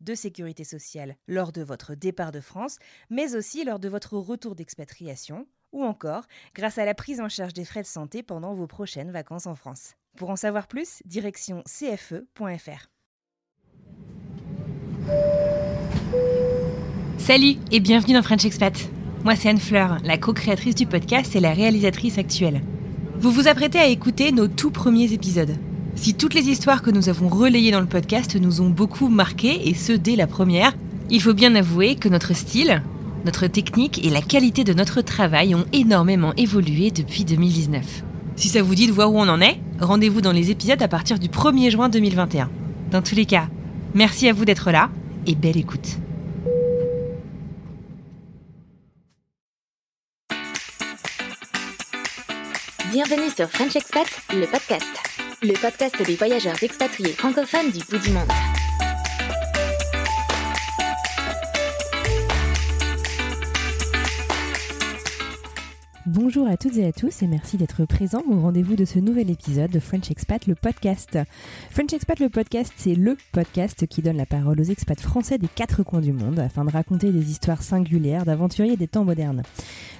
de 0.00 0.14
sécurité 0.14 0.64
sociale 0.64 1.16
lors 1.28 1.52
de 1.52 1.62
votre 1.62 1.94
départ 1.94 2.32
de 2.32 2.40
France, 2.40 2.78
mais 3.10 3.34
aussi 3.34 3.64
lors 3.64 3.78
de 3.78 3.88
votre 3.88 4.16
retour 4.16 4.54
d'expatriation, 4.54 5.46
ou 5.72 5.84
encore 5.84 6.24
grâce 6.54 6.78
à 6.78 6.84
la 6.84 6.94
prise 6.94 7.20
en 7.20 7.28
charge 7.28 7.52
des 7.52 7.64
frais 7.64 7.82
de 7.82 7.86
santé 7.86 8.22
pendant 8.22 8.54
vos 8.54 8.66
prochaines 8.66 9.10
vacances 9.10 9.46
en 9.46 9.54
France. 9.54 9.94
Pour 10.16 10.30
en 10.30 10.36
savoir 10.36 10.66
plus, 10.66 11.02
direction 11.04 11.62
cfe.fr. 11.66 12.88
Salut 17.18 17.56
et 17.70 17.80
bienvenue 17.80 18.14
dans 18.14 18.22
French 18.22 18.44
Expat. 18.44 18.74
Moi 19.24 19.36
c'est 19.36 19.50
Anne 19.50 19.58
Fleur, 19.58 19.98
la 20.02 20.18
co-créatrice 20.18 20.74
du 20.74 20.86
podcast 20.86 21.36
et 21.36 21.40
la 21.40 21.52
réalisatrice 21.52 22.18
actuelle. 22.18 22.62
Vous 23.16 23.30
vous 23.30 23.48
apprêtez 23.48 23.78
à 23.78 23.86
écouter 23.86 24.32
nos 24.32 24.48
tout 24.48 24.70
premiers 24.70 25.12
épisodes. 25.12 25.54
Si 25.96 26.14
toutes 26.14 26.34
les 26.34 26.48
histoires 26.48 26.82
que 26.82 26.90
nous 26.90 27.08
avons 27.08 27.28
relayées 27.28 27.72
dans 27.72 27.80
le 27.80 27.86
podcast 27.86 28.36
nous 28.36 28.60
ont 28.60 28.70
beaucoup 28.70 29.08
marqué, 29.08 29.68
et 29.68 29.74
ce 29.74 29.92
dès 29.92 30.16
la 30.16 30.26
première, 30.26 30.74
il 31.10 31.20
faut 31.20 31.34
bien 31.34 31.54
avouer 31.54 31.96
que 31.96 32.08
notre 32.08 32.34
style, 32.34 32.82
notre 33.24 33.46
technique 33.48 34.04
et 34.04 34.10
la 34.10 34.22
qualité 34.22 34.64
de 34.64 34.72
notre 34.72 35.02
travail 35.02 35.54
ont 35.54 35.66
énormément 35.72 36.32
évolué 36.36 36.90
depuis 36.90 37.24
2019. 37.24 38.04
Si 38.36 38.48
ça 38.48 38.62
vous 38.62 38.74
dit 38.74 38.86
de 38.86 38.92
voir 38.92 39.12
où 39.12 39.18
on 39.18 39.28
en 39.28 39.40
est, 39.40 39.60
rendez-vous 39.80 40.20
dans 40.20 40.32
les 40.32 40.50
épisodes 40.50 40.80
à 40.80 40.88
partir 40.88 41.18
du 41.18 41.28
1er 41.28 41.70
juin 41.70 41.88
2021. 41.88 42.48
Dans 42.90 43.02
tous 43.02 43.14
les 43.14 43.26
cas, 43.26 43.48
merci 43.94 44.28
à 44.28 44.32
vous 44.32 44.44
d'être 44.44 44.70
là 44.70 44.88
et 45.26 45.34
belle 45.34 45.58
écoute. 45.58 45.98
Bienvenue 52.90 53.30
sur 53.30 53.48
French 53.48 53.76
Expat, 53.76 54.08
le 54.32 54.46
podcast. 54.46 55.09
Le 55.42 55.54
podcast 55.54 56.02
des 56.02 56.16
voyageurs 56.16 56.62
expatriés 56.62 57.14
francophones 57.14 57.70
du 57.70 57.82
bout 57.84 57.96
du 57.96 58.10
monde. 58.10 58.28
Bonjour 66.12 66.48
à 66.48 66.56
toutes 66.56 66.76
et 66.76 66.84
à 66.84 66.90
tous 66.90 67.22
et 67.22 67.28
merci 67.28 67.56
d'être 67.56 67.84
présents 67.84 68.24
au 68.28 68.40
rendez-vous 68.40 68.74
de 68.74 68.84
ce 68.84 68.98
nouvel 68.98 69.30
épisode 69.30 69.70
de 69.70 69.78
French 69.78 70.10
Expat, 70.10 70.44
le 70.48 70.56
podcast. 70.56 71.16
French 71.70 71.92
Expat, 71.92 72.18
le 72.18 72.28
podcast, 72.28 72.72
c'est 72.76 72.96
le 72.96 73.16
podcast 73.30 73.86
qui 73.86 74.02
donne 74.02 74.16
la 74.16 74.26
parole 74.26 74.60
aux 74.60 74.64
expats 74.64 75.00
français 75.00 75.38
des 75.38 75.46
quatre 75.46 75.84
coins 75.84 76.00
du 76.00 76.12
monde 76.12 76.40
afin 76.40 76.64
de 76.64 76.72
raconter 76.72 77.12
des 77.12 77.30
histoires 77.30 77.62
singulières 77.62 78.24
d'aventuriers 78.24 78.76
des 78.76 78.88
temps 78.88 79.04
modernes. 79.04 79.44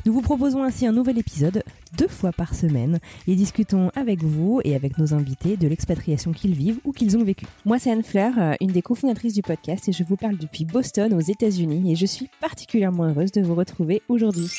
Nous 0.04 0.12
vous 0.12 0.20
proposons 0.20 0.64
ainsi 0.64 0.84
un 0.84 0.92
nouvel 0.92 1.16
épisode 1.16 1.62
deux 1.96 2.08
fois 2.08 2.32
par 2.32 2.56
semaine 2.56 2.98
et 3.28 3.36
discutons 3.36 3.90
avec 3.94 4.24
vous 4.24 4.60
et 4.64 4.74
avec 4.74 4.98
nos 4.98 5.14
invités 5.14 5.56
de 5.56 5.68
l'expatriation 5.68 6.32
qu'ils 6.32 6.54
vivent 6.54 6.80
ou 6.84 6.90
qu'ils 6.90 7.16
ont 7.18 7.22
vécu. 7.22 7.46
Moi, 7.64 7.78
c'est 7.78 7.92
Anne 7.92 8.02
Fleur, 8.02 8.32
euh, 8.36 8.54
une 8.60 8.72
des 8.72 8.82
cofondatrices 8.82 9.34
du 9.34 9.42
podcast 9.42 9.88
et 9.88 9.92
je 9.92 10.02
vous 10.02 10.16
parle 10.16 10.38
depuis 10.38 10.64
Boston 10.64 11.14
aux 11.14 11.20
États-Unis 11.20 11.92
et 11.92 11.94
je 11.94 12.06
suis 12.06 12.28
particulièrement 12.40 13.04
heureuse 13.04 13.30
de 13.30 13.42
vous 13.42 13.54
retrouver 13.54 14.02
aujourd'hui. 14.08 14.50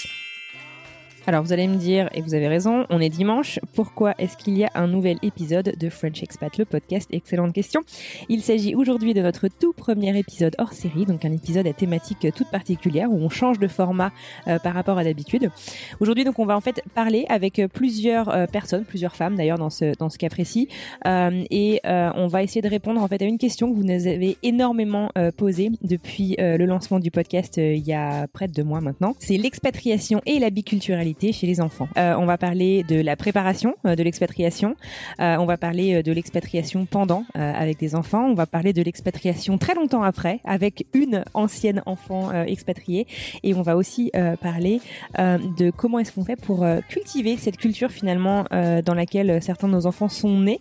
Alors 1.27 1.43
vous 1.43 1.53
allez 1.53 1.67
me 1.67 1.75
dire, 1.75 2.09
et 2.15 2.21
vous 2.21 2.33
avez 2.33 2.47
raison, 2.47 2.87
on 2.89 2.99
est 2.99 3.09
dimanche, 3.09 3.59
pourquoi 3.75 4.15
est-ce 4.17 4.35
qu'il 4.35 4.57
y 4.57 4.63
a 4.63 4.71
un 4.73 4.87
nouvel 4.87 5.19
épisode 5.21 5.75
de 5.79 5.89
French 5.89 6.23
Expat, 6.23 6.57
le 6.57 6.65
podcast? 6.65 7.07
Excellente 7.11 7.53
question. 7.53 7.81
Il 8.27 8.41
s'agit 8.41 8.73
aujourd'hui 8.73 9.13
de 9.13 9.21
notre 9.21 9.47
tout 9.47 9.71
premier 9.71 10.17
épisode 10.17 10.55
hors 10.57 10.73
série, 10.73 11.05
donc 11.05 11.23
un 11.23 11.31
épisode 11.31 11.67
à 11.67 11.73
thématique 11.73 12.25
toute 12.35 12.49
particulière 12.49 13.11
où 13.11 13.17
on 13.17 13.29
change 13.29 13.59
de 13.59 13.67
format 13.67 14.11
euh, 14.47 14.57
par 14.57 14.73
rapport 14.73 14.97
à 14.97 15.03
d'habitude. 15.03 15.51
Aujourd'hui 15.99 16.23
donc 16.23 16.39
on 16.39 16.45
va 16.45 16.57
en 16.57 16.61
fait 16.61 16.81
parler 16.95 17.27
avec 17.29 17.61
plusieurs 17.71 18.29
euh, 18.29 18.47
personnes, 18.47 18.83
plusieurs 18.83 19.15
femmes 19.15 19.35
d'ailleurs 19.35 19.59
dans 19.59 19.69
ce, 19.69 20.17
cas 20.17 20.29
précis, 20.29 20.69
euh, 21.05 21.43
et 21.51 21.81
on 21.83 22.27
va 22.27 22.41
essayer 22.41 22.63
de 22.63 22.69
répondre 22.69 23.01
en 23.01 23.07
fait 23.07 23.21
à 23.21 23.25
une 23.25 23.37
question 23.37 23.71
que 23.71 23.75
vous 23.75 23.83
nous 23.83 24.07
avez 24.07 24.37
énormément 24.41 25.09
posée 25.37 25.69
depuis 25.83 26.35
le 26.39 26.65
lancement 26.65 26.99
du 26.99 27.11
podcast 27.11 27.57
il 27.57 27.85
y 27.85 27.93
a 27.93 28.27
près 28.27 28.47
de 28.47 28.53
deux 28.53 28.63
mois 28.63 28.81
maintenant. 28.81 29.13
C'est 29.19 29.37
l'expatriation 29.37 30.21
et 30.25 30.39
la 30.39 30.49
biculturalité 30.49 31.10
chez 31.19 31.47
les 31.47 31.61
enfants. 31.61 31.87
Euh, 31.97 32.15
on 32.17 32.25
va 32.25 32.37
parler 32.37 32.83
de 32.83 32.99
la 33.01 33.15
préparation 33.15 33.75
euh, 33.85 33.95
de 33.95 34.03
l'expatriation. 34.03 34.75
Euh, 35.19 35.35
on 35.37 35.45
va 35.45 35.57
parler 35.57 36.01
de 36.01 36.11
l'expatriation 36.11 36.85
pendant 36.85 37.25
avec 37.35 37.77
des 37.79 37.95
enfants. 37.95 38.25
On 38.25 38.33
va 38.33 38.45
parler 38.45 38.73
de 38.73 38.81
l'expatriation 38.81 39.57
très 39.57 39.75
longtemps 39.75 40.03
après 40.03 40.39
avec 40.45 40.85
une 40.93 41.23
ancienne 41.33 41.81
enfant 41.85 42.31
expatriée. 42.43 43.07
Et 43.43 43.53
on 43.53 43.61
va 43.61 43.75
aussi 43.75 44.11
parler 44.41 44.79
de 45.17 45.71
comment 45.71 45.99
est-ce 45.99 46.11
qu'on 46.11 46.23
fait 46.23 46.35
pour 46.35 46.65
cultiver 46.89 47.37
cette 47.37 47.57
culture 47.57 47.91
finalement 47.91 48.45
dans 48.51 48.93
laquelle 48.93 49.41
certains 49.41 49.67
de 49.67 49.73
nos 49.73 49.85
enfants 49.85 50.09
sont 50.09 50.39
nés, 50.39 50.59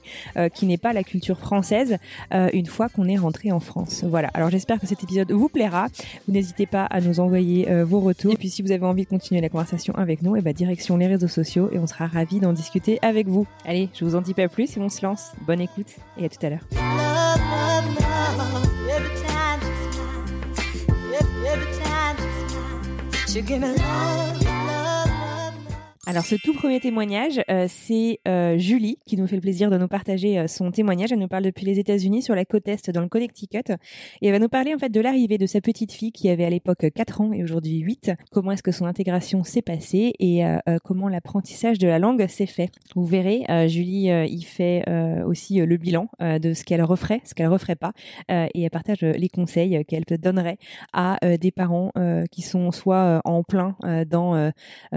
qui 0.54 0.66
n'est 0.66 0.78
pas 0.78 0.92
la 0.92 1.02
culture 1.02 1.38
française, 1.38 1.98
une 2.32 2.66
fois 2.66 2.88
qu'on 2.88 3.08
est 3.08 3.16
rentré 3.16 3.52
en 3.52 3.60
France. 3.60 4.04
Voilà. 4.04 4.28
Alors 4.34 4.50
j'espère 4.50 4.80
que 4.80 4.86
cet 4.86 5.02
épisode 5.02 5.30
vous 5.32 5.48
plaira. 5.48 5.86
Vous 6.26 6.34
n'hésitez 6.34 6.66
pas 6.66 6.84
à 6.84 7.00
nous 7.00 7.20
envoyer 7.20 7.68
vos 7.84 8.00
retours. 8.00 8.32
Et 8.32 8.36
puis 8.36 8.50
si 8.50 8.62
vous 8.62 8.72
avez 8.72 8.86
envie 8.86 9.04
de 9.04 9.08
continuer 9.08 9.40
la 9.40 9.48
conversation 9.48 9.94
avec 9.94 10.22
nous, 10.22 10.36
bah, 10.40 10.52
direction 10.52 10.96
les 10.96 11.06
réseaux 11.06 11.28
sociaux 11.28 11.70
et 11.72 11.78
on 11.78 11.86
sera 11.86 12.06
ravis 12.06 12.40
d'en 12.40 12.52
discuter 12.52 12.98
avec 13.02 13.28
vous. 13.28 13.46
Allez, 13.64 13.88
je 13.94 14.04
vous 14.04 14.16
en 14.16 14.20
dis 14.20 14.34
pas 14.34 14.48
plus 14.48 14.76
et 14.76 14.80
on 14.80 14.88
se 14.88 15.04
lance. 15.04 15.32
Bonne 15.46 15.60
écoute 15.60 15.96
et 16.18 16.24
à 16.24 16.28
tout 16.28 16.44
à 16.44 16.50
l'heure. 16.50 16.66
Alors 26.10 26.24
ce 26.24 26.34
tout 26.34 26.54
premier 26.54 26.80
témoignage, 26.80 27.40
euh, 27.48 27.66
c'est 27.68 28.18
euh, 28.26 28.58
Julie 28.58 28.98
qui 29.06 29.16
nous 29.16 29.28
fait 29.28 29.36
le 29.36 29.40
plaisir 29.40 29.70
de 29.70 29.78
nous 29.78 29.86
partager 29.86 30.40
euh, 30.40 30.48
son 30.48 30.72
témoignage. 30.72 31.12
Elle 31.12 31.20
nous 31.20 31.28
parle 31.28 31.44
depuis 31.44 31.64
les 31.64 31.78
États-Unis 31.78 32.22
sur 32.22 32.34
la 32.34 32.44
côte 32.44 32.66
est 32.66 32.90
dans 32.90 33.02
le 33.02 33.08
Connecticut 33.08 33.58
et 34.20 34.26
elle 34.26 34.32
va 34.32 34.40
nous 34.40 34.48
parler 34.48 34.74
en 34.74 34.78
fait 34.78 34.88
de 34.88 35.00
l'arrivée 35.00 35.38
de 35.38 35.46
sa 35.46 35.60
petite 35.60 35.92
fille 35.92 36.10
qui 36.10 36.28
avait 36.28 36.44
à 36.44 36.50
l'époque 36.50 36.84
4 36.92 37.20
ans 37.20 37.32
et 37.32 37.44
aujourd'hui 37.44 37.78
8. 37.78 38.10
Comment 38.32 38.50
est-ce 38.50 38.64
que 38.64 38.72
son 38.72 38.86
intégration 38.86 39.44
s'est 39.44 39.62
passée 39.62 40.12
et 40.18 40.42
comment 40.82 41.08
l'apprentissage 41.08 41.78
de 41.78 41.86
la 41.86 42.00
langue 42.00 42.26
s'est 42.26 42.46
fait. 42.46 42.70
Vous 42.96 43.04
verrez, 43.04 43.44
Julie 43.68 44.08
y 44.08 44.42
fait 44.42 44.84
aussi 45.24 45.58
le 45.58 45.76
bilan 45.76 46.08
de 46.20 46.54
ce 46.54 46.64
qu'elle 46.64 46.82
referait, 46.82 47.20
ce 47.24 47.34
qu'elle 47.34 47.48
referait 47.48 47.76
pas 47.76 47.92
et 48.28 48.62
elle 48.62 48.70
partage 48.70 49.02
les 49.02 49.28
conseils 49.28 49.84
qu'elle 49.84 50.04
donnerait 50.18 50.58
à 50.92 51.18
des 51.40 51.52
parents 51.52 51.92
qui 52.32 52.42
sont 52.42 52.72
soit 52.72 53.20
en 53.24 53.44
plein 53.44 53.76
dans 54.08 54.50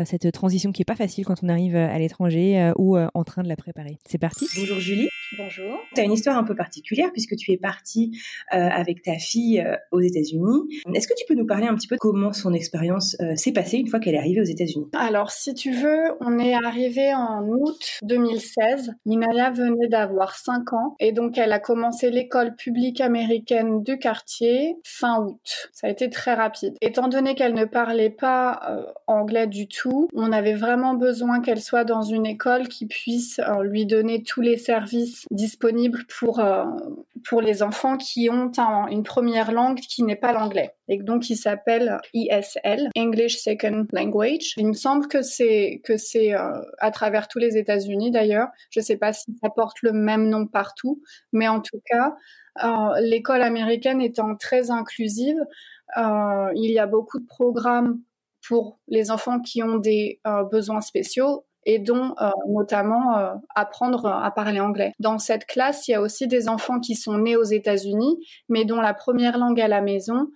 cette 0.05 0.31
transition 0.31 0.71
qui 0.71 0.81
est 0.81 0.85
pas 0.85 0.95
facile 0.95 1.02
quand 1.25 1.43
on 1.43 1.49
arrive 1.49 1.75
à 1.75 1.97
l'étranger 1.99 2.59
euh, 2.59 2.73
ou 2.77 2.97
euh, 2.97 3.07
en 3.13 3.23
train 3.23 3.43
de 3.43 3.49
la 3.49 3.55
préparer. 3.55 3.97
C'est 4.05 4.17
parti. 4.17 4.47
Bonjour 4.55 4.79
Julie. 4.79 5.09
Bonjour. 5.37 5.79
Tu 5.95 6.01
as 6.01 6.03
une 6.03 6.13
histoire 6.13 6.37
un 6.37 6.43
peu 6.43 6.55
particulière 6.55 7.11
puisque 7.11 7.35
tu 7.35 7.51
es 7.51 7.57
partie 7.57 8.17
euh, 8.53 8.57
avec 8.57 9.01
ta 9.03 9.17
fille 9.17 9.65
aux 9.91 10.01
États-Unis. 10.01 10.81
Est-ce 10.93 11.07
que 11.07 11.13
tu 11.17 11.25
peux 11.27 11.35
nous 11.35 11.45
parler 11.45 11.67
un 11.67 11.75
petit 11.75 11.87
peu 11.87 11.95
de 11.95 11.99
comment 11.99 12.33
son 12.33 12.53
expérience 12.53 13.15
s'est 13.35 13.51
passée 13.51 13.77
une 13.77 13.87
fois 13.87 13.99
qu'elle 13.99 14.15
est 14.15 14.19
arrivée 14.19 14.41
aux 14.41 14.45
États-Unis? 14.45 14.87
Alors, 14.93 15.31
si 15.31 15.53
tu 15.53 15.71
veux, 15.71 16.11
on 16.19 16.39
est 16.39 16.53
arrivé 16.53 17.13
en 17.13 17.47
août 17.47 17.99
2016. 18.03 18.93
Minaya 19.05 19.51
venait 19.51 19.87
d'avoir 19.87 20.35
5 20.35 20.73
ans 20.73 20.95
et 20.99 21.11
donc 21.11 21.37
elle 21.37 21.51
a 21.51 21.59
commencé 21.59 22.09
l'école 22.09 22.55
publique 22.55 23.01
américaine 23.01 23.83
du 23.83 23.97
quartier 23.97 24.75
fin 24.83 25.21
août. 25.23 25.69
Ça 25.71 25.87
a 25.87 25.89
été 25.89 26.09
très 26.09 26.33
rapide. 26.33 26.75
Étant 26.81 27.07
donné 27.07 27.35
qu'elle 27.35 27.53
ne 27.53 27.65
parlait 27.65 28.09
pas 28.09 28.61
anglais 29.07 29.47
du 29.47 29.67
tout, 29.67 30.09
on 30.13 30.31
avait 30.31 30.53
vraiment 30.53 30.93
besoin 30.93 31.41
qu'elle 31.41 31.61
soit 31.61 31.83
dans 31.83 32.01
une 32.01 32.25
école 32.25 32.67
qui 32.67 32.85
puisse 32.85 33.39
euh, 33.39 33.63
lui 33.63 33.85
donner 33.85 34.23
tous 34.23 34.41
les 34.41 34.57
services 34.57 35.22
disponibles 35.31 36.05
pour, 36.19 36.39
euh, 36.39 36.65
pour 37.27 37.41
les 37.41 37.63
enfants 37.63 37.97
qui 37.97 38.29
ont 38.29 38.51
une 38.87 39.03
première 39.03 39.51
langue 39.51 39.79
qui 39.79 40.03
n'est 40.03 40.15
pas 40.15 40.33
l'anglais 40.33 40.75
et 40.87 40.97
donc 40.97 41.23
qui 41.23 41.35
s'appelle 41.35 41.99
ESL, 42.13 42.89
English 42.97 43.37
Second 43.37 43.87
Language. 43.91 44.53
Il 44.57 44.67
me 44.67 44.73
semble 44.73 45.07
que 45.07 45.21
c'est 45.21 45.81
euh, 45.85 46.61
à 46.79 46.91
travers 46.91 47.27
tous 47.27 47.39
les 47.39 47.57
États-Unis 47.57 48.11
d'ailleurs. 48.11 48.47
Je 48.69 48.79
ne 48.79 48.83
sais 48.83 48.97
pas 48.97 49.13
si 49.13 49.35
ça 49.41 49.49
porte 49.49 49.81
le 49.81 49.93
même 49.93 50.29
nom 50.29 50.47
partout, 50.47 51.01
mais 51.31 51.47
en 51.47 51.61
tout 51.61 51.81
cas, 51.85 52.15
euh, 52.63 52.99
l'école 53.01 53.41
américaine 53.41 54.01
étant 54.01 54.35
très 54.35 54.71
inclusive, 54.71 55.37
il 55.95 56.71
y 56.71 56.79
a 56.79 56.87
beaucoup 56.87 57.19
de 57.19 57.25
programmes 57.25 57.99
pour 58.47 58.79
les 58.87 59.11
enfants 59.11 59.39
qui 59.39 59.61
ont 59.61 59.77
des 59.77 60.19
besoins 60.51 60.81
spéciaux 60.81 61.45
et 61.65 61.79
dont 61.79 62.15
notamment 62.47 63.39
apprendre 63.55 64.05
à 64.07 64.31
parler 64.31 64.59
anglais. 64.59 64.93
Dans 64.99 65.17
cette 65.17 65.45
classe, 65.45 65.87
il 65.87 65.91
y 65.91 65.95
a 65.95 66.01
aussi 66.01 66.27
des 66.27 66.49
enfants 66.49 66.79
qui 66.79 66.95
sont 66.95 67.17
nés 67.17 67.35
aux 67.35 67.43
États-Unis, 67.43 68.17
mais 68.49 68.65
dont 68.65 68.81
la 68.81 68.93
première 68.93 69.37
langue 69.37 69.61
à 69.61 69.67
la 69.67 69.81
maison 69.81 70.27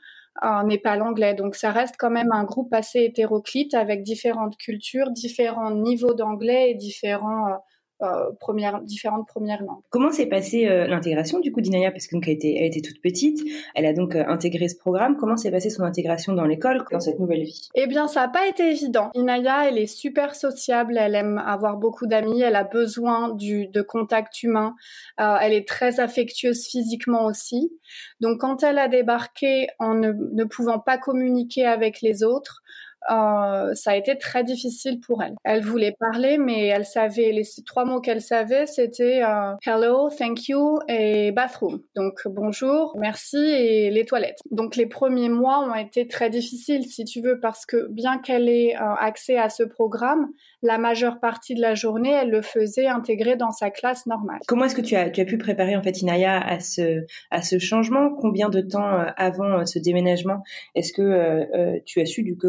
n'est 0.65 0.77
pas 0.77 0.95
l'anglais. 0.95 1.33
Donc 1.33 1.55
ça 1.55 1.71
reste 1.71 1.95
quand 1.97 2.11
même 2.11 2.31
un 2.31 2.43
groupe 2.43 2.73
assez 2.73 2.99
hétéroclite 2.99 3.73
avec 3.73 4.03
différentes 4.03 4.57
cultures, 4.57 5.09
différents 5.11 5.71
niveaux 5.71 6.13
d'anglais 6.13 6.71
et 6.71 6.75
différents 6.75 7.63
euh, 8.03 8.31
première, 8.39 8.81
différentes 8.81 9.27
premières 9.27 9.63
langues. 9.63 9.81
Comment 9.89 10.11
s'est 10.11 10.27
passée 10.27 10.67
euh, 10.67 10.87
l'intégration 10.87 11.39
du 11.39 11.51
coup 11.51 11.61
d'Inaya? 11.61 11.91
Parce 11.91 12.05
qu'elle 12.05 12.29
était, 12.29 12.55
elle 12.57 12.65
était 12.65 12.81
toute 12.81 13.01
petite, 13.01 13.39
elle 13.73 13.85
a 13.85 13.93
donc 13.93 14.15
euh, 14.15 14.23
intégré 14.27 14.67
ce 14.69 14.77
programme. 14.77 15.17
Comment 15.17 15.35
s'est 15.35 15.49
passée 15.49 15.69
son 15.69 15.83
intégration 15.83 16.33
dans 16.33 16.45
l'école, 16.45 16.85
dans 16.91 16.99
cette 16.99 17.19
nouvelle 17.19 17.43
vie? 17.43 17.69
Eh 17.73 17.87
bien, 17.87 18.07
ça 18.07 18.21
n'a 18.21 18.27
pas 18.27 18.47
été 18.47 18.69
évident. 18.69 19.09
Inaya, 19.15 19.67
elle 19.67 19.79
est 19.79 19.87
super 19.87 20.35
sociable, 20.35 20.97
elle 20.97 21.15
aime 21.15 21.37
avoir 21.39 21.77
beaucoup 21.77 22.05
d'amis, 22.05 22.41
elle 22.41 22.55
a 22.55 22.63
besoin 22.63 23.33
du, 23.33 23.67
de 23.67 23.81
contact 23.81 24.43
humain, 24.43 24.75
elle 25.17 25.53
est 25.53 25.67
très 25.67 25.99
affectueuse 25.99 26.67
physiquement 26.67 27.25
aussi. 27.25 27.71
Donc, 28.19 28.41
quand 28.41 28.63
elle 28.63 28.77
a 28.77 28.87
débarqué 28.87 29.67
en 29.79 29.95
ne, 29.95 30.11
ne 30.11 30.43
pouvant 30.43 30.79
pas 30.79 30.97
communiquer 30.97 31.65
avec 31.65 32.01
les 32.01 32.23
autres, 32.23 32.61
euh, 33.09 33.73
ça 33.73 33.91
a 33.91 33.95
été 33.95 34.17
très 34.17 34.43
difficile 34.43 34.99
pour 34.99 35.23
elle. 35.23 35.35
Elle 35.43 35.63
voulait 35.63 35.95
parler, 35.99 36.37
mais 36.37 36.67
elle 36.67 36.85
savait 36.85 37.31
les 37.31 37.43
trois 37.65 37.85
mots 37.85 38.01
qu'elle 38.01 38.21
savait, 38.21 38.65
c'était 38.65 39.21
euh, 39.23 39.53
hello, 39.65 40.09
thank 40.09 40.47
you 40.47 40.79
et 40.87 41.31
bathroom. 41.31 41.81
Donc 41.95 42.21
bonjour, 42.25 42.95
merci 42.99 43.37
et 43.37 43.89
les 43.91 44.05
toilettes. 44.05 44.39
Donc 44.51 44.75
les 44.75 44.85
premiers 44.85 45.29
mois 45.29 45.59
ont 45.59 45.75
été 45.75 46.07
très 46.07 46.29
difficiles, 46.29 46.85
si 46.85 47.05
tu 47.05 47.21
veux, 47.21 47.39
parce 47.39 47.65
que 47.65 47.87
bien 47.89 48.19
qu'elle 48.19 48.49
ait 48.49 48.75
euh, 48.75 48.93
accès 48.99 49.37
à 49.37 49.49
ce 49.49 49.63
programme, 49.63 50.27
la 50.61 50.77
majeure 50.77 51.19
partie 51.19 51.55
de 51.55 51.61
la 51.61 51.75
journée, 51.75 52.11
elle 52.11 52.29
le 52.29 52.41
faisait 52.41 52.87
intégrer 52.87 53.35
dans 53.35 53.51
sa 53.51 53.69
classe 53.69 54.05
normale. 54.05 54.39
Comment 54.47 54.65
est-ce 54.65 54.75
que 54.75 54.81
tu 54.81 54.95
as, 54.95 55.09
pu 55.09 55.37
préparer 55.37 55.75
en 55.75 55.83
fait 55.83 56.01
Inaya 56.01 56.39
à 56.39 56.59
ce, 56.59 57.05
à 57.31 57.41
ce 57.41 57.59
changement? 57.59 58.13
Combien 58.13 58.49
de 58.49 58.61
temps 58.61 59.05
avant 59.15 59.65
ce 59.65 59.79
déménagement? 59.79 60.43
Est-ce 60.75 60.93
que 60.93 61.79
tu 61.85 62.01
as 62.01 62.05
su 62.05 62.23
du 62.23 62.37
coup 62.37 62.47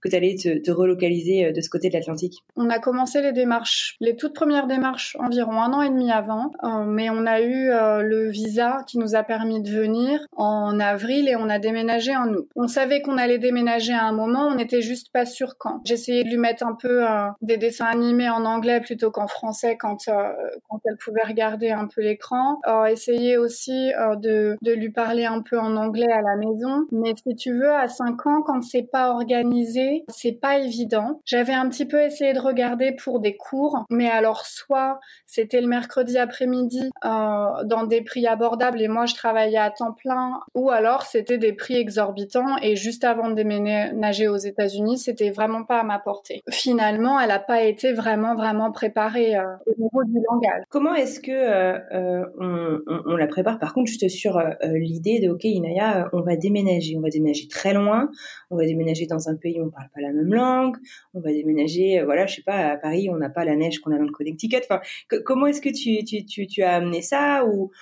que, 0.00 0.08
tu 0.08 0.16
allais 0.16 0.36
te, 0.36 0.70
relocaliser 0.70 1.52
de 1.52 1.60
ce 1.60 1.70
côté 1.70 1.88
de 1.88 1.94
l'Atlantique 1.94 2.44
On 2.56 2.68
a 2.70 2.78
commencé 2.78 3.22
les 3.22 3.32
démarches, 3.32 3.96
les 4.00 4.16
toutes 4.16 4.34
premières 4.34 4.66
démarches 4.66 5.16
environ 5.20 5.60
un 5.62 5.72
an 5.72 5.82
et 5.82 5.88
demi 5.88 6.10
avant, 6.10 6.52
mais 6.86 7.08
on 7.10 7.24
a 7.26 7.40
eu 7.40 7.68
le 7.68 8.28
visa 8.28 8.78
qui 8.86 8.98
nous 8.98 9.14
a 9.14 9.22
permis 9.22 9.62
de 9.62 9.70
venir 9.70 10.20
en 10.36 10.78
avril 10.80 11.28
et 11.28 11.36
on 11.36 11.48
a 11.48 11.58
déménagé 11.58 12.14
en 12.14 12.28
août. 12.28 12.48
On 12.56 12.68
savait 12.68 13.00
qu'on 13.00 13.16
allait 13.16 13.38
déménager 13.38 13.92
à 13.92 14.04
un 14.04 14.12
moment, 14.12 14.48
on 14.48 14.56
n'était 14.56 14.82
juste 14.82 15.10
pas 15.12 15.24
sûr 15.24 15.56
quand. 15.58 15.80
J'essayais 15.84 16.24
de 16.24 16.28
lui 16.28 16.36
mettre 16.36 16.66
un 16.66 16.74
peu 16.74 17.04
des 17.40 17.56
dessins 17.56 17.86
animés 17.86 18.28
en 18.28 18.44
anglais 18.44 18.80
plutôt 18.80 19.10
qu'en 19.10 19.26
français 19.26 19.76
quand, 19.76 20.08
euh, 20.08 20.32
quand 20.68 20.80
elle 20.84 20.96
pouvait 20.96 21.22
regarder 21.22 21.70
un 21.70 21.86
peu 21.86 22.02
l'écran. 22.02 22.60
Euh, 22.66 22.84
essayer 22.86 23.36
aussi 23.38 23.92
euh, 23.94 24.16
de, 24.16 24.56
de 24.62 24.72
lui 24.72 24.90
parler 24.90 25.24
un 25.24 25.42
peu 25.42 25.58
en 25.58 25.76
anglais 25.76 26.10
à 26.10 26.22
la 26.22 26.36
maison. 26.36 26.86
Mais 26.92 27.14
si 27.16 27.34
tu 27.36 27.52
veux, 27.52 27.72
à 27.72 27.88
5 27.88 28.26
ans, 28.26 28.42
quand 28.42 28.62
c'est 28.62 28.90
pas 28.90 29.10
organisé, 29.10 29.75
c'est 30.08 30.32
pas 30.32 30.58
évident. 30.58 31.20
J'avais 31.24 31.52
un 31.52 31.68
petit 31.68 31.86
peu 31.86 32.02
essayé 32.02 32.32
de 32.32 32.40
regarder 32.40 32.92
pour 32.92 33.20
des 33.20 33.36
cours, 33.36 33.84
mais 33.90 34.08
alors 34.08 34.46
soit 34.46 35.00
c'était 35.26 35.60
le 35.60 35.66
mercredi 35.66 36.18
après-midi 36.18 36.90
euh, 37.04 37.64
dans 37.64 37.84
des 37.84 38.02
prix 38.02 38.26
abordables 38.26 38.80
et 38.80 38.88
moi 38.88 39.06
je 39.06 39.14
travaillais 39.14 39.58
à 39.58 39.70
temps 39.70 39.92
plein, 39.92 40.40
ou 40.54 40.70
alors 40.70 41.02
c'était 41.02 41.38
des 41.38 41.52
prix 41.52 41.76
exorbitants 41.76 42.56
et 42.62 42.76
juste 42.76 43.04
avant 43.04 43.28
de 43.28 43.34
déménager 43.34 44.28
aux 44.28 44.36
États-Unis, 44.36 44.98
c'était 44.98 45.30
vraiment 45.30 45.64
pas 45.64 45.80
à 45.80 45.82
ma 45.82 45.98
portée. 45.98 46.42
Finalement, 46.50 47.20
elle 47.20 47.28
n'a 47.28 47.38
pas 47.38 47.62
été 47.62 47.92
vraiment 47.92 48.34
vraiment 48.34 48.72
préparée 48.72 49.36
euh, 49.36 49.44
au 49.66 49.80
niveau 49.80 50.04
du 50.04 50.18
langage. 50.30 50.62
Comment 50.70 50.94
est-ce 50.94 51.20
que 51.20 51.30
euh, 51.32 52.24
on, 52.38 53.16
la 53.16 53.26
prépare? 53.26 53.58
Par 53.58 53.74
contre, 53.74 53.88
juste 53.88 54.08
sur 54.08 54.40
l'idée 54.62 55.20
de 55.20 55.30
OK, 55.30 55.44
Inaya, 55.44 56.08
on 56.12 56.20
va 56.20 56.36
déménager, 56.36 56.96
on 56.96 57.00
va 57.00 57.08
déménager 57.08 57.48
très 57.48 57.72
loin, 57.72 58.10
on 58.50 58.56
va 58.56 58.64
déménager 58.64 59.06
dans 59.06 59.28
un 59.28 59.36
pays 59.36 59.55
où 59.60 59.66
on 59.66 59.70
parle 59.70 59.88
pas 59.94 60.00
la 60.00 60.12
même 60.12 60.32
langue, 60.32 60.76
on 61.14 61.20
va 61.20 61.32
déménager, 61.32 62.02
voilà, 62.04 62.26
je 62.26 62.36
sais 62.36 62.42
pas, 62.42 62.72
à 62.72 62.76
Paris, 62.76 63.08
on 63.10 63.16
n'a 63.16 63.30
pas 63.30 63.44
la 63.44 63.56
neige 63.56 63.80
qu'on 63.80 63.92
a 63.92 63.98
dans 63.98 64.04
le 64.04 64.12
Connecticut. 64.12 64.60
Enfin, 64.68 64.80
comment 65.24 65.46
est-ce 65.46 65.60
que 65.60 65.70
tu, 65.70 66.62
as 66.62 66.74
amené 66.74 67.02
ça 67.02 67.44
ou, 67.46 67.72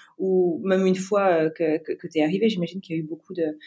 même 0.64 0.86
une 0.86 0.94
fois 0.94 1.50
que, 1.50 1.78
que, 1.78 1.92
que 1.92 2.06
tu 2.06 2.18
es 2.18 2.22
arrivé, 2.22 2.48
j'imagine 2.48 2.80
qu'il 2.80 2.96
y 2.96 2.98
a 2.98 3.02
eu 3.02 3.06
beaucoup 3.06 3.34
de, 3.34 3.58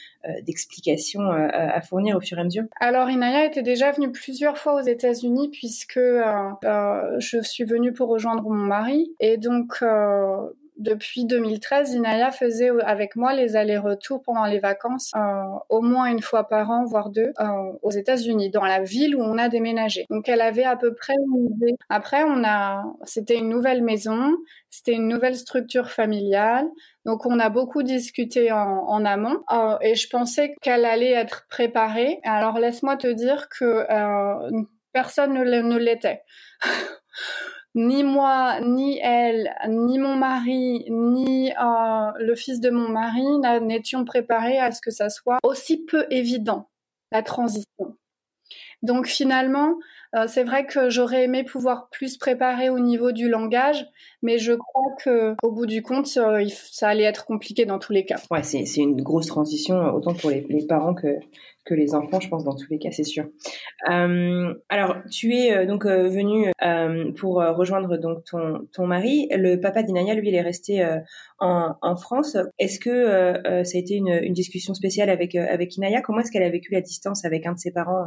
d'explications 0.43 1.29
à 1.29 1.79
fournir 1.81 2.17
au 2.17 2.21
fur 2.21 2.37
et 2.37 2.41
à 2.41 2.43
mesure. 2.43 2.63
Alors, 2.79 3.09
Inaya 3.09 3.45
était 3.45 3.63
déjà 3.63 3.91
venue 3.91 4.11
plusieurs 4.11 4.57
fois 4.57 4.81
aux 4.81 4.85
États-Unis 4.85 5.49
puis 5.51 5.67
puisque 5.67 5.97
euh, 5.97 6.51
euh, 6.63 7.19
je 7.19 7.41
suis 7.41 7.65
venue 7.65 7.91
pour 7.91 8.07
rejoindre 8.07 8.43
mon 8.43 8.55
mari. 8.55 9.13
Et 9.19 9.35
donc, 9.35 9.79
euh, 9.81 10.47
depuis 10.77 11.25
2013, 11.25 11.93
Inaya 11.93 12.31
faisait 12.31 12.69
avec 12.83 13.15
moi 13.15 13.33
les 13.33 13.55
allers-retours 13.55 14.21
pendant 14.21 14.45
les 14.45 14.59
vacances, 14.59 15.11
au 15.69 15.81
moins 15.81 16.05
une 16.05 16.21
fois 16.21 16.47
par 16.47 16.69
an, 16.69 16.85
voire 16.85 17.09
deux, 17.09 17.33
aux 17.81 17.91
États-Unis, 17.91 18.49
dans 18.49 18.65
la 18.65 18.83
ville 18.83 19.15
où 19.15 19.21
on 19.21 19.37
a 19.37 19.49
déménagé. 19.49 20.05
Donc 20.09 20.29
elle 20.29 20.41
avait 20.41 20.63
à 20.63 20.75
peu 20.75 20.93
près 20.93 21.13
une 21.13 21.47
idée. 21.51 21.75
Après, 21.89 22.23
on 22.23 22.43
a, 22.43 22.83
c'était 23.03 23.37
une 23.37 23.49
nouvelle 23.49 23.83
maison, 23.83 24.35
c'était 24.69 24.93
une 24.93 25.07
nouvelle 25.07 25.35
structure 25.35 25.89
familiale. 25.89 26.67
Donc 27.05 27.25
on 27.25 27.39
a 27.39 27.49
beaucoup 27.49 27.83
discuté 27.83 28.51
en 28.51 29.05
amont 29.05 29.43
et 29.81 29.95
je 29.95 30.09
pensais 30.09 30.55
qu'elle 30.61 30.85
allait 30.85 31.13
être 31.13 31.45
préparée. 31.49 32.19
Alors 32.23 32.59
laisse-moi 32.59 32.97
te 32.97 33.07
dire 33.07 33.47
que 33.49 33.85
personne 34.93 35.33
ne 35.33 35.77
l'était. 35.77 36.21
ni 37.77 38.03
moi, 38.03 38.59
ni 38.61 38.99
elle, 39.01 39.55
ni 39.69 39.99
mon 39.99 40.15
mari, 40.15 40.85
ni 40.89 41.51
euh, 41.51 42.11
le 42.19 42.35
fils 42.35 42.59
de 42.59 42.71
mon 42.71 42.89
mari 42.89 43.23
n'étions 43.61 44.03
préparés 44.03 44.57
à 44.57 44.71
ce 44.71 44.81
que 44.81 44.91
ça 44.91 45.09
soit 45.09 45.37
aussi 45.43 45.85
peu 45.85 46.07
évident, 46.09 46.69
la 47.11 47.21
transition. 47.21 47.95
Donc 48.81 49.07
finalement, 49.07 49.75
euh, 50.15 50.25
c'est 50.27 50.43
vrai 50.43 50.65
que 50.65 50.89
j'aurais 50.89 51.25
aimé 51.25 51.43
pouvoir 51.43 51.89
plus 51.89 52.17
préparer 52.17 52.69
au 52.69 52.79
niveau 52.79 53.11
du 53.11 53.29
langage, 53.29 53.85
mais 54.21 54.39
je 54.39 54.53
crois 54.53 54.95
que 55.03 55.35
au 55.43 55.51
bout 55.51 55.65
du 55.65 55.81
compte, 55.81 56.09
euh, 56.17 56.47
ça 56.49 56.89
allait 56.89 57.03
être 57.03 57.25
compliqué 57.25 57.65
dans 57.65 57.77
tous 57.77 57.93
les 57.93 58.05
cas. 58.05 58.19
Ouais, 58.31 58.43
c'est 58.43 58.63
une 58.77 59.01
grosse 59.01 59.27
transition, 59.27 59.77
autant 59.93 60.13
pour 60.13 60.29
les, 60.31 60.45
les 60.49 60.65
parents 60.65 60.95
que, 60.95 61.19
que 61.67 61.73
les 61.73 61.93
enfants, 61.93 62.19
je 62.19 62.29
pense, 62.29 62.43
dans 62.43 62.55
tous 62.55 62.67
les 62.69 62.79
cas, 62.79 62.91
c'est 62.91 63.03
sûr. 63.03 63.25
Euh, 63.89 64.53
alors, 64.69 64.95
tu 65.11 65.35
es 65.35 65.53
euh, 65.53 65.65
donc 65.65 65.85
euh, 65.85 66.07
venu 66.07 66.51
euh, 66.63 67.11
pour 67.13 67.35
rejoindre 67.35 67.97
donc 67.97 68.23
ton, 68.23 68.67
ton 68.73 68.87
mari. 68.87 69.27
Le 69.31 69.57
papa 69.57 69.83
d'Inaya, 69.83 70.13
lui, 70.15 70.29
il 70.29 70.35
est 70.35 70.41
resté 70.41 70.85
en, 71.39 71.75
en, 71.81 71.95
France. 71.95 72.37
Est-ce 72.57 72.79
que 72.79 73.33
ça 73.63 73.77
a 73.77 73.79
été 73.79 73.95
une, 73.95 74.33
discussion 74.33 74.73
spéciale 74.73 75.09
avec, 75.09 75.35
avec 75.35 75.75
Inaya 75.75 76.01
Comment 76.01 76.19
est-ce 76.19 76.31
qu'elle 76.31 76.43
a 76.43 76.49
vécu 76.49 76.71
la 76.71 76.81
distance 76.81 77.25
avec 77.25 77.45
un 77.45 77.53
de 77.53 77.59
ses 77.59 77.71
parents 77.71 78.05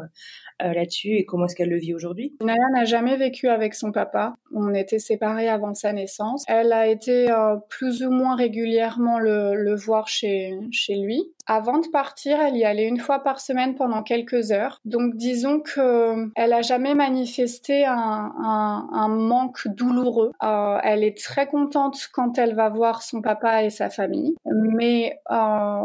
là-dessus 0.61 1.17
et 1.17 1.25
comment 1.25 1.47
est-ce 1.47 1.57
qu'elle 1.57 1.71
le 1.71 1.79
vit 1.79 1.95
aujourd'hui? 1.95 2.37
Inaya 2.41 2.69
n'a 2.73 2.85
jamais 2.85 3.17
vécu 3.17 3.49
avec 3.49 3.75
son 3.75 3.93
papa. 3.93 4.35
On 4.55 4.75
était 4.75 4.99
séparés 4.99 5.49
avant 5.49 5.75
sa 5.75 5.93
naissance. 5.93 6.45
Elle 6.49 6.73
a 6.73 6.87
été 6.87 7.29
plus 7.69 8.03
ou 8.05 8.11
moins 8.11 8.37
régulièrement 8.37 9.19
le, 9.19 9.55
le 9.55 9.75
voir 9.75 10.09
chez, 10.09 10.53
chez 10.71 10.97
lui. 10.97 11.25
Avant 11.47 11.79
de 11.79 11.89
partir, 11.89 12.41
elle 12.41 12.57
y 12.57 12.65
allait 12.65 12.87
une 12.87 13.01
fois 13.01 13.21
par 13.21 13.41
semaine 13.41 13.50
pendant 13.77 14.03
quelques 14.03 14.53
heures. 14.53 14.81
Donc 14.85 15.17
disons 15.17 15.61
que 15.61 16.31
elle 16.37 16.53
a 16.53 16.63
jamais 16.63 16.95
manifesté 16.95 17.85
un, 17.87 19.09
manque 19.09 19.67
douloureux. 19.69 20.33
Euh, 20.43 20.79
elle 20.83 21.05
est 21.05 21.17
très 21.17 21.47
contente 21.47 22.09
quand 22.13 22.39
elle 22.39 22.55
va 22.55 22.69
voir 22.69 23.03
son 23.03 23.23
papa 23.23 23.65
et 23.65 23.71
sa 23.71 23.91
famille, 23.91 24.35
mais 24.45 25.21
euh, 25.31 25.85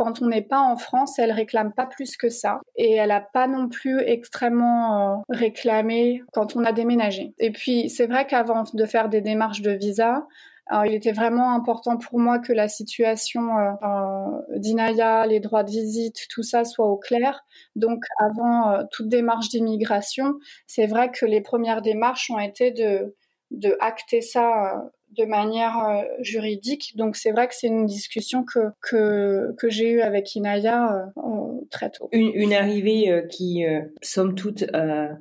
quand 0.00 0.22
on 0.22 0.28
n'est 0.28 0.40
pas 0.40 0.60
en 0.60 0.76
France, 0.76 1.18
elle 1.18 1.30
réclame 1.30 1.74
pas 1.74 1.84
plus 1.84 2.16
que 2.16 2.30
ça. 2.30 2.60
Et 2.74 2.94
elle 2.94 3.10
a 3.10 3.20
pas 3.20 3.46
non 3.46 3.68
plus 3.68 4.00
extrêmement 4.00 5.12
euh, 5.12 5.16
réclamé 5.28 6.22
quand 6.32 6.56
on 6.56 6.64
a 6.64 6.72
déménagé. 6.72 7.34
Et 7.38 7.50
puis, 7.50 7.90
c'est 7.90 8.06
vrai 8.06 8.26
qu'avant 8.26 8.64
de 8.72 8.86
faire 8.86 9.10
des 9.10 9.20
démarches 9.20 9.60
de 9.60 9.72
visa, 9.72 10.26
alors, 10.70 10.86
il 10.86 10.94
était 10.94 11.10
vraiment 11.10 11.52
important 11.52 11.96
pour 11.96 12.20
moi 12.20 12.38
que 12.38 12.52
la 12.52 12.68
situation 12.68 13.58
euh, 13.58 13.72
euh, 13.82 14.58
d'Inaya, 14.58 15.26
les 15.26 15.40
droits 15.40 15.64
de 15.64 15.70
visite, 15.70 16.28
tout 16.30 16.44
ça 16.44 16.64
soit 16.64 16.86
au 16.86 16.96
clair. 16.96 17.44
Donc, 17.74 18.04
avant 18.20 18.70
euh, 18.70 18.84
toute 18.92 19.08
démarche 19.08 19.48
d'immigration, 19.48 20.34
c'est 20.68 20.86
vrai 20.86 21.10
que 21.10 21.26
les 21.26 21.40
premières 21.40 21.82
démarches 21.82 22.30
ont 22.30 22.38
été 22.38 22.70
de, 22.70 23.16
de 23.50 23.76
acter 23.80 24.20
ça 24.20 24.80
de 25.16 25.24
manière 25.24 25.78
euh, 25.78 26.02
juridique. 26.20 26.92
Donc 26.96 27.16
c'est 27.16 27.32
vrai 27.32 27.48
que 27.48 27.54
c'est 27.54 27.66
une 27.66 27.86
discussion 27.86 28.44
que 28.44 28.60
que, 28.80 29.54
que 29.58 29.68
j'ai 29.68 29.90
eue 29.90 30.00
avec 30.00 30.34
Inaya 30.34 31.10
euh, 31.16 31.60
très 31.70 31.90
tôt. 31.90 32.08
Une, 32.12 32.32
une 32.34 32.52
arrivée 32.52 33.24
qui, 33.30 33.64
somme 34.02 34.34
toute, 34.34 34.64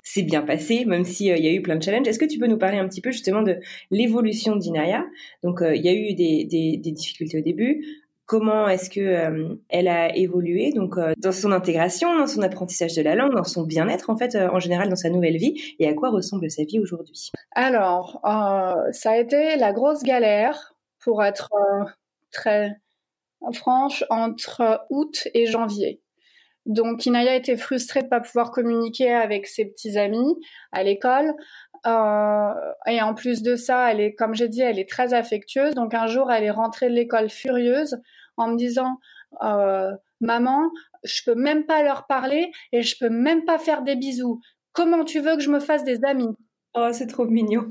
s'est 0.04 0.24
bien 0.24 0.42
passée, 0.42 0.86
même 0.86 1.04
s'il 1.04 1.36
il 1.38 1.46
y 1.46 1.48
a 1.48 1.54
eu 1.54 1.62
plein 1.62 1.76
de 1.76 1.84
challenges. 1.84 2.08
Est-ce 2.08 2.20
que 2.20 2.26
tu 2.26 2.40
peux 2.40 2.48
nous 2.48 2.58
parler 2.58 2.78
un 2.78 2.88
petit 2.88 3.02
peu 3.02 3.12
justement 3.12 3.42
de 3.42 3.58
l'évolution 3.92 4.56
d'Inaya? 4.56 5.06
Donc 5.44 5.60
il 5.62 5.82
y 5.82 5.90
a 5.90 5.94
eu 5.94 6.14
des, 6.14 6.46
des, 6.46 6.78
des 6.78 6.92
difficultés 6.92 7.40
au 7.40 7.44
début 7.44 7.86
comment 8.30 8.68
est-ce 8.70 8.92
que 8.92 9.00
euh, 9.00 9.56
elle 9.70 9.88
a 9.88 10.16
évolué 10.16 10.72
donc 10.72 10.98
euh, 10.98 11.14
dans 11.18 11.32
son 11.32 11.52
intégration, 11.52 12.16
dans 12.16 12.28
son 12.28 12.44
apprentissage 12.44 12.94
de 12.94 13.02
la 13.02 13.16
langue, 13.16 13.34
dans 13.34 13.44
son 13.44 13.64
bien-être 13.64 14.12
en 14.12 14.18
fait 14.18 14.36
euh, 14.36 14.50
en 14.52 14.60
général 14.60 14.88
dans 14.88 14.96
sa 14.96 15.10
nouvelle 15.10 15.38
vie 15.38 15.76
et 15.80 15.88
à 15.88 15.96
quoi 15.96 16.12
ressemble 16.12 16.50
sa 16.52 16.64
vie 16.64 16.80
aujourd'hui? 16.80 17.32
Alors 17.54 18.22
ça 18.92 19.12
a 19.12 19.18
été 19.18 19.56
la 19.56 19.74
grosse 19.74 20.04
galère 20.04 20.76
pour 21.00 21.24
être 21.24 21.50
très 22.32 22.78
franche 23.54 24.04
entre 24.12 24.86
août 24.92 25.28
et 25.34 25.48
janvier. 25.48 26.00
Donc 26.68 27.08
Inaya 27.08 27.36
était 27.36 27.58
frustrée 27.58 28.04
de 28.04 28.10
pas 28.10 28.20
pouvoir 28.20 28.52
communiquer 28.52 29.12
avec 29.12 29.48
ses 29.48 29.66
petits 29.66 29.98
amis 29.98 30.36
à 30.72 30.84
l'école. 30.84 31.34
et 31.84 33.02
en 33.02 33.14
plus 33.16 33.42
de 33.42 33.56
ça, 33.56 33.92
elle 33.92 34.02
est, 34.02 34.14
comme 34.14 34.36
j'ai 34.36 34.50
dit, 34.50 34.62
elle 34.62 34.78
est 34.78 34.90
très 34.90 35.16
affectueuse. 35.16 35.74
Donc 35.74 35.96
un 35.96 36.06
jour, 36.06 36.32
elle 36.32 36.44
est 36.44 36.52
rentrée 36.52 36.90
de 36.90 36.94
l'école 36.94 37.32
furieuse 37.32 38.00
en 38.38 38.50
me 38.50 38.56
disant 38.58 39.00
euh, 39.44 39.92
maman, 40.22 40.70
je 41.04 41.22
peux 41.26 41.36
même 41.36 41.66
pas 41.66 41.84
leur 41.84 42.08
parler 42.08 42.52
et 42.72 42.84
je 42.84 42.98
peux 43.00 43.10
même 43.10 43.46
pas 43.46 43.58
faire 43.58 43.84
des 43.84 43.96
bisous. 43.96 44.42
Comment 44.74 45.04
tu 45.04 45.20
veux 45.20 45.36
que 45.36 45.42
je 45.42 45.50
me 45.50 45.60
fasse 45.60 45.84
des 45.84 46.04
amis? 46.04 46.36
Oh, 46.76 46.90
c'est 46.92 47.08
trop 47.08 47.26
mignon. 47.26 47.68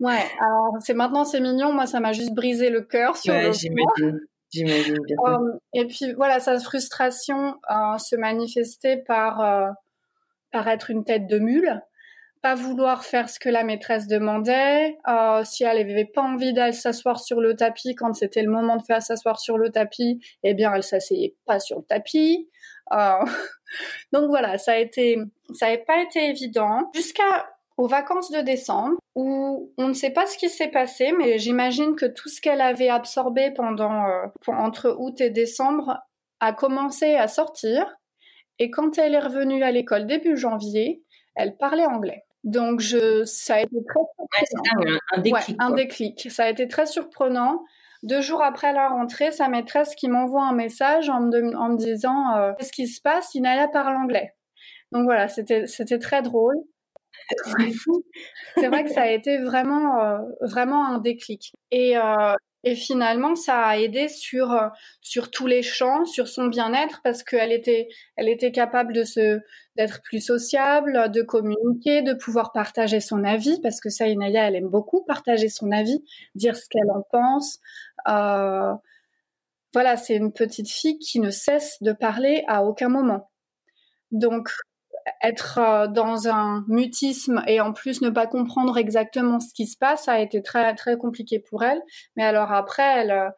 Ouais, 0.00 0.24
alors 0.40 0.76
c'est 0.80 0.94
maintenant 0.94 1.24
c'est 1.24 1.40
mignon, 1.40 1.72
moi 1.72 1.86
ça 1.86 2.00
m'a 2.00 2.12
juste 2.12 2.34
brisé 2.34 2.68
le 2.68 2.82
cœur 2.82 3.16
sur 3.16 3.32
ouais, 3.32 3.52
j'imagine. 3.52 4.20
J'imagine 4.50 4.98
bien. 5.06 5.16
Euh, 5.26 5.52
et 5.72 5.86
puis 5.86 6.12
voilà, 6.14 6.40
sa 6.40 6.58
frustration 6.58 7.56
euh, 7.70 7.98
se 7.98 8.16
manifestait 8.16 8.98
par 9.06 9.74
par 10.50 10.68
être 10.68 10.90
une 10.90 11.04
tête 11.04 11.26
de 11.26 11.38
mule 11.38 11.80
pas 12.44 12.54
vouloir 12.54 13.06
faire 13.06 13.30
ce 13.30 13.40
que 13.40 13.48
la 13.48 13.64
maîtresse 13.64 14.06
demandait, 14.06 14.98
euh, 15.08 15.42
si 15.44 15.64
elle 15.64 15.78
avait 15.78 16.04
pas 16.04 16.20
envie 16.20 16.52
d'aller 16.52 16.74
s'asseoir 16.74 17.18
sur 17.18 17.40
le 17.40 17.56
tapis 17.56 17.94
quand 17.94 18.12
c'était 18.12 18.42
le 18.42 18.50
moment 18.50 18.76
de 18.76 18.82
faire 18.82 19.00
s'asseoir 19.00 19.40
sur 19.40 19.56
le 19.56 19.72
tapis, 19.72 20.20
eh 20.42 20.52
bien 20.52 20.70
elle 20.74 20.82
s'asseyait 20.82 21.36
pas 21.46 21.58
sur 21.58 21.78
le 21.78 21.84
tapis. 21.84 22.50
Euh, 22.92 23.24
donc 24.12 24.28
voilà, 24.28 24.58
ça 24.58 24.72
a 24.72 24.76
été, 24.76 25.16
ça 25.54 25.70
n'a 25.70 25.78
pas 25.78 26.02
été 26.02 26.28
évident 26.28 26.90
jusqu'à 26.94 27.48
aux 27.78 27.88
vacances 27.88 28.30
de 28.30 28.42
décembre 28.42 28.98
où 29.14 29.72
on 29.78 29.88
ne 29.88 29.94
sait 29.94 30.10
pas 30.10 30.26
ce 30.26 30.36
qui 30.36 30.50
s'est 30.50 30.68
passé, 30.68 31.14
mais 31.18 31.38
j'imagine 31.38 31.96
que 31.96 32.04
tout 32.04 32.28
ce 32.28 32.42
qu'elle 32.42 32.60
avait 32.60 32.90
absorbé 32.90 33.52
pendant 33.52 34.04
euh, 34.06 34.26
entre 34.48 34.94
août 34.98 35.18
et 35.22 35.30
décembre 35.30 35.96
a 36.40 36.52
commencé 36.52 37.14
à 37.14 37.26
sortir. 37.26 37.86
Et 38.58 38.70
quand 38.70 38.98
elle 38.98 39.14
est 39.14 39.18
revenue 39.18 39.62
à 39.62 39.70
l'école 39.70 40.06
début 40.06 40.36
janvier, 40.36 41.02
elle 41.34 41.56
parlait 41.56 41.86
anglais. 41.86 42.22
Donc, 42.44 42.80
je, 42.80 43.24
ça 43.24 43.56
a 43.56 43.60
été 43.60 43.76
très 43.88 44.44
surprenant. 44.46 44.98
un, 45.12 45.20
déclic, 45.20 45.56
un 45.58 45.70
déclic. 45.70 46.30
Ça 46.30 46.44
a 46.44 46.48
été 46.50 46.68
très 46.68 46.86
surprenant. 46.86 47.64
Deux 48.02 48.20
jours 48.20 48.42
après 48.42 48.74
la 48.74 48.88
rentrée, 48.88 49.32
sa 49.32 49.48
maîtresse 49.48 49.94
qui 49.94 50.08
m'envoie 50.08 50.44
un 50.44 50.52
message 50.52 51.08
en 51.08 51.20
me, 51.20 51.56
en 51.56 51.70
me 51.70 51.76
disant 51.78 52.36
euh, 52.36 52.52
Qu'est-ce 52.58 52.72
qui 52.72 52.86
se 52.86 53.00
passe? 53.00 53.34
Inaya 53.34 53.66
parle 53.68 53.96
anglais. 53.96 54.34
Donc 54.92 55.04
voilà, 55.04 55.28
c'était 55.28 55.98
très 55.98 56.20
drôle. 56.20 56.56
C'est 58.56 58.68
vrai 58.68 58.84
que 58.84 58.90
ça 58.90 59.02
a 59.02 59.08
été 59.08 59.38
vraiment, 59.38 59.98
euh, 60.00 60.18
vraiment 60.42 60.86
un 60.86 60.98
déclic. 60.98 61.54
Et, 61.70 61.96
euh, 61.96 62.34
et 62.64 62.74
finalement, 62.74 63.34
ça 63.34 63.60
a 63.62 63.76
aidé 63.78 64.08
sur 64.08 64.52
euh, 64.52 64.68
sur 65.00 65.30
tous 65.30 65.46
les 65.46 65.62
champs, 65.62 66.04
sur 66.04 66.28
son 66.28 66.46
bien-être 66.46 67.00
parce 67.02 67.22
qu'elle 67.22 67.52
était 67.52 67.88
elle 68.16 68.28
était 68.28 68.52
capable 68.52 68.92
de 68.92 69.04
se 69.04 69.40
d'être 69.76 70.00
plus 70.02 70.20
sociable, 70.20 71.10
de 71.10 71.22
communiquer, 71.22 72.02
de 72.02 72.14
pouvoir 72.14 72.52
partager 72.52 73.00
son 73.00 73.24
avis 73.24 73.60
parce 73.60 73.80
que 73.80 73.90
ça, 73.90 74.08
Inaya, 74.08 74.48
elle 74.48 74.56
aime 74.56 74.68
beaucoup 74.68 75.04
partager 75.04 75.48
son 75.48 75.70
avis, 75.72 76.04
dire 76.34 76.56
ce 76.56 76.68
qu'elle 76.68 76.90
en 76.90 77.02
pense. 77.10 77.58
Euh, 78.08 78.72
voilà, 79.72 79.96
c'est 79.96 80.16
une 80.16 80.32
petite 80.32 80.70
fille 80.70 80.98
qui 80.98 81.20
ne 81.20 81.30
cesse 81.30 81.78
de 81.82 81.92
parler 81.92 82.44
à 82.48 82.64
aucun 82.64 82.88
moment. 82.88 83.30
Donc 84.12 84.50
être 85.22 85.58
euh, 85.58 85.86
dans 85.86 86.28
un 86.28 86.64
mutisme 86.68 87.42
et 87.46 87.60
en 87.60 87.72
plus 87.72 88.00
ne 88.00 88.10
pas 88.10 88.26
comprendre 88.26 88.78
exactement 88.78 89.40
ce 89.40 89.52
qui 89.54 89.66
se 89.66 89.76
passe, 89.76 90.08
a 90.08 90.20
été 90.20 90.42
très 90.42 90.74
très 90.74 90.96
compliqué 90.96 91.38
pour 91.38 91.64
elle. 91.64 91.80
Mais 92.16 92.24
alors 92.24 92.52
après, 92.52 93.00
elle, 93.00 93.10
euh, 93.10 93.30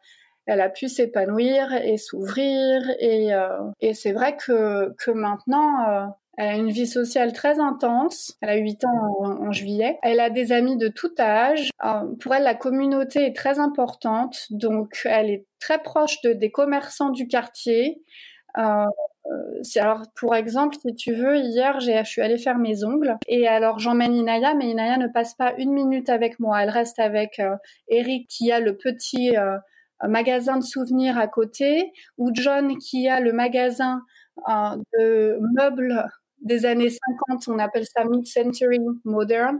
elle 0.45 0.61
a 0.61 0.69
pu 0.69 0.87
s'épanouir 0.87 1.73
et 1.73 1.97
s'ouvrir 1.97 2.81
et, 2.99 3.33
euh, 3.33 3.49
et 3.81 3.93
c'est 3.93 4.13
vrai 4.13 4.37
que, 4.37 4.93
que 4.97 5.11
maintenant, 5.11 6.09
elle 6.37 6.49
a 6.49 6.55
une 6.55 6.69
vie 6.69 6.87
sociale 6.87 7.33
très 7.33 7.59
intense. 7.59 8.37
Elle 8.41 8.49
a 8.49 8.55
8 8.55 8.85
ans 8.85 9.17
en, 9.19 9.51
juillet. 9.51 9.97
Elle 10.03 10.19
a 10.19 10.29
des 10.29 10.51
amis 10.51 10.77
de 10.77 10.87
tout 10.87 11.13
âge. 11.19 11.71
pour 12.19 12.35
elle, 12.35 12.43
la 12.43 12.55
communauté 12.55 13.25
est 13.25 13.35
très 13.35 13.59
importante. 13.59 14.45
Donc, 14.51 15.01
elle 15.05 15.31
est 15.31 15.45
très 15.59 15.79
proche 15.81 16.21
de, 16.21 16.33
des 16.33 16.51
commerçants 16.51 17.09
du 17.09 17.27
quartier. 17.27 18.01
Euh, 18.57 18.61
euh, 18.61 18.85
alors, 19.75 20.03
pour 20.15 20.35
exemple, 20.35 20.75
si 20.81 20.95
tu 20.95 21.13
veux, 21.13 21.37
hier, 21.37 21.79
je 21.79 22.03
suis 22.05 22.21
allée 22.21 22.37
faire 22.37 22.57
mes 22.57 22.83
ongles 22.83 23.17
et 23.27 23.47
alors 23.47 23.79
j'emmène 23.79 24.15
Inaya, 24.15 24.53
mais 24.53 24.69
Inaya 24.69 24.97
ne 24.97 25.07
passe 25.07 25.33
pas 25.33 25.53
une 25.57 25.71
minute 25.73 26.09
avec 26.09 26.39
moi. 26.39 26.61
Elle 26.61 26.69
reste 26.69 26.99
avec 26.99 27.39
euh, 27.39 27.55
Eric 27.89 28.27
qui 28.29 28.51
a 28.51 28.59
le 28.59 28.77
petit 28.77 29.35
euh, 29.37 29.57
magasin 30.07 30.57
de 30.57 30.63
souvenirs 30.63 31.17
à 31.17 31.27
côté 31.27 31.91
ou 32.17 32.29
John 32.33 32.77
qui 32.77 33.09
a 33.09 33.19
le 33.19 33.33
magasin 33.33 34.01
de 34.47 35.39
meubles 35.55 36.05
des 36.41 36.65
années 36.65 36.91
50. 37.29 37.47
On 37.47 37.59
appelle 37.59 37.85
ça 37.85 38.05
mid-century 38.05 38.79
modern, 39.03 39.59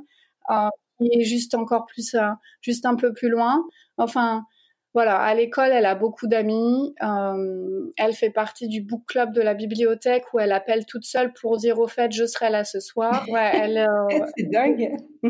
qui 1.00 1.10
est 1.12 1.24
juste 1.24 1.56
encore 1.56 1.86
plus, 1.88 2.16
juste 2.62 2.86
un 2.86 2.96
peu 2.96 3.14
plus 3.14 3.30
loin. 3.30 3.64
Enfin, 3.98 4.44
voilà, 4.98 5.20
à 5.20 5.36
l'école, 5.36 5.70
elle 5.74 5.86
a 5.86 5.94
beaucoup 5.94 6.25
d'amis. 6.25 6.96
Euh, 7.04 7.92
elle 7.98 8.13
fait 8.13 8.32
partie 8.32 8.68
du 8.68 8.82
book 8.82 9.04
club 9.06 9.32
de 9.32 9.42
la 9.42 9.54
bibliothèque 9.54 10.24
où 10.34 10.39
elle 10.39 10.51
appelle 10.51 10.88
toute 10.88 11.06
seule 11.06 11.34
pour 11.34 11.58
dire 11.58 11.77
au 11.77 11.88
fait, 11.88 12.12
je 12.12 12.25
serai 12.25 12.50
là 12.50 12.63
ce 12.63 12.80
soir. 12.80 13.24
Ouais, 13.30 13.51
elle. 13.54 13.77
Euh, 13.77 14.25
C'est 14.36 14.50
dingue. 14.50 14.98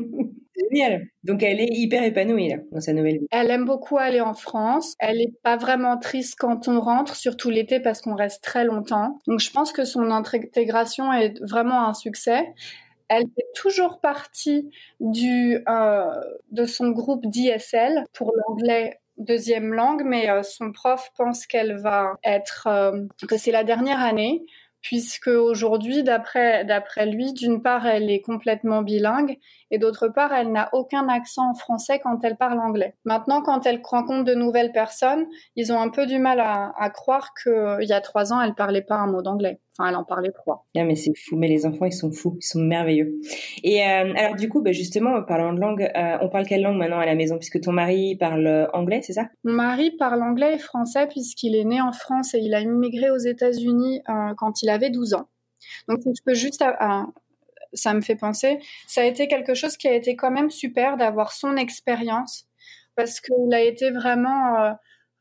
Génial. 0.72 1.08
Donc 1.26 1.44
elle 1.44 1.60
est 1.60 1.68
hyper 1.70 2.02
épanouie 2.04 2.48
là, 2.48 2.56
dans 2.72 2.80
sa 2.80 2.94
nouvelle 2.94 3.18
vie. 3.18 3.28
Elle 3.30 3.52
aime 3.52 3.66
beaucoup 3.66 3.98
aller 3.98 4.22
en 4.22 4.36
France. 4.36 4.94
Elle 5.00 5.18
n'est 5.18 5.34
pas 5.44 5.58
vraiment 5.58 5.98
triste 5.98 6.36
quand 6.40 6.70
on 6.70 6.80
rentre, 6.80 7.18
surtout 7.18 7.50
l'été 7.50 7.82
parce 7.82 8.00
qu'on 8.00 8.16
reste 8.16 8.42
très 8.42 8.64
longtemps. 8.64 9.20
Donc 9.28 9.42
je 9.42 9.52
pense 9.52 9.74
que 9.74 9.84
son 9.84 10.12
intégration 10.12 11.12
est 11.12 11.42
vraiment 11.42 11.86
un 11.90 11.94
succès. 11.94 12.54
Elle 13.10 13.24
fait 13.36 13.48
toujours 13.54 14.00
partie 14.00 14.70
du, 15.02 15.62
euh, 15.68 16.06
de 16.52 16.66
son 16.66 16.92
groupe 16.92 17.26
d'ISL 17.26 18.06
pour 18.14 18.34
l'anglais 18.34 19.02
deuxième 19.18 19.74
langue, 19.74 20.04
mais 20.06 20.30
euh, 20.30 20.44
son 20.44 20.72
prof 20.72 21.10
pense 21.18 21.48
qu'elle 21.48 21.78
va 21.78 22.14
être, 22.24 22.68
euh, 22.68 23.04
que 23.28 23.38
c'est 23.38 23.52
la 23.52 23.64
dernière 23.64 24.00
année, 24.00 24.46
puisque 24.82 25.28
aujourd'hui, 25.28 26.04
d'après 26.04 26.64
d'après 26.66 27.06
lui, 27.06 27.34
d'une 27.34 27.62
part, 27.62 27.86
elle 27.88 28.10
est 28.10 28.22
complètement 28.22 28.84
bilingue 28.84 29.38
et 29.72 29.80
d'autre 29.80 30.08
part, 30.08 30.34
elle 30.34 30.52
n'a 30.52 30.70
aucun 30.74 31.10
accent 31.10 31.54
français 31.56 32.00
quand 32.00 32.24
elle 32.24 32.38
parle 32.38 32.60
anglais. 32.60 32.96
Maintenant, 33.04 33.42
quand 33.42 33.66
elle 33.66 33.82
rencontre 33.84 34.24
de 34.24 34.36
nouvelles 34.36 34.72
personnes, 34.72 35.26
ils 35.56 35.74
ont 35.74 35.82
un 35.82 35.90
peu 35.90 36.06
du 36.06 36.20
mal 36.20 36.40
à, 36.40 36.74
à 36.78 36.90
croire 36.90 37.34
qu'il 37.42 37.88
y 37.88 37.94
a 37.94 38.02
trois 38.02 38.32
ans, 38.32 38.42
elle 38.42 38.56
parlait 38.56 38.82
pas 38.82 38.96
un 38.96 39.08
mot 39.08 39.22
d'anglais. 39.22 39.60
Enfin, 39.78 39.90
elle 39.90 39.96
en 39.96 40.04
parlait 40.04 40.32
trois. 40.32 40.66
Ah, 40.76 40.84
mais 40.84 40.96
c'est 40.96 41.14
fou. 41.16 41.36
Mais 41.36 41.48
les 41.48 41.66
enfants, 41.66 41.86
ils 41.86 41.94
sont 41.94 42.12
fous. 42.12 42.36
Ils 42.40 42.46
sont 42.46 42.60
merveilleux. 42.60 43.20
Et 43.64 43.84
euh, 43.84 44.14
alors, 44.16 44.36
du 44.36 44.50
coup, 44.50 44.62
bah, 44.62 44.72
justement, 44.72 45.22
parlant 45.24 45.54
de 45.54 45.60
langue, 45.60 45.90
euh, 45.96 46.18
on 46.22 46.30
parle 46.30 46.46
quelle 46.46 46.62
langue 46.62 46.78
maintenant 46.78 47.00
à 47.00 47.06
la 47.06 47.16
maison? 47.16 47.38
Puisque 47.38 47.62
ton 47.62 47.72
mari 47.72 48.16
parle 48.16 48.48
euh, 48.48 48.68
anglais, 48.74 49.02
c'est 49.04 49.14
ça? 49.14 49.30
Mon 49.44 49.54
mari 49.54 49.92
parle 49.92 50.24
anglais 50.24 50.56
et 50.56 50.60
français 50.60 51.08
puisqu'il 51.08 51.56
est 51.56 51.66
né 51.66 51.82
en 51.82 51.92
France 51.92 52.34
et 52.34 52.40
il 52.40 52.54
a 52.54 52.62
immigré 52.62 53.12
aux 53.12 53.18
États-Unis 53.18 54.02
quand 54.38 54.62
il 54.62 54.70
avait 54.70 54.90
12 54.90 55.14
ans. 55.14 55.28
Donc, 55.88 56.00
je 56.06 56.22
peux 56.24 56.34
juste 56.34 56.64
ça 57.74 57.94
me 57.94 58.02
fait 58.02 58.16
penser, 58.16 58.60
ça 58.88 59.02
a 59.02 59.04
été 59.06 59.28
quelque 59.28 59.54
chose 59.54 59.78
qui 59.78 59.88
a 59.88 59.94
été 59.94 60.16
quand 60.16 60.32
même 60.32 60.50
super 60.50 60.98
d'avoir 60.98 61.32
son 61.32 61.58
expérience 61.58 62.46
parce 62.96 63.20
qu'il 63.22 63.54
a 63.54 63.62
été 63.62 63.92
vraiment 63.92 64.60
euh, 64.60 64.72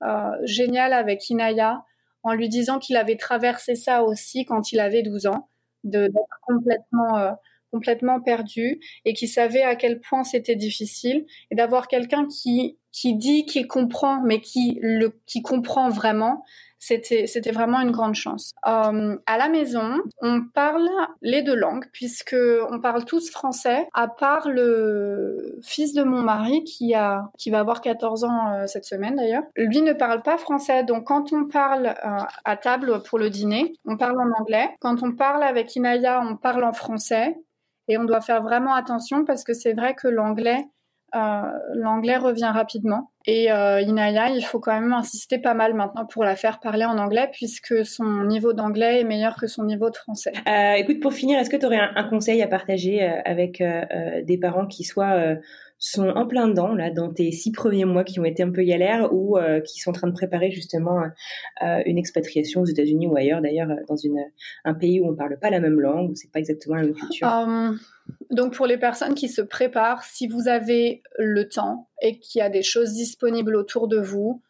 euh, 0.03 0.31
génial 0.45 0.93
avec 0.93 1.29
Inaya 1.31 1.85
en 2.27 2.35
lui 2.35 2.49
disant 2.49 2.79
qu'il 2.79 2.97
avait 2.97 3.17
traversé 3.17 3.77
ça 3.77 4.03
aussi 4.03 4.45
quand 4.45 4.73
il 4.73 4.81
avait 4.81 5.03
12 5.03 5.27
ans, 5.27 5.49
d'être 5.85 6.13
complètement 6.43 7.17
euh, 7.19 7.31
complètement 7.73 8.21
perdu 8.21 8.81
et 9.05 9.15
qui 9.15 9.29
savait 9.29 9.63
à 9.63 9.77
quel 9.77 10.01
point 10.01 10.25
c'était 10.25 10.57
difficile 10.57 11.27
et 11.51 11.55
d'avoir 11.55 11.89
quelqu'un 11.89 12.27
qui 12.27 12.79
qui 12.91 13.15
dit 13.15 13.45
qu'il 13.47 13.67
comprend 13.69 14.23
mais 14.23 14.41
qui 14.41 14.79
le 14.83 15.21
qui 15.27 15.43
comprend 15.43 15.89
vraiment 15.89 16.45
c'était 16.79 17.27
c'était 17.27 17.53
vraiment 17.53 17.81
une 17.81 17.91
grande 17.91 18.15
chance. 18.15 18.55
Euh, 18.67 19.17
à 19.27 19.39
la 19.39 19.49
maison, 19.49 19.99
on 20.21 20.43
parle 20.43 20.89
les 21.23 21.43
deux 21.43 21.55
langues 21.55 21.87
puisque 21.93 22.37
on 22.71 22.81
parle 22.81 23.05
tous 23.05 23.31
français, 23.31 23.89
à 23.95 24.09
part 24.09 24.49
le 24.49 25.59
fils 25.63 25.95
de 25.95 26.03
mon 26.03 26.23
mari 26.23 26.65
qui 26.65 26.95
a 26.95 27.31
qui 27.39 27.51
va 27.51 27.61
avoir 27.61 27.81
14 27.81 28.25
ans 28.25 28.53
euh, 28.53 28.67
cette 28.67 28.85
semaine 28.85 29.17
d'ailleurs. 29.17 29.45
Lui 29.57 29.83
ne 29.83 29.93
parle 29.93 30.23
pas 30.23 30.39
français, 30.39 30.85
donc 30.85 31.05
quand 31.05 31.33
on 31.33 31.47
parle 31.47 31.87
euh, 31.87 32.19
à 32.45 32.57
table 32.57 33.03
pour 33.03 33.19
le 33.19 33.31
dîner, 33.31 33.75
on 33.85 33.97
parle 33.97 34.21
en 34.21 34.41
anglais. 34.41 34.71
Quand 34.81 35.03
on 35.03 35.13
parle 35.13 35.43
avec 35.43 35.75
Inaya, 35.77 36.21
on 36.21 36.37
parle 36.37 36.65
en 36.65 36.73
français. 36.73 37.37
Et 37.89 37.99
on 37.99 38.05
doit 38.05 38.21
faire 38.21 38.43
vraiment 38.43 38.75
attention 38.75 39.25
parce 39.25 39.45
que 39.45 39.53
c'est 39.55 39.73
vrai 39.73 39.95
que 39.95 40.09
l'anglais 40.09 40.65
euh, 41.17 41.43
l'anglais 41.75 42.17
revient 42.17 42.51
rapidement. 42.53 43.11
Et 43.27 43.51
euh, 43.51 43.81
Inaya, 43.81 44.31
il 44.31 44.43
faut 44.43 44.61
quand 44.61 44.79
même 44.79 44.93
insister 44.93 45.39
pas 45.39 45.55
mal 45.55 45.75
maintenant 45.75 46.07
pour 46.07 46.23
la 46.23 46.37
faire 46.37 46.61
parler 46.61 46.85
en 46.85 46.99
anglais 46.99 47.29
puisque 47.33 47.85
son 47.85 48.25
niveau 48.25 48.53
d'anglais 48.53 49.01
est 49.01 49.05
meilleur 49.05 49.37
que 49.37 49.47
son 49.47 49.65
niveau 49.65 49.91
de 49.91 49.97
français. 49.97 50.33
Euh, 50.47 50.75
écoute, 50.75 51.01
pour 51.01 51.13
finir, 51.13 51.39
est-ce 51.39 51.51
que 51.51 51.57
tu 51.57 51.67
aurais 51.67 51.81
un, 51.81 52.05
conseil 52.05 52.41
à 52.43 52.47
partager 52.47 53.03
avec 53.03 53.63
des 54.25 54.39
parents 54.39 54.67
qui 54.67 54.85
soient 54.85 55.37
sont 55.79 56.09
en 56.09 56.27
plein 56.27 56.49
dedans 56.49 56.75
là 56.75 56.91
dans 56.91 57.13
tes 57.13 57.33
six 57.33 57.53
premiers 57.53 57.85
mois 57.85 58.05
qui 58.05 58.19
ont 58.21 58.25
été 58.25 58.43
un 58.43 58.51
peu 58.51 58.63
galères 58.63 59.13
ou 59.13 59.37
qui 59.65 59.81
sont 59.81 59.91
en 59.91 59.93
train 59.93 60.07
de 60.07 60.13
préparer 60.13 60.51
justement 60.51 61.03
une 61.61 61.99
expatriation 61.99 62.61
aux 62.61 62.67
États-Unis 62.67 63.09
ou 63.09 63.17
ailleurs 63.17 63.43
d'ailleurs 63.43 63.69
dans 63.89 63.97
une 63.97 64.21
un 64.65 64.75
pays 64.75 65.01
où 65.01 65.11
on 65.11 65.17
parle 65.17 65.37
pas 65.39 65.51
la 65.51 65.61
même 65.61 65.81
langue 65.81 66.11
où 66.11 66.15
c'est 66.15 66.31
pas 66.31 66.39
exactement 66.39 66.77
la 66.77 66.83
même 66.83 66.95
culture? 66.95 67.27
Donc 68.31 68.55
pour 68.55 68.67
les 68.67 68.79
personnes 68.79 69.15
qui 69.15 69.29
se 69.29 69.41
préparent, 69.41 70.05
si 70.05 70.27
vous 70.27 70.49
avez 70.49 71.03
le 71.19 71.49
temps 71.49 71.89
et 72.03 72.19
qu'il 72.19 72.41
y 72.41 72.43
a 72.43 72.51
des 72.51 72.63
choses 72.63 72.93
disponibles 72.93 73.57
autour 73.57 73.89
de 73.89 73.99
vous, 73.99 74.43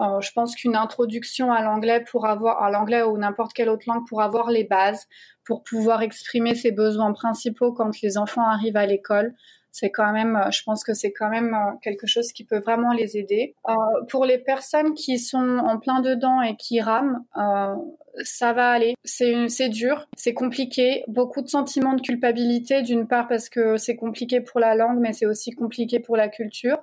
euh, 0.00 0.20
je 0.20 0.30
pense 0.32 0.54
qu'une 0.54 0.76
introduction 0.76 1.52
à 1.52 1.62
l'anglais 1.62 2.04
pour 2.08 2.26
avoir 2.26 2.62
à 2.62 2.70
l'anglais 2.70 3.02
ou 3.02 3.18
n'importe 3.18 3.52
quelle 3.52 3.68
autre 3.68 3.84
langue 3.86 4.06
pour 4.06 4.22
avoir 4.22 4.50
les 4.50 4.64
bases, 4.64 5.06
pour 5.44 5.64
pouvoir 5.64 6.02
exprimer 6.02 6.54
ses 6.54 6.70
besoins 6.70 7.12
principaux 7.12 7.72
quand 7.72 8.00
les 8.00 8.16
enfants 8.16 8.48
arrivent 8.48 8.76
à 8.76 8.86
l'école, 8.86 9.34
c'est 9.72 9.90
quand 9.90 10.12
même, 10.12 10.36
euh, 10.36 10.50
je 10.50 10.62
pense 10.64 10.84
que 10.84 10.94
c'est 10.94 11.12
quand 11.12 11.28
même 11.28 11.54
euh, 11.54 11.76
quelque 11.82 12.06
chose 12.06 12.32
qui 12.32 12.44
peut 12.44 12.58
vraiment 12.58 12.92
les 12.92 13.16
aider. 13.16 13.54
Euh, 13.68 13.74
pour 14.08 14.24
les 14.24 14.38
personnes 14.38 14.94
qui 14.94 15.18
sont 15.18 15.58
en 15.58 15.78
plein 15.78 16.00
dedans 16.00 16.42
et 16.42 16.56
qui 16.56 16.80
rament, 16.80 17.24
ça 18.24 18.52
va 18.52 18.70
aller. 18.70 18.94
C'est 19.04 19.68
dur, 19.68 20.08
c'est 20.16 20.34
compliqué, 20.34 21.04
beaucoup 21.06 21.40
de 21.40 21.48
sentiments 21.48 21.94
de 21.94 22.00
culpabilité 22.00 22.82
d'une 22.82 23.06
part 23.06 23.28
parce 23.28 23.48
que 23.48 23.76
c'est 23.76 23.94
compliqué 23.94 24.40
pour 24.40 24.58
la 24.58 24.74
langue, 24.74 24.98
mais 24.98 25.12
c'est 25.12 25.26
aussi 25.26 25.52
compliqué 25.52 26.00
pour 26.00 26.16
la 26.16 26.28
culture. 26.28 26.78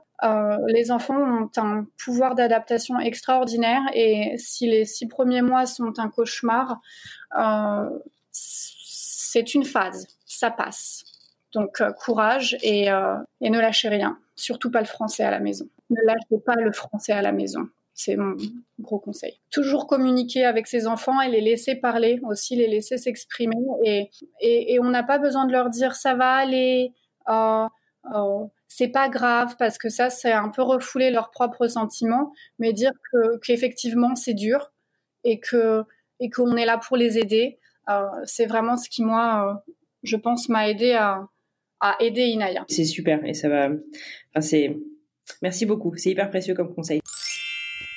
Les 0.68 0.92
enfants 0.92 1.18
ont 1.18 1.50
un 1.58 1.86
pouvoir 2.02 2.36
d'adaptation 2.36 3.00
extraordinaire 3.00 3.82
et 3.94 4.36
si 4.38 4.68
les 4.68 4.86
six 4.86 5.08
premiers 5.08 5.42
mois 5.42 5.66
sont 5.66 6.00
un 6.00 6.08
cauchemar, 6.08 6.80
c'est 8.32 9.54
une 9.54 9.66
phase, 9.66 10.08
ça 10.26 10.52
passe. 10.52 11.15
Donc 11.56 11.80
euh, 11.80 11.92
courage 11.94 12.58
et, 12.62 12.92
euh, 12.92 13.16
et, 13.40 13.50
ne 13.50 13.60
lâchez 13.60 13.88
rien, 13.88 14.20
surtout 14.36 14.70
pas 14.70 14.82
le 14.82 14.86
français 14.86 15.24
à 15.24 15.32
la 15.32 15.40
maison. 15.40 15.68
Ne 15.90 16.02
lâchez 16.06 16.44
pas 16.46 16.56
le 16.56 16.72
français 16.74 17.14
à 17.14 17.22
la 17.22 17.32
maison. 17.32 17.62
C'est 17.94 18.18
mon 18.18 18.36
gros 18.78 19.00
conseil. 19.00 19.40
Toujours 19.52 19.88
communiquer 19.88 20.44
avec 20.44 20.68
ses 20.68 20.86
enfants 20.86 21.22
et 21.22 21.30
les 21.30 21.40
laisser 21.40 21.76
parler 21.76 22.20
aussi, 22.24 22.58
les 22.58 22.68
laisser 22.68 22.98
s'exprimer. 22.98 23.56
Et, 23.86 24.10
et, 24.42 24.80
on 24.82 24.90
n'a 24.90 25.04
pas 25.04 25.18
besoin 25.18 25.46
de 25.46 25.54
leur 25.54 25.70
dire 25.70 25.96
ça 25.96 26.14
va 26.14 26.34
aller, 26.34 26.92
euh, 27.30 27.68
c'est 28.68 28.90
pas 28.90 29.08
grave, 29.08 29.56
parce 29.58 29.78
que 29.78 29.88
ça, 29.88 30.10
c'est 30.10 30.34
un 30.34 30.50
peu 30.50 30.62
refouler 30.62 31.10
leurs 31.10 31.32
propres 31.32 31.68
sentiments, 31.70 32.34
mais 32.60 32.74
dire 32.74 32.92
que, 33.14 33.38
qu'effectivement 33.38 34.16
c'est 34.16 34.34
dur 34.34 34.74
et 35.24 35.40
que 35.40 35.86
et 36.20 36.30
qu'on 36.30 36.58
est 36.58 36.66
là 36.66 36.78
pour 36.78 36.98
les 36.98 37.18
aider. 37.18 37.60
C'est 38.26 38.46
vraiment 38.46 38.76
ce 38.76 38.90
qui, 38.90 39.04
moi, 39.04 39.64
je 40.04 40.18
pense, 40.18 40.50
m'a 40.50 40.70
aidé 40.70 40.94
à, 40.94 41.28
à 41.86 41.98
aider 42.00 42.24
Inaya. 42.24 42.66
C'est 42.68 42.86
super 42.86 43.24
et 43.26 43.34
ça 43.34 43.50
va. 43.50 43.68
Enfin, 43.68 44.42
c'est. 44.42 44.76
Merci 45.42 45.66
beaucoup. 45.66 45.96
C'est 45.96 46.12
hyper 46.12 46.30
précieux 46.30 46.56
comme 46.56 46.74
conseil. 46.74 47.00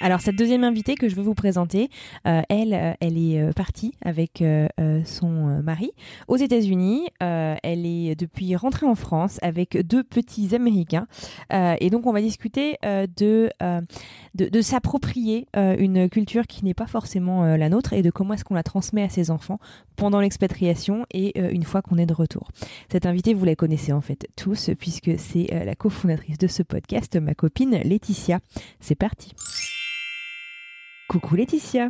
Alors 0.01 0.21
cette 0.21 0.37
deuxième 0.37 0.63
invitée 0.63 0.95
que 0.95 1.09
je 1.09 1.17
veux 1.17 1.23
vous 1.23 1.35
présenter, 1.35 1.91
euh, 2.27 2.43
elle, 2.49 2.73
euh, 2.73 2.93
elle 3.01 3.19
est 3.19 3.41
euh, 3.41 3.53
partie 3.53 3.95
avec 4.05 4.45
son 5.05 5.61
mari 5.63 5.91
aux 6.29 6.37
États-Unis. 6.37 7.09
elle 7.21 7.87
est 7.87 8.15
depuis 8.15 8.55
rentrée 8.57 8.87
en 8.87 8.95
France 8.95 9.39
avec 9.43 9.77
deux 9.87 10.05
petits 10.05 10.55
Américains. 10.55 11.07
et 11.51 11.91
donc 11.91 12.07
on 12.07 12.13
va 12.13 12.21
discuter 12.21 12.77
de, 12.83 13.51
de, 14.35 14.49
de 14.49 14.61
s'approprier 14.61 15.47
une 15.55 16.09
culture 16.09 16.47
qui 16.47 16.65
n'est 16.65 16.75
pas 16.75 16.87
forcément 16.87 17.57
la 17.57 17.69
nôtre 17.69 17.93
et 17.93 18.03
de 18.03 18.11
comment 18.11 18.35
est-ce 18.35 18.45
qu'on 18.45 18.55
la 18.55 18.63
transmet 18.63 19.03
à 19.03 19.09
ses 19.09 19.31
enfants 19.31 19.59
pendant 19.97 20.21
l'expatriation 20.21 21.07
et 21.13 21.39
une 21.39 21.65
fois 21.65 21.83
qu'on 21.83 21.99
est 21.99 22.07
de 22.07 22.15
retour. 22.15 22.49
Cette 22.91 23.07
invitée, 23.07 23.35
vous 23.35 23.45
la 23.45 23.57
connaissez 23.57 23.93
en 23.93 24.01
fait 24.01 24.27
tous 24.37 24.71
puisque 24.79 25.19
c'est 25.19 25.49
la 25.65 25.75
cofondatrice 25.75 26.39
de 26.39 26.47
ce 26.47 26.63
podcast, 26.63 27.17
ma 27.17 27.35
copine 27.35 27.81
Laetitia. 27.83 28.39
C'est 28.81 28.95
parti. 28.95 29.35
Coucou 31.09 31.37
Laetitia. 31.37 31.89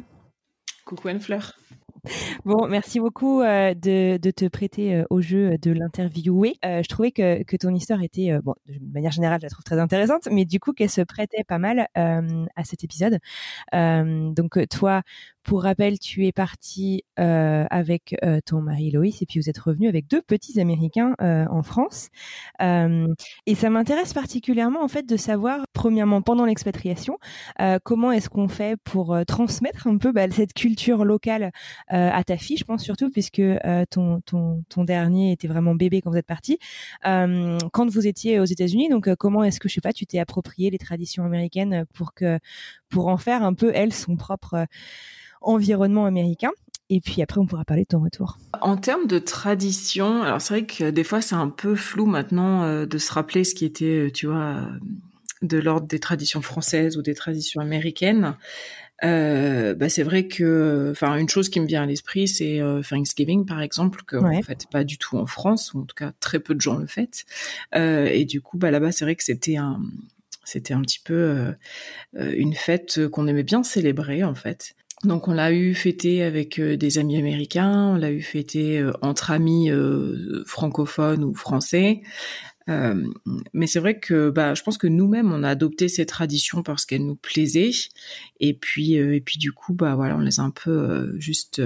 Coucou 0.84 1.08
Anne-Fleur. 1.08 1.58
Bon, 2.44 2.68
merci 2.68 3.00
beaucoup 3.00 3.42
euh, 3.42 3.74
de, 3.74 4.16
de, 4.16 4.30
te 4.30 4.46
prêter 4.46 4.94
euh, 4.94 5.04
au 5.10 5.20
jeu 5.20 5.58
de 5.58 5.72
l'interviewer. 5.72 6.56
Euh, 6.64 6.84
je 6.84 6.88
trouvais 6.88 7.10
que, 7.10 7.42
que, 7.42 7.56
ton 7.56 7.74
histoire 7.74 8.00
était, 8.02 8.38
bon, 8.44 8.54
de 8.68 8.92
manière 8.92 9.10
générale, 9.10 9.40
je 9.40 9.46
la 9.46 9.50
trouve 9.50 9.64
très 9.64 9.80
intéressante, 9.80 10.28
mais 10.30 10.44
du 10.44 10.60
coup 10.60 10.72
qu'elle 10.72 10.88
se 10.88 11.00
prêtait 11.00 11.42
pas 11.42 11.58
mal 11.58 11.88
à 11.96 12.64
cet 12.64 12.84
épisode. 12.84 13.18
donc 13.72 14.58
toi, 14.70 15.02
pour 15.48 15.62
rappel, 15.62 15.98
tu 15.98 16.26
es 16.26 16.32
parti 16.32 17.04
euh, 17.18 17.64
avec 17.70 18.14
euh, 18.22 18.38
ton 18.44 18.60
mari 18.60 18.90
Loïs 18.90 19.22
et 19.22 19.26
puis 19.26 19.40
vous 19.40 19.48
êtes 19.48 19.56
revenu 19.56 19.88
avec 19.88 20.06
deux 20.06 20.20
petits 20.20 20.60
Américains 20.60 21.14
euh, 21.22 21.46
en 21.48 21.62
France. 21.62 22.10
et 22.60 23.54
ça 23.54 23.70
m'intéresse 23.70 24.12
particulièrement 24.12 24.84
en 24.84 24.88
fait 24.88 25.08
de 25.08 25.16
savoir, 25.16 25.64
premièrement 25.72 26.20
pendant 26.20 26.44
l'expatriation, 26.44 27.16
comment 27.82 28.12
est-ce 28.12 28.28
qu'on 28.28 28.48
fait 28.48 28.76
pour 28.84 29.16
transmettre 29.26 29.86
un 29.86 29.96
peu 29.96 30.12
bah, 30.12 30.30
cette 30.30 30.52
culture 30.52 31.06
locale 31.06 31.50
à 31.88 32.22
ta 32.24 32.36
fille, 32.36 32.58
je 32.58 32.64
pense 32.64 32.82
surtout 32.82 33.10
puisque 33.10 33.42
ton, 33.90 34.20
ton, 34.20 34.64
ton 34.68 34.84
dernier 34.84 35.32
était 35.32 35.48
vraiment 35.48 35.74
bébé 35.74 36.02
quand 36.02 36.10
vous 36.10 36.18
êtes 36.18 36.26
parti. 36.26 36.58
quand 37.02 37.88
vous 37.88 38.06
étiez 38.06 38.38
aux 38.38 38.44
États-Unis, 38.44 38.90
donc 38.90 39.14
comment 39.14 39.44
est-ce 39.44 39.60
que 39.60 39.68
je 39.68 39.74
sais 39.74 39.80
pas, 39.80 39.94
tu 39.94 40.04
t'es 40.04 40.18
approprié 40.18 40.68
les 40.68 40.78
traditions 40.78 41.24
américaines 41.24 41.86
pour 41.94 42.12
que 42.12 42.38
pour 42.88 43.08
en 43.08 43.16
faire 43.16 43.42
un 43.42 43.54
peu 43.54 43.70
elle 43.74 43.92
son 43.92 44.16
propre 44.16 44.66
environnement 45.40 46.06
américain. 46.06 46.50
Et 46.90 47.00
puis 47.00 47.20
après, 47.20 47.38
on 47.38 47.46
pourra 47.46 47.64
parler 47.64 47.82
de 47.82 47.88
ton 47.88 48.02
retour. 48.02 48.38
En 48.62 48.78
termes 48.78 49.06
de 49.06 49.18
tradition, 49.18 50.22
alors 50.22 50.40
c'est 50.40 50.54
vrai 50.54 50.66
que 50.66 50.88
des 50.88 51.04
fois 51.04 51.20
c'est 51.20 51.34
un 51.34 51.50
peu 51.50 51.74
flou 51.74 52.06
maintenant 52.06 52.62
euh, 52.62 52.86
de 52.86 52.96
se 52.96 53.12
rappeler 53.12 53.44
ce 53.44 53.54
qui 53.54 53.66
était, 53.66 54.06
euh, 54.06 54.10
tu 54.10 54.26
vois, 54.26 54.62
de 55.42 55.58
l'ordre 55.58 55.86
des 55.86 55.98
traditions 55.98 56.40
françaises 56.40 56.96
ou 56.96 57.02
des 57.02 57.14
traditions 57.14 57.60
américaines. 57.60 58.36
Euh, 59.04 59.74
bah 59.74 59.88
c'est 59.88 60.02
vrai 60.02 60.26
que, 60.26 60.88
enfin, 60.90 61.16
une 61.16 61.28
chose 61.28 61.48
qui 61.48 61.60
me 61.60 61.66
vient 61.66 61.82
à 61.82 61.86
l'esprit, 61.86 62.26
c'est 62.26 62.60
euh, 62.60 62.82
Thanksgiving, 62.82 63.46
par 63.46 63.60
exemple, 63.60 64.02
que 64.04 64.16
ouais. 64.16 64.38
en 64.38 64.42
fait 64.42 64.66
pas 64.70 64.82
du 64.82 64.98
tout 64.98 65.16
en 65.16 65.26
France, 65.26 65.72
ou 65.72 65.80
en 65.80 65.84
tout 65.84 65.94
cas 65.94 66.12
très 66.18 66.40
peu 66.40 66.54
de 66.54 66.60
gens 66.60 66.76
le 66.76 66.86
fêtent. 66.86 67.24
Euh, 67.74 68.06
et 68.06 68.24
du 68.24 68.40
coup, 68.40 68.58
bah 68.58 68.70
là-bas, 68.70 68.90
c'est 68.90 69.04
vrai 69.04 69.14
que 69.14 69.22
c'était 69.22 69.56
un, 69.56 69.80
c'était 70.48 70.74
un 70.74 70.82
petit 70.82 71.00
peu 71.00 71.54
une 72.14 72.54
fête 72.54 73.08
qu'on 73.08 73.26
aimait 73.26 73.42
bien 73.42 73.62
célébrer, 73.62 74.24
en 74.24 74.34
fait. 74.34 74.74
Donc 75.04 75.28
on 75.28 75.32
l'a 75.32 75.52
eu 75.52 75.74
fêté 75.74 76.24
avec 76.24 76.58
euh, 76.58 76.76
des 76.76 76.98
amis 76.98 77.16
américains, 77.18 77.90
on 77.92 77.96
l'a 77.96 78.10
eu 78.10 78.20
fêté 78.20 78.80
euh, 78.80 78.92
entre 79.00 79.30
amis 79.30 79.70
euh, 79.70 80.42
francophones 80.44 81.22
ou 81.22 81.34
français. 81.34 82.02
mais 83.54 83.66
c'est 83.66 83.80
vrai 83.80 83.98
que 83.98 84.28
bah, 84.30 84.54
je 84.54 84.62
pense 84.62 84.76
que 84.76 84.88
nous-mêmes 84.88 85.32
on 85.32 85.42
a 85.42 85.48
adopté 85.48 85.88
ces 85.88 86.04
traditions 86.04 86.62
parce 86.62 86.84
qu'elles 86.84 87.06
nous 87.06 87.16
plaisaient 87.16 87.70
et 88.40 88.52
puis 88.52 88.94
et 88.94 89.22
puis 89.22 89.38
du 89.38 89.52
coup 89.52 89.72
bah 89.72 89.94
voilà 89.94 90.16
on 90.16 90.20
les 90.20 90.38
a 90.38 90.42
un 90.42 90.50
peu 90.50 91.18
juste 91.18 91.62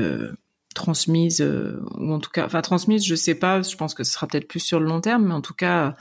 transmises 0.74 1.42
ou 1.42 2.12
en 2.12 2.18
tout 2.18 2.30
cas 2.30 2.46
enfin 2.46 2.62
transmises 2.62 3.04
je 3.04 3.14
sais 3.14 3.34
pas 3.34 3.62
je 3.62 3.76
pense 3.76 3.94
que 3.94 4.04
ce 4.04 4.12
sera 4.12 4.26
peut-être 4.26 4.48
plus 4.48 4.60
sur 4.60 4.80
le 4.80 4.86
long 4.86 5.00
terme 5.00 5.26
mais 5.26 5.34
en 5.34 5.40
tout 5.40 5.54
cas 5.54 5.94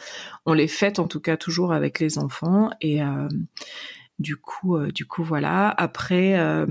on 0.45 0.53
les 0.53 0.67
fête 0.67 0.99
en 0.99 1.07
tout 1.07 1.19
cas 1.19 1.37
toujours 1.37 1.73
avec 1.73 1.99
les 1.99 2.17
enfants 2.17 2.69
et 2.81 3.01
du 4.21 4.37
coup, 4.37 4.77
euh, 4.77 4.91
du 4.91 5.05
coup, 5.05 5.23
voilà. 5.23 5.69
Après, 5.69 6.39
euh, 6.39 6.65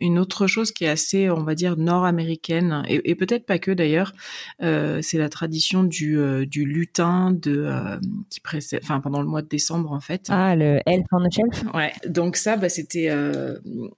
une 0.00 0.18
autre 0.18 0.46
chose 0.46 0.72
qui 0.72 0.84
est 0.84 0.88
assez, 0.88 1.30
on 1.30 1.44
va 1.44 1.54
dire, 1.54 1.76
nord-américaine 1.76 2.82
et, 2.88 3.10
et 3.10 3.14
peut-être 3.14 3.46
pas 3.46 3.58
que 3.58 3.70
d'ailleurs, 3.70 4.12
euh, 4.62 5.00
c'est 5.02 5.18
la 5.18 5.28
tradition 5.28 5.84
du, 5.84 6.18
euh, 6.18 6.44
du 6.46 6.64
lutin 6.64 7.30
de 7.30 7.64
euh, 7.66 7.98
qui 8.28 8.40
précède, 8.40 8.80
enfin 8.82 9.00
pendant 9.00 9.20
le 9.20 9.28
mois 9.28 9.42
de 9.42 9.48
décembre 9.48 9.92
en 9.92 10.00
fait. 10.00 10.26
Ah, 10.30 10.56
le 10.56 10.80
elf 10.86 11.04
on 11.12 11.28
the 11.28 11.32
shelf. 11.32 11.64
Ouais. 11.74 11.92
Donc 12.06 12.36
ça, 12.36 12.56
bah, 12.56 12.68
c'était 12.68 13.10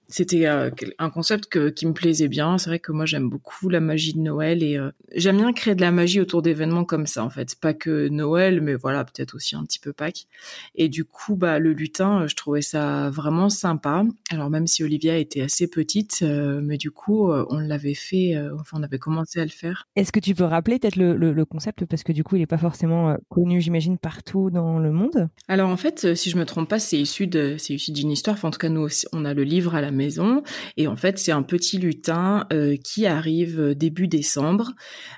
c'était 0.07 0.45
un 0.45 1.09
concept 1.09 1.47
que, 1.47 1.69
qui 1.69 1.85
me 1.87 1.93
plaisait 1.93 2.27
bien. 2.27 2.57
C'est 2.57 2.69
vrai 2.69 2.79
que 2.79 2.91
moi 2.91 3.05
j'aime 3.05 3.29
beaucoup 3.29 3.69
la 3.69 3.79
magie 3.79 4.13
de 4.13 4.19
Noël 4.19 4.63
et 4.63 4.79
j'aime 5.15 5.37
bien 5.37 5.53
créer 5.53 5.75
de 5.75 5.81
la 5.81 5.91
magie 5.91 6.19
autour 6.19 6.41
d'événements 6.41 6.85
comme 6.85 7.07
ça 7.07 7.23
en 7.23 7.29
fait. 7.29 7.55
Pas 7.59 7.73
que 7.73 8.07
Noël, 8.09 8.61
mais 8.61 8.75
voilà 8.75 9.03
peut-être 9.03 9.35
aussi 9.35 9.55
un 9.55 9.63
petit 9.63 9.79
peu 9.79 9.93
Pâques. 9.93 10.27
Et 10.75 10.89
du 10.89 11.05
coup, 11.05 11.35
bah 11.35 11.59
le 11.59 11.73
lutin, 11.73 12.27
je 12.27 12.35
trouvais 12.35 12.61
ça 12.61 13.09
vraiment 13.09 13.49
sympa. 13.49 14.03
Alors 14.29 14.49
même 14.49 14.67
si 14.67 14.83
Olivia 14.83 15.17
était 15.17 15.41
assez 15.41 15.67
petite 15.67 15.86
petite, 15.87 16.21
mais 16.21 16.77
du 16.77 16.91
coup, 16.91 17.31
on 17.31 17.59
l'avait 17.59 17.93
fait, 17.93 18.35
enfin, 18.59 18.77
on 18.79 18.83
avait 18.83 18.99
commencé 18.99 19.39
à 19.39 19.43
le 19.43 19.49
faire. 19.49 19.87
Est-ce 19.95 20.11
que 20.11 20.19
tu 20.19 20.35
peux 20.35 20.43
rappeler 20.43 20.79
peut-être 20.79 20.97
le, 20.97 21.15
le, 21.15 21.45
concept? 21.45 21.85
Parce 21.85 22.03
que 22.03 22.11
du 22.11 22.23
coup, 22.23 22.35
il 22.35 22.39
n'est 22.39 22.47
pas 22.47 22.57
forcément 22.57 23.15
connu, 23.29 23.61
j'imagine, 23.61 23.97
partout 23.97 24.49
dans 24.49 24.79
le 24.79 24.91
monde. 24.91 25.29
Alors 25.47 25.69
en 25.69 25.77
fait, 25.77 26.15
si 26.15 26.29
je 26.29 26.37
me 26.37 26.45
trompe 26.45 26.69
pas, 26.69 26.79
c'est 26.79 26.99
issu 26.99 27.27
de, 27.27 27.55
c'est 27.57 27.75
issu 27.75 27.91
d'une 27.91 28.11
histoire. 28.11 28.35
Enfin, 28.35 28.49
en 28.49 28.51
tout 28.51 28.59
cas, 28.59 28.69
nous 28.69 28.81
aussi, 28.81 29.07
on 29.13 29.23
a 29.25 29.33
le 29.33 29.43
livre 29.43 29.75
à 29.75 29.81
la 29.81 29.91
maison, 29.91 30.43
et 30.75 30.87
en 30.87 30.95
fait, 30.95 31.17
c'est 31.19 31.31
un 31.31 31.43
petit 31.43 31.77
lutin 31.77 32.47
qui 32.83 33.07
arrive 33.07 33.73
début 33.75 34.07
décembre. 34.07 34.73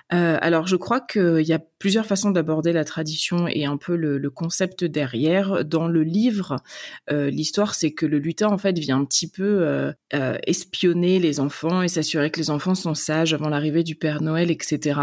alors, 0.10 0.68
je 0.68 0.76
crois 0.76 1.02
qu'il 1.02 1.46
y 1.46 1.54
a 1.54 1.60
plusieurs 1.80 2.06
façons 2.06 2.32
d'aborder 2.32 2.74
la 2.74 2.84
tradition 2.84 3.48
et 3.48 3.66
un 3.66 3.78
peu 3.78 3.96
le, 3.96 4.18
le 4.18 4.30
concept 4.30 4.84
derrière. 4.84 5.66
Dans 5.66 5.88
le 5.88 6.04
livre, 6.04 6.58
euh, 7.12 7.30
l'histoire, 7.30 7.74
c'est 7.74 7.92
que 7.92 8.06
le 8.06 8.20
lutin, 8.20 8.48
en 8.48 8.58
fait, 8.58 8.78
vient 8.78 9.00
un 9.00 9.06
petit 9.06 9.30
peu 9.30 9.62
euh, 9.62 9.92
euh, 10.14 10.38
espionner 10.60 11.20
les 11.20 11.40
enfants 11.40 11.82
et 11.82 11.88
s'assurer 11.88 12.32
que 12.32 12.40
les 12.40 12.50
enfants 12.50 12.76
sont 12.76 12.94
sages 12.94 13.34
avant 13.34 13.50
l'arrivée 13.50 13.84
du 13.84 13.96
Père 13.96 14.22
Noël, 14.22 14.52
etc. 14.52 15.00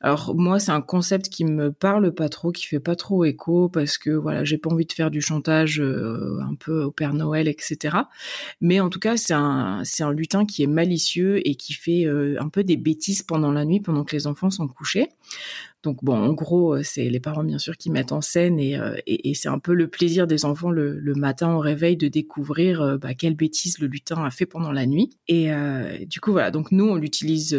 Alors, 0.00 0.34
moi, 0.34 0.58
c'est 0.58 0.70
un 0.70 0.80
concept 0.80 1.28
qui 1.28 1.44
me 1.44 1.72
parle 1.72 2.14
pas 2.14 2.28
trop, 2.28 2.52
qui 2.52 2.66
fait 2.66 2.80
pas 2.80 2.96
trop 2.96 3.24
écho, 3.24 3.68
parce 3.68 3.98
que, 3.98 4.10
voilà, 4.10 4.44
j'ai 4.44 4.58
pas 4.58 4.70
envie 4.70 4.86
de 4.86 4.92
faire 4.92 5.10
du 5.10 5.20
chantage 5.20 5.80
un 5.80 6.54
peu 6.54 6.84
au 6.84 6.90
Père 6.90 7.14
Noël, 7.14 7.48
etc. 7.48 7.96
Mais 8.60 8.80
en 8.80 8.88
tout 8.88 9.00
cas, 9.00 9.16
c'est 9.16 9.34
un, 9.34 9.82
c'est 9.84 10.02
un 10.02 10.12
lutin 10.12 10.44
qui 10.46 10.62
est 10.62 10.68
malicieux 10.68 11.46
et 11.46 11.56
qui 11.56 11.72
fait 11.72 12.06
un 12.06 12.48
peu 12.48 12.64
des 12.64 12.76
bêtises 12.76 13.22
pendant 13.22 13.52
la 13.52 13.64
nuit, 13.64 13.80
pendant 13.80 14.04
que 14.04 14.14
les 14.14 14.26
enfants 14.26 14.50
sont 14.50 14.68
couchés. 14.68 15.08
Donc 15.84 16.02
bon, 16.02 16.16
en 16.16 16.32
gros, 16.32 16.76
euh, 16.76 16.82
c'est 16.82 17.10
les 17.10 17.20
parents 17.20 17.44
bien 17.44 17.58
sûr 17.58 17.76
qui 17.76 17.90
mettent 17.90 18.12
en 18.12 18.22
scène 18.22 18.58
euh, 18.58 18.96
et, 19.06 19.30
et, 19.30 19.34
c'est 19.34 19.50
un 19.50 19.58
peu 19.58 19.74
le 19.74 19.86
plaisir 19.86 20.26
des 20.26 20.46
enfants 20.46 20.70
le, 20.70 21.14
matin 21.14 21.54
au 21.54 21.58
réveil 21.58 21.96
de 21.96 22.08
découvrir 22.08 22.80
euh, 22.80 22.96
bah, 22.96 23.14
quelle 23.14 23.34
bêtise 23.34 23.78
le 23.78 23.86
lutin 23.86 24.24
a 24.24 24.30
fait 24.30 24.46
pendant 24.46 24.72
la 24.72 24.86
nuit. 24.86 25.10
Et 25.28 25.50
du 26.06 26.20
coup 26.20 26.32
voilà, 26.32 26.50
donc 26.50 26.72
nous 26.72 26.86
on 26.86 26.96
l'utilise, 26.96 27.58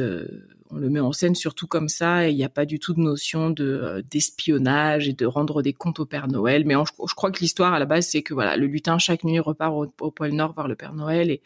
on 0.71 0.77
le 0.77 0.89
met 0.89 0.99
en 0.99 1.11
scène 1.11 1.35
surtout 1.35 1.67
comme 1.67 1.87
ça 1.87 2.27
et 2.27 2.31
il 2.31 2.35
n'y 2.35 2.43
a 2.43 2.49
pas 2.49 2.65
du 2.65 2.79
tout 2.79 2.93
de 2.93 2.99
notion 2.99 3.49
de 3.49 4.03
d'espionnage 4.09 5.07
et 5.07 5.13
de 5.13 5.25
rendre 5.25 5.61
des 5.61 5.73
comptes 5.73 5.99
au 5.99 6.05
Père 6.05 6.27
Noël. 6.27 6.65
Mais 6.65 6.73
je, 6.73 7.13
crois 7.13 7.31
que 7.31 7.39
l'histoire 7.39 7.73
à 7.73 7.79
la 7.79 7.85
base 7.85 8.07
c'est 8.07 8.23
que 8.23 8.33
voilà, 8.33 8.57
le 8.57 8.67
lutin 8.67 8.97
chaque 8.97 9.23
nuit 9.23 9.39
repart 9.39 9.73
au, 9.73 9.87
au 10.01 10.11
pôle 10.11 10.31
Nord 10.31 10.53
voir 10.53 10.67
le 10.67 10.75
Père 10.75 10.93
Noël 10.93 11.29
et 11.29 11.41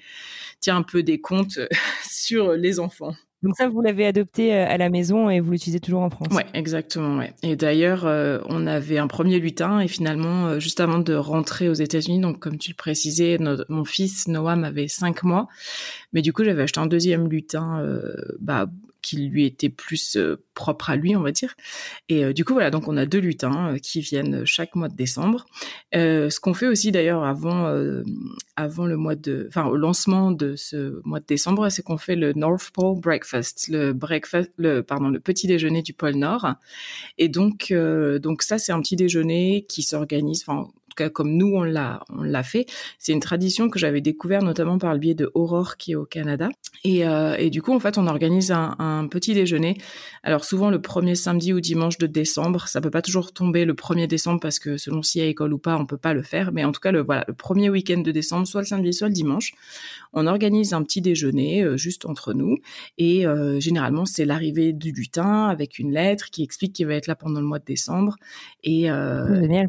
tient 0.60 0.78
un 0.78 0.84
peu 0.84 1.04
des 1.04 1.20
comptes 1.20 1.60
sur 2.10 2.54
les 2.54 2.80
enfants. 2.80 3.16
Donc 3.42 3.56
ça, 3.56 3.70
vous 3.70 3.82
l'avez 3.82 4.06
adopté 4.06 4.54
euh, 4.54 4.66
à 4.68 4.78
la 4.78 4.90
maison 4.90 5.30
et 5.30 5.40
vous 5.40 5.52
l'utilisez 5.52 5.80
toujours 5.80 6.02
en 6.02 6.10
France. 6.10 6.34
Ouais, 6.34 6.46
exactement. 6.54 7.22
Et 7.42 7.56
d'ailleurs, 7.56 8.06
euh, 8.06 8.40
on 8.48 8.68
avait 8.68 8.98
un 8.98 9.08
premier 9.08 9.40
lutin 9.40 9.80
et 9.80 9.88
finalement, 9.88 10.48
euh, 10.48 10.60
juste 10.60 10.82
avant 10.82 11.00
de 11.00 11.14
rentrer 11.14 11.70
aux 11.70 11.74
États-Unis, 11.74 12.20
donc 12.20 12.40
comme 12.40 12.58
tu 12.58 12.72
le 12.72 12.76
précisais, 12.76 13.38
mon 13.70 13.86
fils 13.86 14.28
Noam 14.28 14.66
avait 14.66 14.90
cinq 14.90 15.24
mois, 15.24 15.48
mais 16.12 16.22
du 16.22 16.34
coup, 16.34 16.44
j'avais 16.44 16.64
acheté 16.64 16.80
un 16.82 16.88
deuxième 16.88 17.30
lutin, 17.30 17.82
bah 18.40 18.68
qui 19.02 19.28
lui 19.28 19.46
était 19.46 19.70
plus 19.70 20.18
euh, 20.18 20.44
propre 20.54 20.90
à 20.90 20.96
lui, 20.96 21.16
on 21.16 21.22
va 21.22 21.32
dire. 21.32 21.56
Et 22.10 22.26
euh, 22.26 22.34
du 22.34 22.44
coup, 22.44 22.54
voilà, 22.54 22.70
donc 22.70 22.88
on 22.88 22.98
a 22.98 23.06
deux 23.06 23.20
lutins 23.20 23.74
euh, 23.74 23.78
qui 23.78 24.02
viennent 24.02 24.46
chaque 24.46 24.76
mois 24.76 24.90
de 24.90 24.96
décembre. 24.96 25.46
ce 25.94 26.40
qu'on 26.40 26.54
fait 26.54 26.68
aussi 26.68 26.92
d'ailleurs 26.92 27.24
avant, 27.24 27.74
avant 28.56 28.86
le 28.86 28.98
mois 28.98 29.16
de, 29.16 29.46
enfin 29.48 29.66
au 29.66 29.76
lancement 29.76 30.32
de 30.32 30.56
ce 30.56 31.02
mois 31.06 31.20
de 31.20 31.26
décembre, 31.26 31.70
c'est 31.70 31.84
qu'on 31.84 31.98
fait 31.98 32.16
le 32.16 32.34
North 32.34 32.72
Pole 32.72 33.00
Breakfast, 33.00 33.70
le 33.70 33.94
petit 35.20 35.48
déjeuner 35.48 35.82
du 35.82 35.94
pôle 35.94 36.16
Nord. 36.16 36.56
Et 37.18 37.30
donc, 37.30 37.74
donc 37.74 38.42
ça, 38.42 38.58
c'est 38.58 38.72
un 38.72 38.82
petit 38.82 38.96
déjeuner 38.96 39.66
qui 39.68 39.84
s'organise, 39.84 40.44
enfin 40.46 40.70
comme 41.08 41.32
nous 41.38 41.54
on 41.56 41.64
l'a 41.64 42.02
on 42.10 42.24
l'a 42.24 42.44
fait. 42.44 42.66
C'est 42.98 43.14
une 43.14 43.20
tradition 43.20 43.70
que 43.70 43.80
j'avais 43.80 44.02
découvert 44.02 44.42
notamment 44.42 44.78
par 44.78 44.94
le 44.94 45.00
biais 45.00 45.16
de 45.16 45.32
Aurore 45.34 45.78
qui 45.78 45.94
est 45.94 45.96
au 45.96 46.06
Canada. 46.06 46.50
Et, 46.84 47.06
euh, 47.08 47.36
et 47.38 47.50
du 47.50 47.62
coup 47.62 47.74
en 47.74 47.80
fait 47.80 47.98
on 47.98 48.08
organise 48.08 48.52
un, 48.52 48.76
un, 48.80 49.08
petit 49.08 49.34
déjeuner. 49.34 49.78
Alors 50.24 50.46
souvent 50.46 50.70
le 50.70 50.82
premier 50.82 51.16
samedi 51.16 51.54
ou 51.54 51.60
dimanche 51.60 51.98
de 51.98 52.08
décembre. 52.08 52.68
Ça 52.68 52.82
peut 52.82 52.92
pas 52.92 53.02
toujours 53.02 53.34
tomber 53.34 53.66
le 53.66 53.74
1er 53.74 54.08
décembre 54.08 54.40
parce 54.40 54.60
que 54.60 54.78
selon 54.78 55.02
s'il 55.02 55.22
y 55.22 55.26
a 55.26 55.28
école 55.28 55.54
ou 55.54 55.58
pas 55.58 55.78
on 55.78 55.86
peut 55.86 55.98
pas 55.98 56.14
le 56.14 56.22
faire. 56.22 56.52
Mais 56.52 56.64
en 56.64 56.72
tout 56.72 56.82
cas 56.82 56.92
le 56.92 57.02
voilà 57.02 57.26
le 57.28 57.34
premier 57.34 57.70
week-end 57.70 58.00
de 58.00 58.12
décembre, 58.12 58.48
soit 58.48 58.62
le 58.62 58.68
samedi 58.68 58.94
soit 58.94 59.08
le 59.08 59.14
dimanche, 59.14 59.54
on 60.14 60.28
organise 60.28 60.74
un 60.74 60.84
petit 60.84 61.02
déjeuner 61.02 61.64
euh, 61.64 61.78
juste 61.78 62.06
entre 62.06 62.34
nous. 62.34 62.58
Et 62.98 63.26
euh, 63.26 63.60
généralement 63.60 64.06
c'est 64.06 64.26
l'arrivée 64.26 64.74
du 64.74 64.92
lutin 64.92 65.48
avec 65.48 65.80
une 65.80 65.92
lettre 65.92 66.30
qui 66.30 66.44
explique 66.44 66.74
qu'il 66.74 66.88
va 66.88 66.96
être 66.96 67.08
là 67.08 67.16
pendant 67.16 67.40
le 67.40 67.46
mois 67.46 67.60
de 67.60 67.66
décembre. 67.66 68.16
Et, 68.64 68.88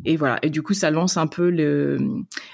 et 0.04 0.16
voilà. 0.16 0.38
Et 0.42 0.50
du 0.50 0.62
coup 0.62 0.74
ça 0.74 0.90
lance 0.90 1.16
un 1.16 1.19
peu 1.26 1.50
le, 1.50 1.98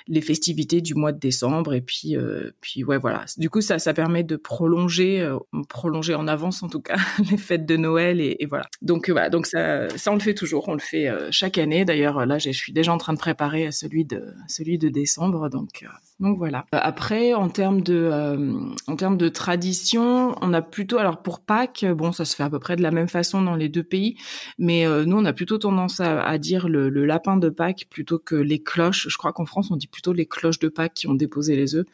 les 0.09 0.21
festivités 0.21 0.81
du 0.81 0.95
mois 0.95 1.13
de 1.13 1.19
décembre 1.19 1.75
et 1.75 1.81
puis 1.81 2.17
euh, 2.17 2.51
puis 2.61 2.85
ouais 2.85 2.99
voilà. 2.99 3.25
Du 3.37 3.51
coup 3.51 3.61
ça 3.61 3.79
ça 3.79 3.95
permet 3.95 4.25
de 4.25 4.37
prolonger 4.37 5.21
euh, 5.21 5.39
prolonger 5.69 6.15
en 6.15 6.29
avance 6.29 6.63
en 6.63 6.69
tout 6.69 6.81
cas 6.81 6.97
les 7.31 7.37
fêtes 7.37 7.67
de 7.67 7.77
Noël 7.77 8.21
et, 8.21 8.47
voilà. 8.49 8.67
Donc 8.83 9.11
voilà 9.11 9.31
donc 9.31 9.47
ça 9.47 9.89
ça 9.97 10.13
on 10.13 10.15
le 10.15 10.21
fait 10.21 10.35
toujours, 10.35 10.69
on 10.69 10.75
le 10.75 10.81
fait 10.81 11.09
euh, 11.09 11.29
chaque 11.31 11.59
année. 11.59 11.85
D'ailleurs 11.85 12.27
là 12.27 12.39
je 12.39 12.51
suis 12.51 12.73
déjà 12.73 12.93
en 12.93 12.99
train 12.99 13.13
de 13.13 13.19
préparer 13.19 13.73
celui 13.73 14.05
de 14.05 14.35
celui 14.49 14.79
de 14.79 14.89
décembre 14.89 15.49
donc 15.49 15.85
donc 16.19 16.39
voilà. 16.39 16.65
Après, 16.73 17.35
en 17.35 17.51
termes 17.51 17.83
de, 17.83 17.95
euh, 17.95 18.53
en 18.87 18.97
termes 18.97 19.19
de 19.19 19.29
tradition, 19.29 20.35
on 20.41 20.55
a 20.55 20.63
plutôt, 20.63 20.97
alors 20.97 21.21
pour 21.23 21.41
Pâques, 21.41 21.85
bon, 21.85 22.11
ça 22.11 22.25
se 22.25 22.35
fait 22.35 22.43
à 22.43 22.49
peu 22.49 22.59
près 22.59 22.75
de 22.77 22.83
la 22.83 22.91
même 22.91 23.09
façon 23.09 23.43
dans 23.43 23.55
les 23.55 23.69
deux 23.69 23.83
pays, 23.83 24.17
mais 24.59 24.87
euh, 24.87 25.05
nous, 25.05 25.19
on 25.19 25.25
a 25.27 25.35
plutôt 25.35 25.59
tendance 25.59 26.01
à, 26.01 26.23
à 26.23 26.39
dire 26.39 26.69
le, 26.69 26.89
le, 26.89 27.05
lapin 27.05 27.37
de 27.37 27.51
Pâques 27.51 27.87
plutôt 27.91 28.19
que 28.19 28.35
les 28.35 28.63
cloches. 28.63 29.09
Je 29.09 29.17
crois 29.19 29.35
qu'en 29.35 29.45
France, 29.45 29.71
on 29.71 29.77
dit 29.77 29.89
plutôt 29.89 30.15
les 30.15 30.25
cloches 30.27 30.59
de 30.59 30.69
Pâques 30.69 30.95
qui 30.95 31.07
ont 31.07 31.15
déposé 31.15 31.55
les 31.55 31.75
œufs. 31.75 31.87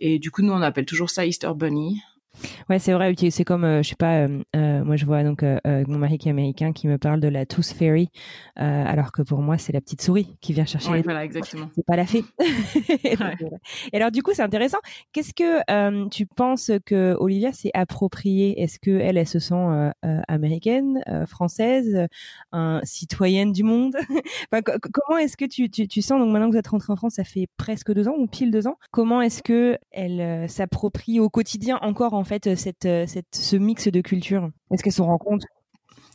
Et 0.00 0.18
du 0.18 0.30
coup, 0.30 0.40
nous, 0.40 0.54
on 0.54 0.62
appelle 0.62 0.86
toujours 0.86 1.10
ça 1.10 1.26
Easter 1.26 1.50
Bunny. 1.54 2.00
Ouais, 2.68 2.78
c'est 2.78 2.92
vrai. 2.92 3.14
C'est 3.30 3.44
comme, 3.44 3.64
euh, 3.64 3.82
je 3.82 3.90
sais 3.90 3.96
pas, 3.96 4.20
euh, 4.20 4.42
euh, 4.54 4.84
moi 4.84 4.96
je 4.96 5.06
vois 5.06 5.22
donc 5.22 5.42
mon 5.42 5.98
mari 5.98 6.18
qui 6.18 6.28
est 6.28 6.30
américain 6.30 6.72
qui 6.72 6.88
me 6.88 6.98
parle 6.98 7.20
de 7.20 7.28
la 7.28 7.46
Tooth 7.46 7.66
Fairy, 7.66 8.10
alors 8.56 9.12
que 9.12 9.22
pour 9.22 9.40
moi 9.40 9.58
c'est 9.58 9.72
la 9.72 9.80
petite 9.80 10.02
souris 10.02 10.36
qui 10.40 10.52
vient 10.52 10.64
chercher. 10.64 10.90
Ouais, 10.90 11.02
voilà, 11.02 11.24
exactement. 11.24 11.68
C'est 11.74 11.86
pas 11.86 11.96
la 11.96 12.06
fée. 12.06 12.24
Et 13.92 13.96
alors 13.96 14.10
du 14.10 14.22
coup 14.22 14.32
c'est 14.34 14.42
intéressant. 14.42 14.78
Qu'est-ce 15.12 15.34
que 15.34 16.08
tu 16.08 16.26
penses 16.26 16.70
que 16.84 17.16
Olivia 17.18 17.52
s'est 17.52 17.70
appropriée? 17.74 18.60
Est-ce 18.60 18.78
que 18.78 18.90
elle, 18.90 19.16
elle 19.16 19.26
se 19.26 19.38
sent 19.38 19.90
américaine, 20.28 21.00
française, 21.26 22.06
citoyenne 22.82 23.52
du 23.52 23.62
monde? 23.62 23.96
Enfin, 24.52 24.62
Comment 24.62 25.18
est-ce 25.18 25.36
que 25.36 25.44
tu, 25.44 25.70
tu, 25.70 25.88
tu, 25.88 26.02
sens? 26.02 26.20
Donc 26.20 26.30
maintenant 26.30 26.46
que 26.48 26.52
vous 26.52 26.58
êtes 26.58 26.66
rentrée 26.66 26.92
en 26.92 26.96
France, 26.96 27.14
ça 27.14 27.24
fait 27.24 27.48
presque 27.56 27.92
deux 27.92 28.08
ans 28.08 28.14
ou 28.16 28.26
pile 28.26 28.50
deux 28.50 28.66
ans. 28.66 28.76
Comment 28.90 29.22
est-ce 29.22 29.42
que 29.42 29.78
elle 29.90 30.48
s'approprie 30.48 31.20
au 31.20 31.28
quotidien 31.28 31.78
encore 31.82 32.14
en 32.14 32.24
fait 32.26 32.54
cette, 32.56 32.84
euh, 32.86 33.06
cette, 33.06 33.34
ce 33.34 33.56
mix 33.56 33.88
de 33.88 34.00
cultures? 34.00 34.50
Est-ce 34.72 34.82
qu'elles 34.82 34.92
se 34.92 35.02
rend 35.02 35.18
compte 35.18 35.44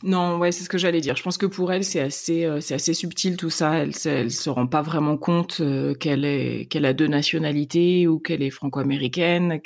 non, 0.04 0.38
ouais, 0.38 0.50
c'est 0.50 0.64
ce 0.64 0.68
que 0.68 0.78
j'allais 0.78 1.00
dire. 1.00 1.14
Je 1.14 1.22
pense 1.22 1.38
que 1.38 1.46
pour 1.46 1.72
elle, 1.72 1.84
c'est 1.84 2.00
assez, 2.00 2.44
euh, 2.44 2.60
c'est 2.60 2.74
assez 2.74 2.92
subtil 2.92 3.36
tout 3.36 3.50
ça. 3.50 3.74
Elle, 3.74 3.92
elle 4.04 4.32
se 4.32 4.50
rend 4.50 4.66
pas 4.66 4.82
vraiment 4.82 5.16
compte 5.16 5.58
euh, 5.60 5.94
qu'elle 5.94 6.24
est, 6.24 6.66
qu'elle 6.68 6.84
a 6.86 6.92
deux 6.92 7.06
nationalités 7.06 8.08
ou 8.08 8.18
qu'elle 8.18 8.42
est 8.42 8.50
franco-américaine. 8.50 9.60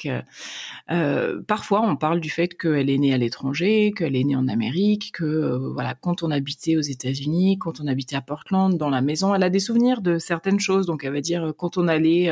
Euh, 0.91 1.43
parfois, 1.47 1.81
on 1.81 1.97
parle 1.97 2.21
du 2.21 2.29
fait 2.29 2.49
qu'elle 2.49 2.91
est 2.91 2.99
née 2.99 3.15
à 3.15 3.19
l'étranger, 3.19 3.93
qu'elle 3.97 4.15
est 4.15 4.25
née 4.25 4.37
en 4.37 4.47
Amérique, 4.49 5.13
que 5.13 5.57
voilà, 5.73 5.95
quand 5.95 6.23
on 6.23 6.31
habitait 6.31 6.77
aux 6.77 6.83
États-Unis, 6.83 7.57
quand 7.59 7.81
on 7.81 7.87
habitait 7.87 8.17
à 8.17 8.21
Portland, 8.21 8.77
dans 8.77 8.91
la 8.91 9.01
maison, 9.01 9.35
elle 9.35 9.43
a 9.43 9.51
des 9.51 9.61
souvenirs 9.61 10.03
de 10.03 10.19
certaines 10.19 10.61
choses. 10.61 10.85
Donc, 10.85 11.05
elle 11.05 11.15
va 11.15 11.23
dire 11.23 11.55
quand 11.57 11.79
on 11.79 11.89
allait 11.89 12.31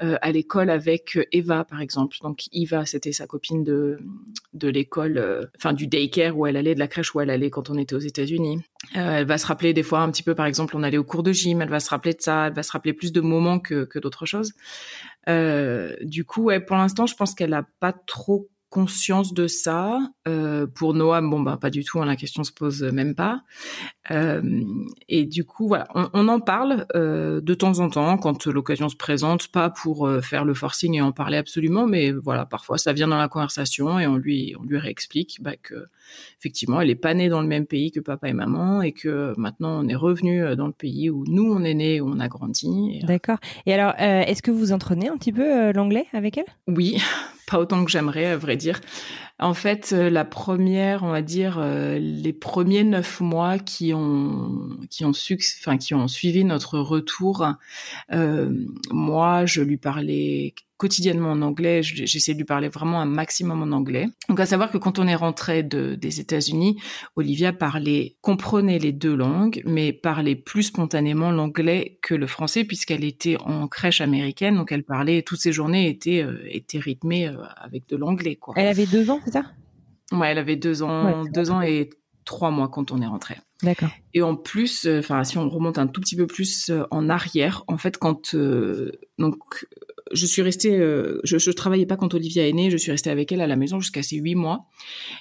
à 0.00 0.32
l'école 0.32 0.70
avec 0.70 1.18
Eva, 1.32 1.64
par 1.64 1.82
exemple. 1.82 2.16
Donc, 2.22 2.44
Eva, 2.52 2.86
c'était 2.86 3.12
sa 3.12 3.26
copine 3.26 3.62
de 3.62 3.98
de 4.54 4.68
l'école, 4.68 5.50
enfin 5.56 5.74
du 5.74 5.86
daycare 5.86 6.36
où 6.36 6.46
elle 6.46 6.56
allait, 6.56 6.74
de 6.74 6.78
la 6.78 6.88
crèche 6.88 7.14
où 7.14 7.20
elle 7.20 7.25
elle 7.26 7.30
allait 7.30 7.50
quand 7.50 7.70
on 7.70 7.76
était 7.76 7.94
aux 7.94 8.00
États-Unis. 8.00 8.62
Euh, 8.96 9.18
elle 9.18 9.26
va 9.26 9.38
se 9.38 9.46
rappeler 9.46 9.74
des 9.74 9.82
fois 9.82 10.00
un 10.00 10.10
petit 10.10 10.22
peu, 10.22 10.34
par 10.34 10.46
exemple, 10.46 10.76
on 10.76 10.82
allait 10.82 10.98
au 10.98 11.04
cours 11.04 11.22
de 11.22 11.32
gym, 11.32 11.60
elle 11.60 11.68
va 11.68 11.80
se 11.80 11.90
rappeler 11.90 12.14
de 12.14 12.20
ça, 12.20 12.46
elle 12.46 12.54
va 12.54 12.62
se 12.62 12.72
rappeler 12.72 12.92
plus 12.92 13.12
de 13.12 13.20
moments 13.20 13.58
que, 13.58 13.84
que 13.84 13.98
d'autres 13.98 14.26
choses. 14.26 14.52
Euh, 15.28 15.94
du 16.02 16.24
coup, 16.24 16.50
pour 16.66 16.76
l'instant, 16.76 17.06
je 17.06 17.16
pense 17.16 17.34
qu'elle 17.34 17.50
n'a 17.50 17.66
pas 17.80 17.92
trop 17.92 18.48
conscience 18.68 19.32
de 19.32 19.46
ça. 19.46 19.98
Euh, 20.28 20.66
pour 20.66 20.92
Noam, 20.92 21.30
bon 21.30 21.40
bah 21.40 21.56
pas 21.58 21.70
du 21.70 21.84
tout, 21.84 22.00
hein, 22.00 22.04
la 22.04 22.16
question 22.16 22.44
se 22.44 22.52
pose 22.52 22.82
même 22.82 23.14
pas. 23.14 23.42
Et 25.08 25.24
du 25.24 25.44
coup, 25.44 25.74
on, 25.94 26.28
en 26.28 26.40
parle 26.40 26.86
de 26.94 27.54
temps 27.54 27.80
en 27.80 27.88
temps 27.88 28.18
quand 28.18 28.46
l'occasion 28.46 28.88
se 28.88 28.96
présente, 28.96 29.48
pas 29.48 29.70
pour 29.70 30.08
faire 30.22 30.44
le 30.44 30.54
forcing 30.54 30.94
et 30.94 31.00
en 31.00 31.12
parler 31.12 31.38
absolument, 31.38 31.86
mais 31.86 32.12
voilà, 32.12 32.44
parfois 32.44 32.78
ça 32.78 32.92
vient 32.92 33.08
dans 33.08 33.18
la 33.18 33.28
conversation 33.28 33.98
et 33.98 34.06
on 34.06 34.16
lui 34.16 34.54
on 34.60 34.64
lui 34.64 34.78
réexplique 34.78 35.38
bah, 35.40 35.56
que 35.56 35.86
effectivement, 36.38 36.80
elle 36.80 36.90
est 36.90 36.94
pas 36.94 37.14
née 37.14 37.28
dans 37.28 37.40
le 37.40 37.46
même 37.46 37.66
pays 37.66 37.90
que 37.90 38.00
papa 38.00 38.28
et 38.28 38.32
maman 38.32 38.82
et 38.82 38.92
que 38.92 39.34
maintenant 39.36 39.84
on 39.84 39.88
est 39.88 39.94
revenu 39.94 40.42
euh, 40.42 40.56
dans 40.56 40.66
le 40.66 40.72
pays 40.72 41.10
où 41.10 41.24
nous 41.28 41.52
on 41.52 41.64
est 41.64 41.74
né, 41.74 42.00
où 42.00 42.08
on 42.08 42.20
a 42.20 42.28
grandi. 42.28 43.00
D'accord. 43.04 43.38
Et 43.66 43.74
alors, 43.74 43.94
est-ce 43.98 44.42
que 44.42 44.50
vous 44.50 44.72
entraînez 44.72 45.08
un 45.08 45.16
petit 45.16 45.32
peu 45.32 45.72
l'anglais 45.72 46.06
avec 46.12 46.38
elle? 46.38 46.46
Oui, 46.66 47.00
pas 47.46 47.58
autant 47.58 47.84
que 47.84 47.90
j'aimerais, 47.90 48.26
à 48.26 48.36
vrai 48.36 48.56
dire. 48.56 48.80
En 49.38 49.54
fait, 49.54 49.92
la 49.92 50.24
première, 50.24 51.02
on 51.02 51.10
va 51.10 51.22
dire, 51.22 51.60
les 51.60 52.32
premiers 52.32 52.84
neuf 52.84 53.20
mois 53.20 53.58
qui 53.58 53.92
ont 53.92 54.78
qui 54.90 55.04
ont 55.04 55.10
enfin 55.10 55.76
qui 55.76 55.94
ont 55.94 56.08
suivi 56.08 56.44
notre 56.44 56.78
retour, 56.78 57.46
moi, 58.90 59.46
je 59.46 59.62
lui 59.62 59.76
parlais 59.76 60.54
quotidiennement 60.76 61.32
en 61.32 61.42
anglais. 61.42 61.82
J'essaie 61.82 62.32
de 62.32 62.38
lui 62.38 62.44
parler 62.44 62.68
vraiment 62.68 63.00
un 63.00 63.06
maximum 63.06 63.62
en 63.62 63.74
anglais. 63.74 64.06
Donc, 64.28 64.40
à 64.40 64.46
savoir 64.46 64.70
que 64.70 64.78
quand 64.78 64.98
on 64.98 65.06
est 65.06 65.14
rentré 65.14 65.62
de, 65.62 65.94
des 65.94 66.20
États-Unis, 66.20 66.80
Olivia 67.16 67.52
parlait, 67.52 68.16
comprenait 68.20 68.78
les 68.78 68.92
deux 68.92 69.14
langues, 69.14 69.62
mais 69.64 69.92
parlait 69.92 70.36
plus 70.36 70.64
spontanément 70.64 71.30
l'anglais 71.30 71.98
que 72.02 72.14
le 72.14 72.26
français, 72.26 72.64
puisqu'elle 72.64 73.04
était 73.04 73.36
en 73.40 73.68
crèche 73.68 74.00
américaine. 74.00 74.56
Donc, 74.56 74.72
elle 74.72 74.84
parlait, 74.84 75.22
toutes 75.22 75.40
ses 75.40 75.52
journées 75.52 75.88
étaient, 75.88 76.22
euh, 76.22 76.38
étaient 76.50 76.78
rythmées 76.78 77.28
euh, 77.28 77.36
avec 77.56 77.88
de 77.88 77.96
l'anglais, 77.96 78.36
quoi. 78.36 78.54
Elle 78.56 78.68
avait 78.68 78.86
deux 78.86 79.10
ans, 79.10 79.20
c'est 79.26 79.32
ça? 79.32 79.44
Ouais, 80.12 80.30
elle 80.30 80.38
avait 80.38 80.56
deux 80.56 80.82
ans, 80.82 81.24
deux 81.24 81.50
ans 81.50 81.60
et 81.60 81.90
trois 82.24 82.50
mois 82.50 82.68
quand 82.68 82.92
on 82.92 83.02
est 83.02 83.06
rentré. 83.06 83.36
D'accord. 83.62 83.90
Et 84.14 84.22
en 84.22 84.36
plus, 84.36 84.86
euh, 84.86 85.00
enfin, 85.00 85.24
si 85.24 85.36
on 85.36 85.48
remonte 85.48 85.78
un 85.78 85.86
tout 85.86 86.00
petit 86.00 86.16
peu 86.16 86.26
plus 86.26 86.70
en 86.90 87.08
arrière, 87.08 87.64
en 87.68 87.76
fait, 87.76 87.98
quand 87.98 88.34
donc 89.18 89.66
je 90.12 90.26
suis 90.26 90.42
restée, 90.42 90.76
euh, 90.78 91.20
je, 91.24 91.38
je 91.38 91.50
travaillais 91.50 91.86
pas 91.86 91.96
quand 91.96 92.14
Olivia 92.14 92.46
est 92.46 92.52
née, 92.52 92.70
je 92.70 92.76
suis 92.76 92.90
restée 92.90 93.10
avec 93.10 93.32
elle 93.32 93.40
à 93.40 93.46
la 93.46 93.56
maison 93.56 93.80
jusqu'à 93.80 94.02
ses 94.02 94.16
huit 94.16 94.34
mois. 94.34 94.66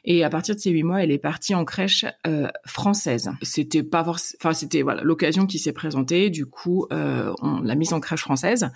Et 0.03 0.23
à 0.23 0.29
partir 0.29 0.55
de 0.55 0.59
ces 0.59 0.69
huit 0.69 0.83
mois, 0.83 1.03
elle 1.03 1.11
est 1.11 1.17
partie 1.17 1.55
en 1.55 1.65
crèche 1.65 2.05
euh, 2.27 2.47
française. 2.65 3.31
C'était 3.41 3.83
pas 3.83 4.05
enfin 4.07 4.53
c'était 4.53 4.83
voilà 4.83 5.01
l'occasion 5.01 5.47
qui 5.47 5.59
s'est 5.59 5.73
présentée. 5.73 6.29
Du 6.29 6.45
coup, 6.45 6.85
euh, 6.91 7.33
on 7.41 7.61
l'a 7.61 7.75
mise 7.75 7.93
en 7.93 7.99
crèche 7.99 8.21
française. 8.21 8.69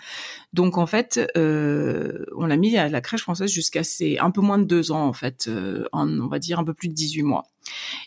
Donc 0.53 0.77
en 0.77 0.87
fait, 0.87 1.19
euh, 1.37 2.25
on 2.35 2.47
l'a 2.47 2.57
mis 2.57 2.75
à 2.75 2.89
la 2.89 3.01
crèche 3.01 3.21
française 3.21 3.51
jusqu'à 3.51 3.83
ses 3.83 4.17
un 4.17 4.31
peu 4.31 4.41
moins 4.41 4.57
de 4.57 4.63
deux 4.63 4.91
ans 4.91 5.05
en 5.05 5.13
fait, 5.13 5.47
euh, 5.47 5.85
on 5.93 6.27
va 6.27 6.39
dire 6.39 6.59
un 6.59 6.63
peu 6.63 6.73
plus 6.73 6.87
de 6.87 6.93
18 6.93 7.23
mois. 7.23 7.45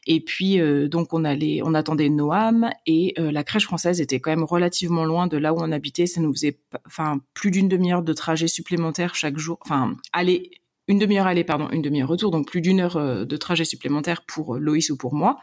Et 0.08 0.20
puis 0.20 0.60
euh, 0.60 0.88
donc 0.88 1.12
on 1.12 1.24
allait, 1.24 1.60
on 1.64 1.72
attendait 1.74 2.08
Noam 2.08 2.70
et 2.84 3.14
euh, 3.18 3.30
la 3.30 3.44
crèche 3.44 3.64
française 3.64 4.00
était 4.00 4.18
quand 4.18 4.30
même 4.30 4.42
relativement 4.42 5.04
loin 5.04 5.28
de 5.28 5.36
là 5.36 5.54
où 5.54 5.58
on 5.60 5.70
habitait. 5.70 6.06
Ça 6.06 6.20
nous 6.20 6.32
faisait, 6.32 6.58
enfin 6.84 7.20
plus 7.32 7.52
d'une 7.52 7.68
demi-heure 7.68 8.02
de 8.02 8.12
trajet 8.12 8.48
supplémentaire 8.48 9.14
chaque 9.14 9.38
jour. 9.38 9.58
Enfin 9.60 9.94
aller 10.12 10.61
une 10.88 10.98
demi-heure 10.98 11.26
aller, 11.26 11.44
pardon, 11.44 11.68
une 11.70 11.82
demi-heure 11.82 12.08
retour, 12.08 12.30
donc 12.30 12.48
plus 12.48 12.60
d'une 12.60 12.80
heure 12.80 12.96
euh, 12.96 13.24
de 13.24 13.36
trajet 13.36 13.64
supplémentaire 13.64 14.22
pour 14.26 14.56
euh, 14.56 14.58
Loïs 14.58 14.90
ou 14.90 14.96
pour 14.96 15.14
moi. 15.14 15.38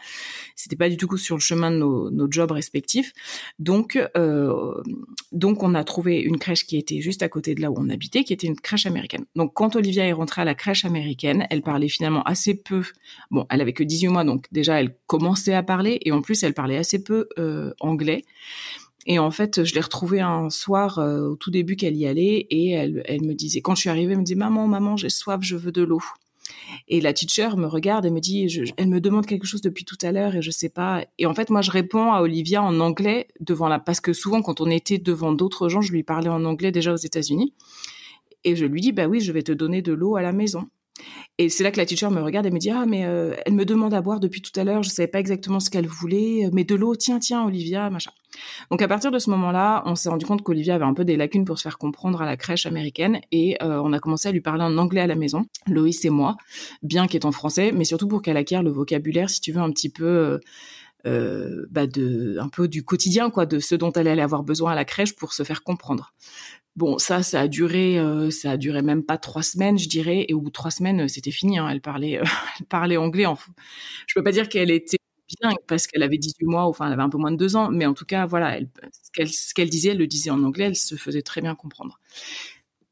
C'était 0.56 0.76
pas 0.76 0.90
du 0.90 0.98
tout 0.98 1.18
sur 1.18 1.36
le 1.36 1.42
chemin 1.42 1.72
de 1.72 1.78
nos, 1.78 2.12
nos 2.12 2.30
jobs 2.30 2.52
respectifs. 2.52 3.14
Donc, 3.58 3.98
euh, 4.18 4.74
donc 5.32 5.64
on 5.64 5.76
a 5.76 5.84
trouvé 5.84 6.20
une 6.20 6.38
crèche 6.38 6.66
qui 6.66 6.78
était 6.78 7.00
juste 7.00 7.24
à 7.24 7.30
côté 7.30 7.56
de 7.56 7.62
là 7.62 7.72
où 7.72 7.76
on 7.78 7.90
habitait, 7.90 8.24
qui 8.24 8.34
était 8.34 8.48
une 8.48 8.60
crèche 8.60 8.86
américaine. 8.86 9.26
Donc, 9.36 9.54
quand 9.54 9.76
Olivia 9.76 10.06
est 10.06 10.14
rentrée 10.14 10.42
à 10.42 10.46
la 10.46 10.56
crèche 10.56 10.84
américaine, 10.84 11.48
elle 11.50 11.62
parlait 11.62 11.90
finalement 11.90 12.24
assez 12.24 12.56
peu. 12.56 12.84
Bon, 13.32 13.46
elle 13.50 13.62
avait 13.62 13.74
que 13.74 13.84
18 13.84 14.10
mois, 14.10 14.24
donc 14.26 14.46
déjà 14.52 14.80
elle 14.80 14.98
commençait 15.08 15.54
à 15.54 15.64
parler, 15.64 16.00
et 16.04 16.12
en 16.12 16.22
plus 16.22 16.44
elle 16.44 16.54
parlait 16.54 16.78
assez 16.78 17.04
peu 17.04 17.30
anglais. 17.80 18.24
Et 19.06 19.18
en 19.18 19.32
fait, 19.32 19.64
je 19.64 19.74
l'ai 19.74 19.82
retrouvée 19.82 20.22
un 20.22 20.50
soir 20.50 21.00
euh, 21.00 21.30
au 21.30 21.36
tout 21.36 21.52
début 21.52 21.76
qu'elle 21.76 21.96
y 21.96 22.06
allait 22.06 22.48
et 22.50 22.72
elle, 22.72 23.02
elle 23.06 23.24
me 23.24 23.34
disait, 23.34 23.62
quand 23.62 23.76
je 23.76 23.82
suis 23.82 23.90
arrivée, 23.90 24.14
elle 24.14 24.20
me 24.20 24.24
dit 24.24 24.36
maman, 24.36 24.68
maman, 24.68 24.98
j'ai 24.98 25.10
soif, 25.10 25.40
je 25.42 25.56
veux 25.56 25.72
de 25.72 25.82
l'eau. 25.82 26.04
Et 26.88 27.02
la 27.02 27.14
teacher 27.14 27.50
me 27.58 27.66
regarde 27.66 28.06
et 28.06 28.12
me 28.12 28.20
dit, 28.20 28.50
je, 28.50 28.64
elle 28.78 28.90
me 28.90 29.00
demande 29.00 29.26
quelque 29.26 29.48
chose 29.48 29.62
depuis 29.62 29.86
tout 29.86 29.98
à 30.02 30.12
l'heure 30.12 30.36
et 30.36 30.42
je 30.42 30.52
sais 30.52 30.70
pas. 30.70 31.06
Et 31.18 31.26
en 31.26 31.34
fait, 31.34 31.50
moi, 31.50 31.62
je 31.62 31.72
réponds 31.72 32.12
à 32.12 32.22
Olivia 32.22 32.62
en 32.62 32.80
anglais 32.80 33.28
devant 33.40 33.68
la, 33.68 33.80
parce 33.80 34.02
que 34.02 34.14
souvent, 34.14 34.42
quand 34.42 34.62
on 34.62 34.70
était 34.70 34.98
devant 34.98 35.32
d'autres 35.32 35.70
gens, 35.70 35.82
je 35.82 35.92
lui 35.92 36.04
parlais 36.04 36.30
en 36.30 36.46
anglais 36.46 36.72
déjà 36.72 36.94
aux 36.94 36.98
États-Unis. 36.98 37.54
Et 38.44 38.56
je 38.56 38.66
lui 38.66 38.82
dis, 38.82 38.92
bah 38.92 39.08
oui, 39.08 39.20
je 39.20 39.32
vais 39.32 39.44
te 39.44 39.52
donner 39.52 39.82
de 39.82 39.94
l'eau 39.94 40.16
à 40.16 40.22
la 40.22 40.32
maison. 40.32 40.68
Et 41.38 41.48
c'est 41.50 41.64
là 41.64 41.72
que 41.72 41.78
la 41.78 41.86
teacher 41.86 42.10
me 42.10 42.22
regarde 42.22 42.46
et 42.46 42.52
me 42.52 42.60
dit 42.60 42.70
ah 42.70 42.86
mais 42.86 43.06
euh, 43.06 43.34
elle 43.46 43.54
me 43.54 43.66
demande 43.66 43.94
à 43.94 44.02
boire 44.02 44.20
depuis 44.20 44.42
tout 44.42 44.58
à 44.60 44.64
l'heure, 44.64 44.84
je 44.84 44.90
savais 44.90 45.08
pas 45.08 45.20
exactement 45.20 45.60
ce 45.60 45.70
qu'elle 45.70 45.88
voulait, 45.88 46.50
mais 46.52 46.64
de 46.64 46.76
l'eau, 46.76 46.96
tiens 46.96 47.20
tiens 47.20 47.46
Olivia, 47.46 47.90
machin. 47.90 48.12
Donc 48.72 48.82
à 48.82 48.88
partir 48.88 49.12
de 49.12 49.20
ce 49.20 49.30
moment-là, 49.30 49.84
on 49.86 49.96
s'est 49.96 50.10
rendu 50.10 50.26
compte 50.26 50.42
qu'Olivia 50.42 50.76
avait 50.76 50.86
un 50.86 50.94
peu 50.94 51.06
des 51.06 51.16
lacunes 51.16 51.46
pour 51.46 51.58
se 51.58 51.64
faire 51.64 51.78
comprendre 51.78 52.22
à 52.22 52.26
la 52.26 52.38
crèche 52.38 52.66
américaine 52.66 53.22
et 53.32 53.58
euh, 53.64 53.82
on 53.82 53.94
a 53.94 54.00
commencé 54.00 54.28
à 54.28 54.32
lui 54.32 54.42
parler 54.42 54.64
en 54.64 54.78
anglais 54.78 55.02
à 55.02 55.08
la 55.08 55.16
maison, 55.16 55.46
Loïs 55.68 56.04
et 56.04 56.10
moi, 56.10 56.36
bien 56.84 57.08
qu'étant 57.08 57.32
français, 57.32 57.72
mais 57.72 57.86
surtout 57.86 58.08
pour 58.08 58.22
qu'elle 58.22 58.38
acquiert 58.38 58.64
le 58.64 58.72
vocabulaire, 58.72 59.30
si 59.30 59.42
tu 59.42 59.52
veux, 59.52 59.62
un 59.62 59.72
petit 59.72 59.90
peu. 59.90 60.06
Euh, 60.06 60.40
euh, 61.08 61.66
bah 61.72 61.88
de 61.88 62.38
un 62.42 62.50
peu 62.50 62.68
du 62.68 62.84
quotidien 62.84 63.30
quoi 63.30 63.46
de 63.46 63.60
ce 63.60 63.74
dont 63.74 63.94
elle 63.94 64.10
allait 64.10 64.22
avoir 64.22 64.44
besoin 64.44 64.74
à 64.74 64.76
la 64.76 64.84
crèche 64.84 65.16
pour 65.16 65.32
se 65.32 65.44
faire 65.44 65.64
comprendre 65.64 66.14
Bon, 66.80 66.98
ça, 66.98 67.24
ça 67.24 67.42
a 67.42 67.48
duré, 67.50 68.00
euh, 68.00 68.32
ça 68.32 68.52
a 68.52 68.58
duré 68.58 68.82
même 68.82 69.04
pas 69.04 69.18
trois 69.18 69.44
semaines, 69.44 69.78
je 69.78 69.90
dirais. 69.90 70.26
Et 70.30 70.34
au 70.34 70.40
bout 70.40 70.48
de 70.48 70.54
trois 70.54 70.72
semaines, 70.72 71.02
euh, 71.02 71.08
c'était 71.10 71.30
fini. 71.30 71.60
Hein. 71.60 71.68
Elle 71.70 71.82
parlait, 71.82 72.20
euh, 72.20 72.24
parlait 72.70 72.96
anglais. 72.96 73.26
En... 73.26 73.38
Je 74.08 74.14
peux 74.16 74.24
pas 74.24 74.32
dire 74.32 74.48
qu'elle 74.48 74.72
était 74.72 74.98
bien 75.42 75.52
parce 75.68 75.88
qu'elle 75.88 76.04
avait 76.04 76.18
18 76.18 76.46
mois, 76.46 76.64
enfin, 76.64 76.88
elle 76.88 76.94
avait 76.94 77.02
un 77.02 77.10
peu 77.10 77.18
moins 77.18 77.32
de 77.32 77.36
deux 77.36 77.58
ans. 77.58 77.70
Mais 77.70 77.86
en 77.86 77.94
tout 77.94 78.06
cas, 78.06 78.26
voilà, 78.26 78.60
ce 79.14 79.54
qu'elle 79.54 79.70
disait, 79.70 79.90
elle 79.90 79.98
le 79.98 80.08
disait 80.08 80.30
en 80.30 80.42
anglais. 80.42 80.68
Elle 80.68 80.78
se 80.78 80.96
faisait 80.96 81.22
très 81.22 81.42
bien 81.42 81.54
comprendre. 81.54 82.00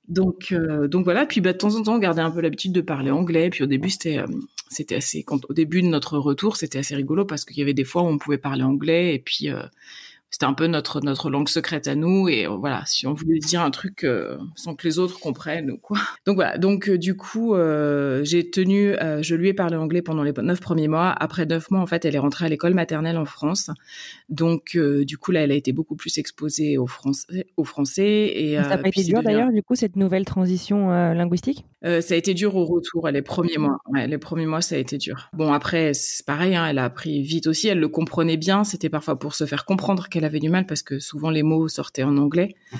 Donc, 0.09 0.53
donc 0.53 1.05
voilà. 1.05 1.25
Puis, 1.25 1.39
bah, 1.39 1.53
de 1.53 1.57
temps 1.57 1.73
en 1.75 1.81
temps, 1.81 1.95
on 1.95 1.99
gardait 1.99 2.21
un 2.21 2.31
peu 2.31 2.41
l'habitude 2.41 2.73
de 2.73 2.81
parler 2.81 3.11
anglais. 3.11 3.49
Puis 3.49 3.63
au 3.63 3.67
début, 3.67 3.89
c'était, 3.89 4.19
c'était 4.69 4.95
assez. 4.95 5.23
Au 5.47 5.53
début 5.53 5.81
de 5.81 5.87
notre 5.87 6.17
retour, 6.17 6.57
c'était 6.57 6.79
assez 6.79 6.95
rigolo 6.95 7.23
parce 7.23 7.45
qu'il 7.45 7.57
y 7.57 7.61
avait 7.61 7.73
des 7.73 7.85
fois 7.85 8.01
où 8.01 8.07
on 8.07 8.17
pouvait 8.17 8.37
parler 8.37 8.63
anglais 8.63 9.15
et 9.15 9.19
puis 9.19 9.49
c'était 10.29 10.45
un 10.45 10.53
peu 10.53 10.67
notre 10.67 10.99
notre 11.01 11.29
langue 11.29 11.47
secrète 11.47 11.87
à 11.87 11.95
nous 11.95 12.27
et 12.27 12.45
euh, 12.45 12.49
voilà 12.49 12.83
si 12.85 13.07
on 13.07 13.13
voulait 13.13 13.39
dire 13.39 13.61
un 13.61 13.71
truc 13.71 14.03
euh, 14.03 14.37
sans 14.55 14.75
que 14.75 14.85
les 14.85 14.99
autres 14.99 15.19
comprennent 15.19 15.71
ou 15.71 15.77
quoi. 15.77 15.97
Donc 16.25 16.35
voilà. 16.35 16.57
Donc 16.57 16.89
euh, 16.89 16.97
du 16.97 17.15
coup 17.15 17.55
j'ai 18.23 18.49
tenu 18.49 18.93
je 19.21 19.35
lui 19.35 19.49
ai 19.49 19.53
parlé 19.53 19.77
anglais 19.77 20.01
pendant 20.01 20.23
les 20.23 20.33
neuf 20.33 20.59
premiers 20.59 20.87
mois. 20.87 21.11
Après 21.11 21.45
neuf 21.45 21.71
mois 21.71 21.79
en 21.79 21.87
fait 21.87 22.03
elle 22.03 22.15
est 22.15 22.19
rentrée 22.19 22.45
à 22.45 22.49
l'école 22.49 22.73
maternelle 22.73 23.17
en 23.17 23.25
France. 23.25 23.69
Donc 24.29 24.77
du 24.77 25.17
coup 25.17 25.31
là 25.31 25.41
elle 25.41 25.51
a 25.51 25.55
été 25.55 25.71
beaucoup 25.71 25.95
plus 25.95 26.17
exposée 26.17 26.77
au 26.77 26.87
français 26.87 27.47
au 27.55 27.63
français 27.63 28.31
et 28.35 28.57
ça 28.57 28.69
n'a 28.69 28.77
pas 28.77 28.89
été 28.89 29.03
dur 29.03 29.23
d'ailleurs 29.23 29.51
du 29.51 29.63
coup 29.63 29.75
cette 29.75 29.95
nouvelle 29.95 30.25
transition 30.25 30.89
linguistique? 31.13 31.65
Ça 31.83 32.13
a 32.13 32.17
été 32.17 32.33
dur 32.33 32.55
au 32.55 32.65
retour 32.65 33.07
les 33.07 33.21
premiers 33.21 33.57
mois. 33.57 33.77
Ouais, 33.87 34.07
les 34.07 34.17
premiers 34.17 34.45
mois 34.45 34.61
ça 34.61 34.75
a 34.75 34.77
été 34.77 34.97
dur. 34.97 35.29
Bon 35.33 35.53
après 35.53 35.93
c'est 35.93 36.25
pareil 36.25 36.55
hein, 36.55 36.67
elle 36.67 36.79
a 36.79 36.85
appris 36.85 37.21
vite 37.21 37.47
aussi. 37.47 37.69
Elle 37.69 37.79
le 37.79 37.87
comprenait 37.87 38.37
bien. 38.37 38.63
C'était 38.63 38.89
parfois 38.89 39.17
pour 39.17 39.35
se 39.35 39.45
faire 39.45 39.63
comprendre 39.63 40.09
elle 40.17 40.25
avait 40.25 40.39
du 40.39 40.49
mal 40.49 40.65
parce 40.65 40.81
que 40.81 40.99
souvent 40.99 41.29
les 41.29 41.43
mots 41.43 41.67
sortaient 41.67 42.03
en 42.03 42.17
anglais. 42.17 42.55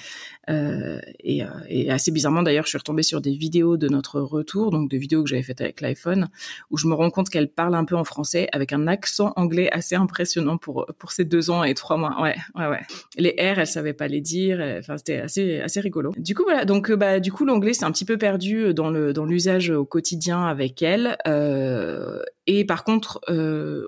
Euh, 0.49 1.01
et, 1.19 1.43
euh, 1.43 1.47
et, 1.67 1.91
assez 1.91 2.09
bizarrement, 2.09 2.41
d'ailleurs, 2.41 2.63
je 2.63 2.69
suis 2.69 2.77
retombée 2.77 3.03
sur 3.03 3.19
des 3.19 3.35
vidéos 3.35 3.75
de 3.75 3.89
notre 3.89 4.21
retour, 4.21 4.71
donc 4.71 4.89
de 4.89 4.95
vidéos 4.95 5.21
que 5.21 5.29
j'avais 5.29 5.43
faites 5.43 5.59
avec 5.59 5.81
l'iPhone, 5.81 6.29
où 6.71 6.77
je 6.77 6.87
me 6.87 6.93
rends 6.93 7.09
compte 7.09 7.29
qu'elle 7.29 7.49
parle 7.49 7.75
un 7.75 7.83
peu 7.83 7.97
en 7.97 8.05
français 8.05 8.47
avec 8.53 8.71
un 8.71 8.87
accent 8.87 9.33
anglais 9.35 9.69
assez 9.73 9.95
impressionnant 9.95 10.57
pour 10.57 10.85
pour 10.99 11.11
ses 11.11 11.25
deux 11.25 11.49
ans 11.49 11.65
et 11.65 11.73
trois 11.73 11.97
mois. 11.97 12.21
Ouais, 12.21 12.37
ouais, 12.55 12.67
ouais. 12.67 12.79
Les 13.17 13.31
R, 13.31 13.59
elle 13.59 13.67
savait 13.67 13.91
pas 13.91 14.07
les 14.07 14.21
dire. 14.21 14.61
Enfin, 14.79 14.95
c'était 14.95 15.17
assez 15.17 15.59
assez 15.59 15.81
rigolo. 15.81 16.13
Du 16.15 16.33
coup, 16.33 16.43
voilà. 16.43 16.63
Donc, 16.63 16.93
bah, 16.93 17.19
du 17.19 17.33
coup, 17.33 17.43
l'anglais 17.43 17.73
c'est 17.73 17.83
un 17.83 17.91
petit 17.91 18.05
peu 18.05 18.17
perdu 18.17 18.73
dans 18.73 18.89
le 18.89 19.11
dans 19.11 19.25
l'usage 19.25 19.69
au 19.69 19.83
quotidien 19.83 20.45
avec 20.45 20.81
elle. 20.81 21.17
Euh, 21.27 22.21
et 22.45 22.65
par 22.65 22.83
contre, 22.83 23.19
euh, 23.29 23.87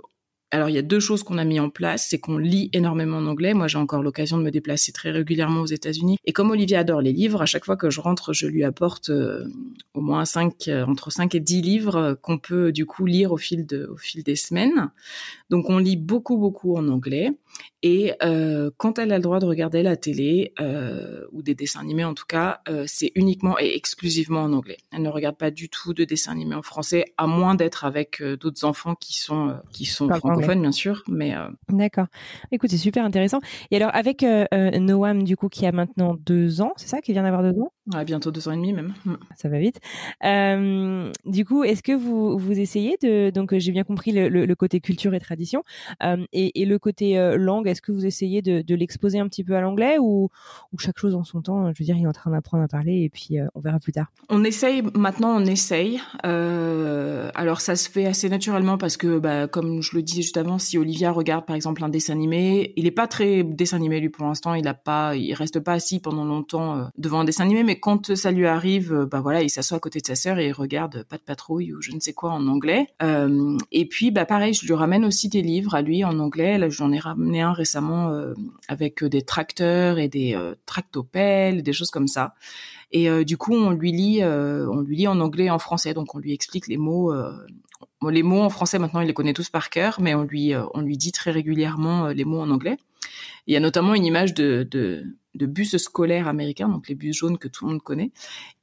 alors 0.52 0.70
il 0.70 0.76
y 0.76 0.80
a 0.80 0.84
deux 0.84 1.00
choses 1.00 1.22
qu'on 1.24 1.38
a 1.38 1.44
mis 1.44 1.60
en 1.60 1.70
place, 1.70 2.08
c'est 2.10 2.20
qu'on 2.20 2.38
lit 2.38 2.70
énormément 2.74 3.18
en 3.18 3.28
anglais. 3.28 3.54
Moi, 3.54 3.68
j'ai 3.68 3.78
encore 3.78 4.02
l'occasion 4.02 4.38
de 4.38 4.44
me 4.44 4.52
déplacer 4.52 4.92
très 4.92 5.12
régulièrement 5.12 5.62
aux 5.62 5.68
États-Unis. 5.68 6.18
Et 6.26 6.34
comme 6.34 6.50
Olivia 6.50 6.80
adore 6.80 7.02
les 7.02 7.14
livres, 7.14 7.42
à 7.42 7.46
chaque 7.46 7.66
fois 7.66 7.78
que 7.78 7.90
je 7.90 8.02
rentre, 8.02 8.34
je 8.34 8.48
lui 8.48 8.64
apporte 8.64 9.10
euh, 9.10 9.46
au 9.94 10.02
moins 10.02 10.26
cinq, 10.26 10.68
euh, 10.68 10.86
entre 10.86 11.12
5 11.12 11.36
et 11.36 11.40
10 11.40 11.62
livres 11.62 11.96
euh, 11.96 12.16
qu'on 12.16 12.40
peut 12.40 12.72
du 12.72 12.86
coup 12.86 13.06
lire 13.06 13.32
au 13.32 13.38
fil 13.38 13.66
de, 13.68 13.88
au 13.92 13.98
fil 13.98 14.24
des 14.24 14.36
semaines. 14.36 14.90
Donc 15.50 15.70
on 15.70 15.78
lit 15.78 15.98
beaucoup 15.98 16.38
beaucoup 16.38 16.76
en 16.76 16.88
anglais. 16.88 17.32
Et 17.82 18.14
euh, 18.24 18.72
quand 18.78 19.00
elle 19.00 19.12
a 19.14 19.18
le 19.18 19.24
droit 19.24 19.40
de 19.40 19.46
regarder 19.46 19.84
la 19.84 19.96
télé 19.96 20.54
euh, 20.60 21.26
ou 21.32 21.42
des 21.42 21.56
dessins 21.56 21.80
animés 21.80 22.04
en 22.04 22.14
tout 22.14 22.26
cas, 22.28 22.60
euh, 22.68 22.84
c'est 22.88 23.12
uniquement 23.16 23.58
et 23.58 23.76
exclusivement 23.76 24.42
en 24.42 24.54
anglais. 24.54 24.78
Elle 24.92 25.04
ne 25.04 25.10
regarde 25.10 25.38
pas 25.38 25.50
du 25.50 25.70
tout 25.70 25.94
de 25.94 26.04
dessins 26.04 26.34
animés 26.34 26.56
en 26.56 26.62
français, 26.62 27.06
à 27.18 27.26
moins 27.26 27.56
d'être 27.56 27.86
avec 27.86 28.22
d'autres 28.22 28.66
enfants 28.66 28.96
qui 28.96 29.18
sont 29.18 29.58
qui 29.72 29.86
sont 29.86 30.10
francophones 30.10 30.62
bien 30.62 30.72
sûr. 30.74 31.04
Mais 31.08 31.34
d'accord. 31.70 32.08
Écoute, 32.52 32.70
c'est 32.70 32.78
super 32.78 33.06
intéressant. 33.06 33.40
Et 33.72 33.78
alors 33.78 33.92
avec 33.94 34.26
Noam 34.52 35.24
du 35.24 35.38
coup 35.38 35.48
qui 35.48 35.66
a 35.66 35.72
maintenant 35.72 36.16
deux 36.26 36.62
ans, 36.62 36.74
c'est 36.76 36.88
ça, 36.88 37.02
qui 37.02 37.14
vient 37.14 37.24
d'avoir 37.24 37.44
deux 37.44 37.60
ans? 37.62 37.72
Ouais, 37.94 38.06
bientôt 38.06 38.30
deux 38.30 38.48
ans 38.48 38.52
et 38.52 38.56
demi 38.56 38.72
même. 38.72 38.94
Mm. 39.06 39.14
Ça 39.36 39.50
va 39.50 39.58
vite. 39.58 39.80
Euh, 40.24 41.12
du 41.26 41.46
coup, 41.46 41.64
est-ce 41.64 41.82
que 41.82 41.92
vous, 41.92 42.38
vous 42.38 42.60
essayez 42.60 42.98
de... 43.02 43.32
Donc, 43.32 43.58
j'ai 43.58 43.72
bien 43.72 43.84
compris 43.84 44.12
le, 44.12 44.30
le, 44.30 44.46
le, 44.46 44.56
côté 44.56 44.80
culture 44.80 45.14
et 45.16 45.20
tradition. 45.20 45.64
Euh, 46.04 46.24
et, 46.32 46.62
et, 46.62 46.66
le 46.66 46.78
côté 46.78 47.18
euh, 47.18 47.38
langue, 47.38 47.68
est-ce 47.68 47.82
que 47.82 47.92
vous 47.92 48.06
essayez 48.06 48.42
de, 48.42 48.62
de 48.62 48.76
l'exposer 48.76 49.20
un 49.20 49.28
petit 49.28 49.44
peu 49.44 49.56
à 49.56 49.62
l'anglais 49.62 49.98
ou, 50.00 50.30
ou, 50.72 50.78
chaque 50.78 51.00
chose 51.00 51.16
en 51.16 51.24
son 51.24 51.42
temps 51.42 51.74
Je 51.74 51.80
veux 51.80 51.86
dire, 51.86 51.98
il 51.98 52.04
est 52.04 52.08
en 52.08 52.12
train 52.12 52.30
d'apprendre 52.30 52.64
à 52.64 52.68
parler 52.68 53.02
et 53.02 53.10
puis 53.10 53.38
on 53.56 53.60
verra 53.60 53.80
plus 53.80 53.92
tard. 53.92 54.12
On 54.30 54.44
essaye, 54.44 54.84
maintenant 54.94 55.36
on 55.36 55.46
essaye. 55.46 56.00
Alors, 56.24 57.62
ça 57.62 57.76
se 57.76 57.90
fait 57.90 58.06
assez 58.06 58.30
naturellement 58.30 58.78
parce 58.78 58.98
que, 58.98 59.18
bah, 59.18 59.48
comme 59.48 59.82
je 59.82 59.96
le 59.96 60.04
disais 60.04 60.22
juste 60.22 60.38
avant, 60.38 60.60
si 60.60 60.78
Olivia 60.78 61.12
regarde 61.12 61.46
par 61.46 61.56
exemple 61.56 61.84
un 61.84 61.90
dessin 61.90 62.14
animé, 62.14 62.74
il 62.76 62.86
est 62.86 62.92
pas 62.92 63.08
très 63.08 63.44
dessin 63.44 63.78
animé 63.78 64.00
lui 64.00 64.10
pour 64.10 64.26
l'instant, 64.26 64.54
il 64.54 64.68
a 64.68 64.74
pas, 64.74 65.16
il 65.16 65.34
reste 65.34 65.60
pas 65.60 65.74
assis 65.74 66.00
pendant 66.00 66.26
longtemps 66.26 66.90
devant 66.98 67.22
un 67.22 67.24
dessin 67.24 67.46
animé, 67.46 67.64
mais 67.64 67.79
quand 67.80 68.16
ça 68.16 68.32
lui 68.32 68.46
arrive, 68.48 69.08
bah 69.10 69.22
voilà, 69.22 69.42
il 69.42 69.50
s'assoit 69.50 69.78
à 69.78 69.80
côté 69.80 70.00
de 70.00 70.06
sa 70.06 70.16
sœur 70.16 70.38
et 70.40 70.48
il 70.48 70.52
regarde 70.52 71.04
Pas 71.04 71.18
de 71.18 71.24
patrouille 71.24 71.74
ou 71.74 71.82
je 71.82 71.92
ne 71.92 72.00
sais 72.00 72.14
quoi 72.14 72.32
en 72.32 72.48
anglais. 72.48 72.88
et 73.72 73.86
puis, 73.86 74.12
bah 74.12 74.26
pareil, 74.26 74.54
je 74.54 74.66
lui 74.66 74.74
ramène 74.74 75.06
aussi 75.06 75.30
des 75.30 75.42
livres 75.42 75.76
à 75.76 75.82
lui 75.82 76.04
en 76.04 76.20
anglais. 76.20 76.58
Là, 76.58 76.70
j'en 76.70 76.92
ai 76.92 77.00
ramené 77.00 77.42
un 77.42 77.54
récemment 77.54 78.14
avec 78.68 79.04
des 79.04 79.22
tracteurs 79.22 80.00
et 80.00 80.08
des 80.08 80.38
tractopelles, 80.66 81.64
des 81.64 81.74
choses 81.74 81.92
comme 81.92 82.08
ça. 82.08 82.34
Et 82.92 83.24
du 83.26 83.38
coup, 83.38 83.54
on 83.54 83.72
lui 83.72 83.92
lit, 83.92 84.24
on 84.24 84.82
lui 84.82 84.98
lit 84.98 85.08
en 85.08 85.20
anglais 85.20 85.46
et 85.46 85.52
en 85.52 85.60
français, 85.60 85.94
donc 85.94 86.16
on 86.16 86.20
lui 86.20 86.34
explique 86.34 86.68
les 86.68 86.78
mots 86.78 87.14
les 88.08 88.24
mots 88.24 88.42
en 88.42 88.50
français 88.50 88.80
maintenant, 88.80 89.02
il 89.02 89.08
les 89.08 89.14
connaît 89.14 89.34
tous 89.34 89.50
par 89.50 89.70
cœur, 89.70 90.00
mais 90.00 90.16
on 90.16 90.24
lui, 90.24 90.54
euh, 90.54 90.64
on 90.74 90.82
lui 90.82 90.98
dit 90.98 91.12
très 91.12 91.32
régulièrement 91.32 92.08
euh, 92.08 92.14
les 92.14 92.24
mots 92.24 92.40
en 92.40 92.50
anglais. 92.50 92.78
Il 93.48 93.54
y 93.54 93.58
a 93.58 93.60
notamment 93.60 93.94
une 93.94 94.06
image 94.06 94.34
de, 94.34 95.04
de 95.36 95.46
bus 95.46 95.78
scolaires 95.78 96.28
américains, 96.28 96.68
donc 96.68 96.90
les 96.90 96.96
bus 96.96 97.16
jaunes 97.16 97.38
que 97.38 97.48
tout 97.48 97.66
le 97.66 97.72
monde 97.72 97.82
connaît. 97.82 98.12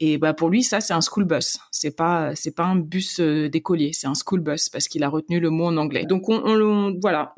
Et 0.01 0.19
bah 0.19 0.35
pour 0.35 0.51
lui, 0.51 0.63
ça 0.63 0.81
c'est 0.81 0.95
un 0.95 1.01
school 1.01 1.25
bus. 1.25 1.59
C'est 1.71 1.95
pas 1.95 2.35
c'est 2.35 2.55
pas 2.55 2.65
un 2.65 2.77
bus 2.77 3.21
euh, 3.21 3.49
d'écolier, 3.49 3.93
c'est 3.93 4.07
un 4.07 4.15
school 4.15 4.41
bus 4.41 4.69
parce 4.69 4.89
qu'il 4.89 5.05
a 5.05 5.09
retenu 5.09 5.39
le 5.39 5.51
mot 5.51 5.67
en 5.67 5.77
anglais. 5.77 6.05
Donc 6.07 6.29
on, 6.29 6.99
voilà, 7.01 7.35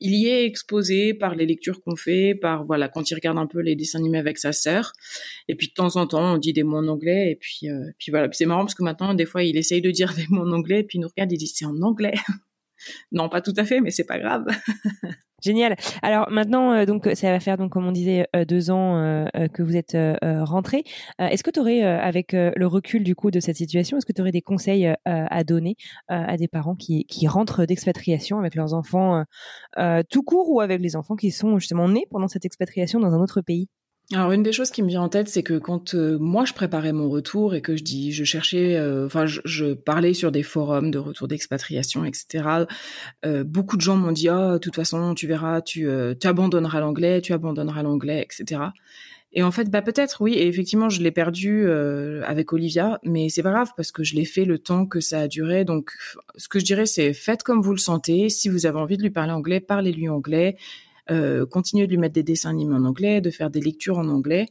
il 0.00 0.14
y 0.14 0.26
est 0.26 0.44
exposé 0.44 1.14
par 1.14 1.34
les 1.34 1.46
lectures 1.46 1.80
qu'on 1.82 1.96
fait, 1.96 2.34
par 2.34 2.64
voilà 2.64 2.88
quand 2.88 3.10
il 3.10 3.14
regarde 3.14 3.38
un 3.38 3.46
peu 3.46 3.60
les 3.60 3.74
dessins 3.74 3.98
animés 3.98 4.18
avec 4.18 4.38
sa 4.38 4.52
sœur. 4.52 4.92
Et 5.48 5.54
puis 5.54 5.68
de 5.68 5.72
temps 5.72 5.96
en 5.96 6.06
temps, 6.06 6.34
on 6.34 6.38
dit 6.38 6.52
des 6.52 6.62
mots 6.62 6.78
en 6.78 6.88
anglais. 6.88 7.30
Et 7.30 7.36
puis 7.36 7.70
euh, 7.70 7.90
puis 7.98 8.10
voilà, 8.10 8.28
c'est 8.32 8.46
marrant 8.46 8.64
parce 8.64 8.74
que 8.74 8.82
maintenant 8.82 9.14
des 9.14 9.26
fois 9.26 9.42
il 9.42 9.56
essaye 9.56 9.80
de 9.80 9.90
dire 9.90 10.12
des 10.14 10.26
mots 10.28 10.42
en 10.42 10.52
anglais, 10.52 10.80
et 10.80 10.84
puis 10.84 10.98
il 10.98 11.00
nous 11.00 11.08
regarde, 11.08 11.32
il 11.32 11.38
dit 11.38 11.46
c'est 11.46 11.64
en 11.64 11.80
anglais. 11.80 12.14
non, 13.12 13.28
pas 13.28 13.40
tout 13.40 13.54
à 13.56 13.64
fait, 13.64 13.80
mais 13.80 13.90
c'est 13.90 14.06
pas 14.06 14.18
grave. 14.18 14.46
Génial. 15.42 15.76
Alors 16.02 16.30
maintenant, 16.30 16.72
euh, 16.72 16.86
donc 16.86 17.10
ça 17.14 17.32
va 17.32 17.40
faire 17.40 17.56
donc 17.56 17.72
comme 17.72 17.84
on 17.84 17.90
disait 17.92 18.28
euh, 18.36 18.44
deux 18.44 18.70
ans 18.70 18.96
euh, 18.96 19.26
que 19.52 19.62
vous 19.64 19.76
êtes 19.76 19.96
rentré. 20.22 20.84
est-ce 21.18 21.42
que 21.42 21.50
tu 21.50 21.58
aurais, 21.60 21.82
avec 21.82 22.32
le 22.32 22.66
recul 22.66 23.02
du 23.02 23.14
coup 23.14 23.30
de 23.30 23.40
cette 23.40 23.56
situation, 23.56 23.96
est-ce 23.96 24.06
que 24.06 24.12
tu 24.12 24.20
aurais 24.20 24.30
des 24.32 24.42
conseils 24.42 24.92
à 25.04 25.44
donner 25.44 25.76
à 26.08 26.36
des 26.36 26.48
parents 26.48 26.76
qui, 26.76 27.04
qui 27.06 27.26
rentrent 27.26 27.64
d'expatriation 27.64 28.38
avec 28.38 28.54
leurs 28.54 28.74
enfants 28.74 29.24
tout 30.10 30.22
court 30.22 30.50
ou 30.50 30.60
avec 30.60 30.80
les 30.80 30.96
enfants 30.96 31.16
qui 31.16 31.30
sont 31.30 31.58
justement 31.58 31.88
nés 31.88 32.06
pendant 32.10 32.28
cette 32.28 32.44
expatriation 32.44 33.00
dans 33.00 33.12
un 33.12 33.20
autre 33.20 33.40
pays? 33.40 33.68
Alors 34.10 34.32
une 34.32 34.42
des 34.42 34.52
choses 34.52 34.70
qui 34.70 34.82
me 34.82 34.88
vient 34.88 35.02
en 35.02 35.08
tête, 35.08 35.28
c'est 35.28 35.42
que 35.42 35.58
quand 35.58 35.94
euh, 35.94 36.18
moi 36.18 36.44
je 36.44 36.52
préparais 36.52 36.92
mon 36.92 37.08
retour 37.08 37.54
et 37.54 37.62
que 37.62 37.76
je 37.76 37.82
dis, 37.82 38.12
je 38.12 38.24
cherchais, 38.24 38.76
euh, 38.76 39.06
enfin 39.06 39.24
je, 39.26 39.72
parlais 39.72 40.12
sur 40.12 40.30
des 40.30 40.42
forums 40.42 40.90
de 40.90 40.98
retour 40.98 41.28
d'expatriation, 41.28 42.04
etc. 42.04 42.66
Euh, 43.24 43.42
beaucoup 43.44 43.76
de 43.76 43.80
gens 43.80 43.96
m'ont 43.96 44.12
dit, 44.12 44.28
oh, 44.28 44.54
de 44.54 44.58
toute 44.58 44.74
façon, 44.76 45.14
tu 45.14 45.26
verras, 45.26 45.62
tu, 45.62 45.88
tu 46.20 46.26
abandonneras 46.26 46.80
l'anglais, 46.80 47.22
tu 47.22 47.32
abandonneras 47.32 47.82
l'anglais, 47.82 48.22
etc. 48.22 48.60
Et 49.34 49.42
en 49.42 49.50
fait, 49.50 49.70
bah 49.70 49.80
peut-être 49.80 50.20
oui, 50.20 50.34
et 50.34 50.46
effectivement, 50.46 50.90
je 50.90 51.02
l'ai 51.02 51.10
perdu 51.10 51.66
avec 51.70 52.52
Olivia, 52.52 52.98
mais 53.02 53.30
c'est 53.30 53.42
pas 53.42 53.52
grave 53.52 53.70
parce 53.78 53.92
que 53.92 54.04
je 54.04 54.14
l'ai 54.14 54.26
fait 54.26 54.44
le 54.44 54.58
temps 54.58 54.84
que 54.84 55.00
ça 55.00 55.20
a 55.20 55.28
duré. 55.28 55.64
Donc, 55.64 55.92
ce 56.36 56.48
que 56.48 56.58
je 56.58 56.66
dirais, 56.66 56.84
c'est 56.84 57.14
faites 57.14 57.42
comme 57.42 57.62
vous 57.62 57.72
le 57.72 57.78
sentez. 57.78 58.28
Si 58.28 58.50
vous 58.50 58.66
avez 58.66 58.78
envie 58.78 58.98
de 58.98 59.02
lui 59.02 59.10
parler 59.10 59.32
anglais, 59.32 59.60
parlez-lui 59.60 60.10
anglais 60.10 60.58
euh, 61.12 61.44
continuer 61.44 61.86
de 61.86 61.90
lui 61.90 61.98
mettre 61.98 62.14
des 62.14 62.22
dessins 62.22 62.50
animés 62.50 62.74
en 62.74 62.84
anglais, 62.84 63.20
de 63.20 63.30
faire 63.30 63.50
des 63.50 63.60
lectures 63.60 63.98
en 63.98 64.08
anglais. 64.08 64.46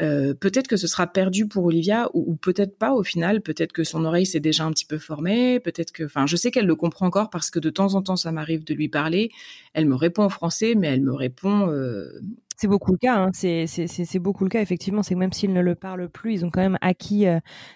Euh, 0.00 0.34
peut-être 0.34 0.66
que 0.66 0.76
ce 0.76 0.88
sera 0.88 1.06
perdu 1.06 1.46
pour 1.46 1.64
Olivia 1.64 2.08
ou, 2.12 2.34
peut-être 2.34 2.76
pas 2.76 2.92
au 2.92 3.04
final. 3.04 3.40
Peut-être 3.40 3.72
que 3.72 3.84
son 3.84 4.04
oreille 4.04 4.26
s'est 4.26 4.40
déjà 4.40 4.64
un 4.64 4.72
petit 4.72 4.86
peu 4.86 4.98
formée. 4.98 5.60
Peut-être 5.60 5.92
que, 5.92 6.04
enfin, 6.04 6.26
je 6.26 6.34
sais 6.36 6.50
qu'elle 6.50 6.66
le 6.66 6.74
comprend 6.74 7.06
encore 7.06 7.30
parce 7.30 7.50
que 7.50 7.60
de 7.60 7.70
temps 7.70 7.94
en 7.94 8.02
temps, 8.02 8.16
ça 8.16 8.32
m'arrive 8.32 8.64
de 8.64 8.74
lui 8.74 8.88
parler. 8.88 9.30
Elle 9.74 9.86
me 9.86 9.94
répond 9.94 10.24
en 10.24 10.28
français, 10.28 10.74
mais 10.76 10.88
elle 10.88 11.02
me 11.02 11.12
répond. 11.12 11.68
Euh... 11.70 12.20
C'est 12.56 12.68
beaucoup 12.68 12.92
le 12.92 12.98
cas. 12.98 13.16
Hein. 13.16 13.30
C'est 13.32 14.18
beaucoup 14.18 14.44
le 14.44 14.50
cas. 14.50 14.60
Effectivement, 14.60 15.02
c'est 15.04 15.14
que 15.14 15.20
même 15.20 15.32
s'ils 15.32 15.52
ne 15.52 15.60
le 15.60 15.74
parlent 15.76 16.08
plus, 16.08 16.34
ils 16.34 16.44
ont 16.44 16.50
quand 16.50 16.60
même 16.60 16.78
acquis 16.80 17.26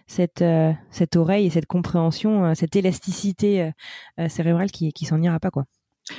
cette 0.07 0.45
cette 0.91 1.17
oreille 1.17 1.47
et 1.47 1.51
cette 1.51 1.67
compréhension, 1.67 2.55
cette 2.55 2.77
élasticité 2.77 3.73
cérébrale 4.29 4.71
qui 4.71 4.93
qui 4.93 5.05
s'en 5.05 5.21
ira 5.21 5.41
pas 5.41 5.51
quoi. 5.51 5.65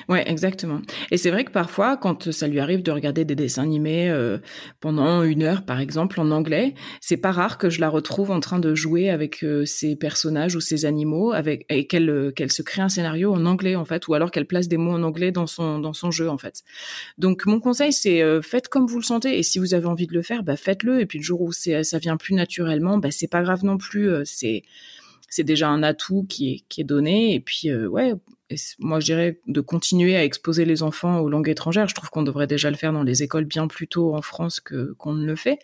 Ouais, 0.09 0.29
exactement. 0.29 0.81
Et 1.11 1.17
c'est 1.17 1.31
vrai 1.31 1.45
que 1.45 1.51
parfois, 1.51 1.95
quand 1.95 2.29
ça 2.31 2.47
lui 2.47 2.59
arrive 2.59 2.83
de 2.83 2.91
regarder 2.91 3.23
des 3.23 3.35
dessins 3.35 3.63
animés 3.63 4.09
euh, 4.09 4.37
pendant 4.81 5.23
une 5.23 5.43
heure, 5.43 5.63
par 5.63 5.79
exemple, 5.79 6.19
en 6.19 6.29
anglais, 6.31 6.73
c'est 6.99 7.15
pas 7.15 7.31
rare 7.31 7.57
que 7.57 7.69
je 7.69 7.79
la 7.79 7.87
retrouve 7.87 8.31
en 8.31 8.41
train 8.41 8.59
de 8.59 8.75
jouer 8.75 9.09
avec 9.09 9.43
euh, 9.43 9.63
ses 9.65 9.95
personnages 9.95 10.55
ou 10.57 10.59
ses 10.59 10.83
animaux, 10.85 11.31
avec 11.31 11.65
et 11.69 11.87
qu'elle 11.87 12.09
euh, 12.09 12.31
qu'elle 12.31 12.51
se 12.51 12.61
crée 12.63 12.81
un 12.81 12.89
scénario 12.89 13.33
en 13.33 13.45
anglais 13.45 13.75
en 13.77 13.85
fait, 13.85 14.07
ou 14.09 14.13
alors 14.13 14.31
qu'elle 14.31 14.45
place 14.45 14.67
des 14.67 14.77
mots 14.77 14.91
en 14.91 15.03
anglais 15.03 15.31
dans 15.31 15.47
son 15.47 15.79
dans 15.79 15.93
son 15.93 16.11
jeu 16.11 16.29
en 16.29 16.37
fait. 16.37 16.63
Donc 17.17 17.45
mon 17.45 17.61
conseil, 17.61 17.93
c'est 17.93 18.21
faites 18.41 18.67
comme 18.67 18.87
vous 18.87 18.97
le 18.99 19.03
sentez, 19.05 19.39
et 19.39 19.43
si 19.43 19.57
vous 19.57 19.73
avez 19.73 19.85
envie 19.87 20.07
de 20.07 20.13
le 20.13 20.21
faire, 20.21 20.43
bah 20.43 20.57
faites-le. 20.57 20.99
Et 20.99 21.05
puis 21.05 21.19
le 21.19 21.23
jour 21.23 21.41
où 21.41 21.53
c'est 21.53 21.83
ça 21.85 21.97
vient 21.99 22.17
plus 22.17 22.33
naturellement, 22.35 22.97
bah 22.97 23.11
c'est 23.11 23.29
pas 23.29 23.41
grave 23.41 23.63
non 23.63 23.77
plus. 23.77 24.09
c'est 24.25 24.63
c'est 25.29 25.43
déjà 25.43 25.69
un 25.69 25.83
atout 25.83 26.25
qui 26.27 26.53
est, 26.53 26.63
qui 26.69 26.81
est 26.81 26.85
donné. 26.85 27.33
Et 27.33 27.39
puis, 27.39 27.73
ouais, 27.73 28.13
moi 28.79 28.99
je 28.99 29.05
dirais 29.05 29.39
de 29.47 29.61
continuer 29.61 30.15
à 30.15 30.23
exposer 30.23 30.65
les 30.65 30.83
enfants 30.83 31.19
aux 31.19 31.29
langues 31.29 31.49
étrangères. 31.49 31.87
Je 31.87 31.95
trouve 31.95 32.09
qu'on 32.09 32.23
devrait 32.23 32.47
déjà 32.47 32.69
le 32.69 32.77
faire 32.77 32.93
dans 32.93 33.03
les 33.03 33.23
écoles 33.23 33.45
bien 33.45 33.67
plus 33.67 33.87
tôt 33.87 34.15
en 34.15 34.21
France 34.21 34.59
que 34.59 34.93
qu'on 34.97 35.13
ne 35.13 35.25
le 35.25 35.35
fait. 35.35 35.59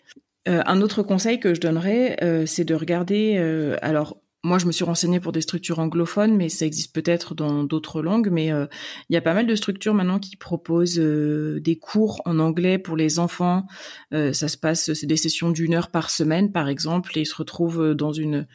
Euh, 0.46 0.62
un 0.66 0.82
autre 0.82 1.02
conseil 1.02 1.40
que 1.40 1.54
je 1.54 1.60
donnerais, 1.60 2.18
euh, 2.22 2.44
c'est 2.46 2.64
de 2.64 2.74
regarder. 2.74 3.36
Euh, 3.38 3.76
alors 3.80 4.18
moi, 4.44 4.58
je 4.58 4.66
me 4.66 4.72
suis 4.72 4.84
renseignée 4.84 5.18
pour 5.18 5.32
des 5.32 5.40
structures 5.40 5.80
anglophones, 5.80 6.36
mais 6.36 6.48
ça 6.48 6.66
existe 6.66 6.94
peut-être 6.94 7.34
dans 7.34 7.64
d'autres 7.64 8.02
langues. 8.02 8.28
Mais 8.30 8.48
il 8.48 9.14
y 9.14 9.16
a 9.16 9.20
pas 9.20 9.34
mal 9.34 9.46
de 9.46 9.54
structures 9.56 9.94
maintenant 9.94 10.20
qui 10.20 10.36
proposent 10.36 10.98
des 10.98 11.76
cours 11.76 12.22
en 12.24 12.38
anglais 12.38 12.78
pour 12.78 12.96
les 12.96 13.18
enfants. 13.18 13.66
ça 14.12 14.48
se 14.48 14.56
passe, 14.56 14.92
c'est 14.92 15.06
des 15.06 15.16
sessions 15.16 15.50
d'une 15.50 15.74
heure 15.74 15.90
par 15.90 16.10
semaine, 16.10 16.52
par 16.52 16.68
exemple, 16.68 17.18
et 17.18 17.22
ils 17.22 17.26
se 17.26 17.34
retrouvent 17.34 17.94
dans 17.94 18.12
une 18.12 18.46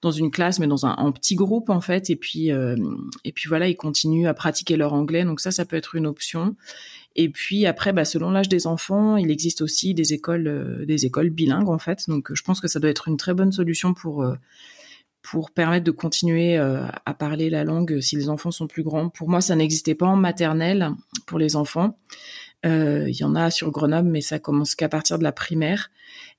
dans 0.00 0.10
une 0.12 0.30
classe, 0.30 0.60
mais 0.60 0.66
dans 0.66 0.86
un, 0.86 1.12
petit 1.12 1.34
groupe 1.34 1.70
en 1.70 1.80
fait. 1.80 2.10
Et 2.10 2.16
puis 2.16 2.52
euh, 2.52 2.76
et 3.24 3.32
puis 3.32 3.48
voilà, 3.48 3.68
ils 3.68 3.76
continuent 3.76 4.28
à 4.28 4.34
pratiquer 4.34 4.76
leur 4.76 4.92
anglais. 4.92 5.24
Donc 5.24 5.40
ça, 5.40 5.50
ça 5.50 5.64
peut 5.64 5.76
être 5.76 5.94
une 5.94 6.06
option. 6.06 6.56
Et 7.16 7.28
puis 7.28 7.66
après, 7.66 7.92
bah, 7.92 8.04
selon 8.04 8.30
l'âge 8.30 8.48
des 8.48 8.66
enfants, 8.66 9.16
il 9.16 9.30
existe 9.30 9.60
aussi 9.60 9.94
des 9.94 10.12
écoles 10.12 10.46
euh, 10.46 10.86
des 10.86 11.06
écoles 11.06 11.30
bilingues 11.30 11.68
en 11.68 11.78
fait. 11.78 12.08
Donc 12.08 12.32
je 12.32 12.42
pense 12.42 12.60
que 12.60 12.68
ça 12.68 12.78
doit 12.80 12.90
être 12.90 13.08
une 13.08 13.16
très 13.16 13.34
bonne 13.34 13.52
solution 13.52 13.92
pour 13.94 14.22
euh, 14.22 14.34
pour 15.22 15.50
permettre 15.50 15.84
de 15.84 15.90
continuer 15.90 16.56
à 16.56 17.14
parler 17.14 17.50
la 17.50 17.64
langue 17.64 18.00
si 18.00 18.16
les 18.16 18.28
enfants 18.28 18.50
sont 18.50 18.66
plus 18.66 18.82
grands. 18.82 19.08
Pour 19.08 19.28
moi, 19.28 19.40
ça 19.40 19.56
n'existait 19.56 19.94
pas 19.94 20.06
en 20.06 20.16
maternelle 20.16 20.90
pour 21.26 21.38
les 21.38 21.56
enfants. 21.56 21.98
Il 22.64 23.14
y 23.14 23.24
en 23.24 23.34
a 23.34 23.50
sur 23.50 23.70
Grenoble, 23.70 24.08
mais 24.08 24.20
ça 24.20 24.38
commence 24.38 24.74
qu'à 24.74 24.88
partir 24.88 25.18
de 25.18 25.24
la 25.24 25.32
primaire. 25.32 25.90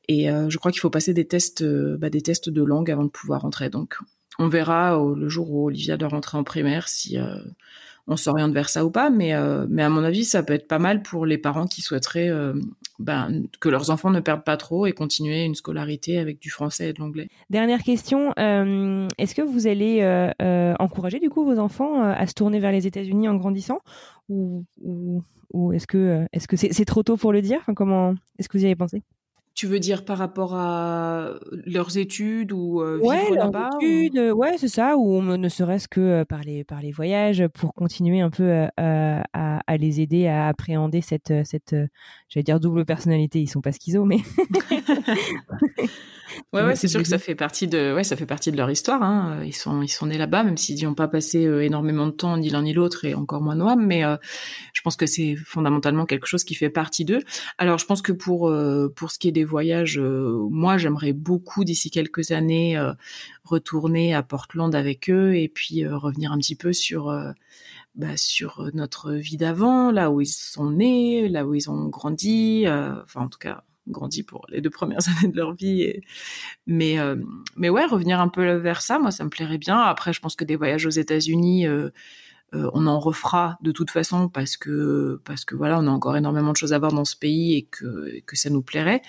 Et 0.09 0.31
euh, 0.31 0.49
je 0.49 0.57
crois 0.57 0.71
qu'il 0.71 0.81
faut 0.81 0.89
passer 0.89 1.13
des 1.13 1.27
tests, 1.27 1.61
euh, 1.61 1.95
bah, 1.95 2.09
des 2.09 2.21
tests 2.21 2.49
de 2.49 2.63
langue 2.63 2.89
avant 2.89 3.03
de 3.03 3.09
pouvoir 3.09 3.41
rentrer. 3.41 3.69
Donc, 3.69 3.95
on 4.39 4.47
verra 4.47 4.99
le 5.15 5.29
jour 5.29 5.51
où 5.51 5.67
Olivia 5.67 5.97
doit 5.97 6.09
rentrer 6.09 6.35
en 6.35 6.43
primaire 6.43 6.87
si 6.87 7.19
euh, 7.19 7.37
on 8.09 8.17
s'oriente 8.17 8.51
vers 8.53 8.69
ça 8.69 8.85
ou 8.85 8.91
pas. 8.91 9.09
Mais, 9.09 9.33
mais 9.69 9.83
à 9.83 9.89
mon 9.89 10.03
avis, 10.03 10.25
ça 10.25 10.43
peut 10.43 10.53
être 10.53 10.67
pas 10.67 10.79
mal 10.79 11.01
pour 11.01 11.25
les 11.25 11.37
parents 11.37 11.67
qui 11.67 11.81
souhaiteraient 11.81 12.29
ben, 12.97 13.43
que 13.61 13.69
leurs 13.69 13.91
enfants 13.91 14.09
ne 14.09 14.19
perdent 14.19 14.43
pas 14.43 14.57
trop 14.57 14.85
et 14.87 14.91
continuer 14.91 15.45
une 15.45 15.55
scolarité 15.55 16.17
avec 16.17 16.39
du 16.39 16.49
français 16.49 16.89
et 16.89 16.93
de 16.93 16.99
l'anglais. 16.99 17.29
Dernière 17.49 17.83
question, 17.83 18.33
est-ce 18.35 19.35
que 19.35 19.41
vous 19.41 19.67
allez 19.67 20.03
encourager 20.79 21.19
du 21.19 21.29
coup 21.29 21.45
vos 21.45 21.59
enfants 21.59 22.01
à 22.01 22.27
se 22.27 22.33
tourner 22.33 22.59
vers 22.59 22.71
les 22.71 22.87
États-Unis 22.87 23.29
en 23.29 23.35
grandissant 23.35 23.79
ou, 24.27 24.65
ou, 25.51 25.73
est-ce 25.73 25.87
que 25.87 26.25
est-ce 26.33 26.47
que 26.47 26.57
c'est 26.57 26.85
trop 26.85 27.03
tôt 27.03 27.17
pour 27.17 27.31
le 27.31 27.41
dire? 27.41 27.61
Comment 27.75 28.15
est-ce 28.37 28.49
que 28.49 28.57
vous 28.57 28.63
y 28.63 28.65
avez 28.65 28.75
pensé? 28.75 29.03
Tu 29.59 29.67
veux 29.67 29.79
dire 29.79 30.05
par 30.05 30.17
rapport 30.17 30.55
à 30.55 31.33
leurs 31.65 31.97
études 31.97 32.53
ou 32.53 32.81
euh, 32.81 32.97
ouais, 32.99 33.25
vivre 33.25 33.35
là-bas 33.35 33.71
études, 33.81 34.17
euh, 34.17 34.31
Ouais, 34.31 34.57
c'est 34.57 34.69
ça, 34.69 34.95
ou 34.95 35.21
ne 35.21 35.49
serait-ce 35.49 35.89
que 35.89 35.99
euh, 35.99 36.23
par 36.23 36.39
les, 36.43 36.63
par 36.63 36.81
les 36.81 36.93
voyages 36.93 37.45
pour 37.49 37.73
continuer 37.73 38.21
un 38.21 38.29
peu 38.29 38.67
à, 38.77 39.21
à, 39.33 39.77
les 39.77 39.99
aider 39.99 40.27
à 40.27 40.47
appréhender 40.47 41.01
cette, 41.01 41.33
cette 41.43 41.75
j'allais 42.29 42.43
dire 42.43 42.59
double 42.59 42.85
personnalité, 42.85 43.41
ils 43.41 43.47
sont 43.47 43.61
pas 43.61 43.71
schizo, 43.71 44.05
mais 44.05 44.17
Ouais, 46.53 46.63
ouais, 46.63 46.75
c'est 46.75 46.87
sûr 46.87 47.01
que 47.01 47.07
ça 47.07 47.17
fait 47.17 47.35
partie 47.35 47.67
de, 47.67 47.93
ouais, 47.93 48.03
ça 48.03 48.15
fait 48.15 48.25
partie 48.25 48.51
de 48.51 48.57
leur 48.57 48.69
histoire. 48.69 49.01
Hein. 49.03 49.41
Ils 49.45 49.55
sont, 49.55 49.81
ils 49.81 49.89
sont 49.89 50.07
nés 50.07 50.17
là-bas, 50.17 50.43
même 50.43 50.57
s'ils 50.57 50.75
n'y 50.75 50.87
ont 50.87 50.95
pas 50.95 51.07
passé 51.07 51.45
euh, 51.45 51.63
énormément 51.63 52.07
de 52.07 52.11
temps, 52.11 52.37
ni 52.37 52.49
l'un 52.49 52.63
ni 52.63 52.73
l'autre, 52.73 53.05
et 53.05 53.13
encore 53.13 53.41
moins 53.41 53.55
Noam. 53.55 53.85
Mais 53.85 54.03
euh, 54.03 54.17
je 54.73 54.81
pense 54.81 54.95
que 54.95 55.05
c'est 55.05 55.35
fondamentalement 55.35 56.05
quelque 56.05 56.27
chose 56.27 56.43
qui 56.43 56.55
fait 56.55 56.69
partie 56.69 57.05
d'eux. 57.05 57.21
Alors, 57.57 57.77
je 57.77 57.85
pense 57.85 58.01
que 58.01 58.11
pour 58.11 58.49
euh, 58.49 58.91
pour 58.95 59.11
ce 59.11 59.19
qui 59.19 59.27
est 59.27 59.31
des 59.31 59.43
voyages, 59.43 59.99
moi, 59.99 60.77
j'aimerais 60.77 61.13
beaucoup 61.13 61.63
d'ici 61.63 61.91
quelques 61.91 62.31
années 62.31 62.79
retourner 63.43 64.13
à 64.13 64.23
Portland 64.23 64.73
avec 64.75 65.09
eux 65.09 65.35
et 65.35 65.49
puis 65.49 65.85
revenir 65.87 66.31
un 66.31 66.37
petit 66.37 66.55
peu 66.55 66.73
sur 66.73 67.11
bah, 67.95 68.17
sur 68.17 68.69
notre 68.73 69.13
vie 69.13 69.37
d'avant, 69.37 69.91
là 69.91 70.11
où 70.11 70.21
ils 70.21 70.27
sont 70.27 70.71
nés, 70.71 71.27
là 71.27 71.45
où 71.45 71.53
ils 71.53 71.69
ont 71.69 71.87
grandi. 71.87 72.65
enfin, 72.67 73.21
en 73.21 73.29
tout 73.29 73.39
cas 73.39 73.63
grandi 73.89 74.23
pour 74.23 74.45
les 74.49 74.61
deux 74.61 74.69
premières 74.69 74.99
années 75.19 75.31
de 75.31 75.37
leur 75.37 75.53
vie. 75.53 75.93
Mais, 76.67 76.99
euh, 76.99 77.15
mais 77.55 77.69
ouais, 77.69 77.85
revenir 77.85 78.21
un 78.21 78.29
peu 78.29 78.53
vers 78.53 78.81
ça, 78.81 78.99
moi, 78.99 79.11
ça 79.11 79.23
me 79.23 79.29
plairait 79.29 79.57
bien. 79.57 79.79
Après, 79.79 80.13
je 80.13 80.21
pense 80.21 80.35
que 80.35 80.45
des 80.45 80.55
voyages 80.55 80.85
aux 80.85 80.91
États-Unis, 80.91 81.67
euh, 81.67 81.89
euh, 82.55 82.69
on 82.73 82.87
en 82.87 82.99
refera 82.99 83.57
de 83.61 83.71
toute 83.71 83.91
façon 83.91 84.27
parce 84.27 84.57
que 84.57 85.21
parce 85.23 85.45
que 85.45 85.55
voilà, 85.55 85.79
on 85.79 85.85
a 85.85 85.91
encore 85.91 86.17
énormément 86.17 86.51
de 86.51 86.57
choses 86.57 86.73
à 86.73 86.79
voir 86.79 86.91
dans 86.91 87.05
ce 87.05 87.15
pays 87.15 87.55
et 87.55 87.63
que 87.63 88.21
que 88.25 88.35
ça 88.35 88.49
nous 88.49 88.63
plairait. 88.63 89.01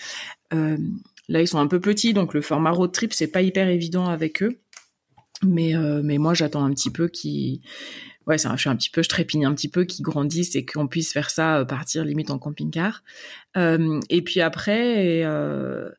Là, 0.50 1.40
ils 1.40 1.46
sont 1.46 1.60
un 1.60 1.68
peu 1.68 1.78
petits, 1.78 2.12
donc 2.12 2.34
le 2.34 2.40
format 2.40 2.72
road 2.72 2.90
trip, 2.90 3.12
c'est 3.12 3.28
pas 3.28 3.40
hyper 3.40 3.68
évident 3.68 4.08
avec 4.08 4.42
eux. 4.42 4.58
Mais, 5.42 5.74
euh, 5.74 6.02
mais 6.04 6.18
moi, 6.18 6.34
j'attends 6.34 6.64
un 6.64 6.70
petit 6.70 6.90
peu 6.90 7.08
qu'ils 7.08 7.60
ouais, 8.30 8.38
je 8.38 8.56
suis 8.56 8.68
un 8.68 8.76
petit 8.76 8.90
peu, 8.90 9.02
je 9.02 9.08
trépigne 9.08 9.44
un 9.44 9.54
petit 9.54 9.68
peu 9.68 9.84
qu'ils 9.84 10.04
grandissent 10.04 10.54
et 10.54 10.64
qu'on 10.64 10.86
puisse 10.86 11.12
faire 11.12 11.30
ça, 11.30 11.64
partir 11.68 12.04
limite 12.04 12.30
en 12.30 12.38
camping-car. 12.38 13.02
Euh, 13.56 14.00
et 14.08 14.22
puis 14.22 14.40
après, 14.40 15.22
euh, 15.24 15.90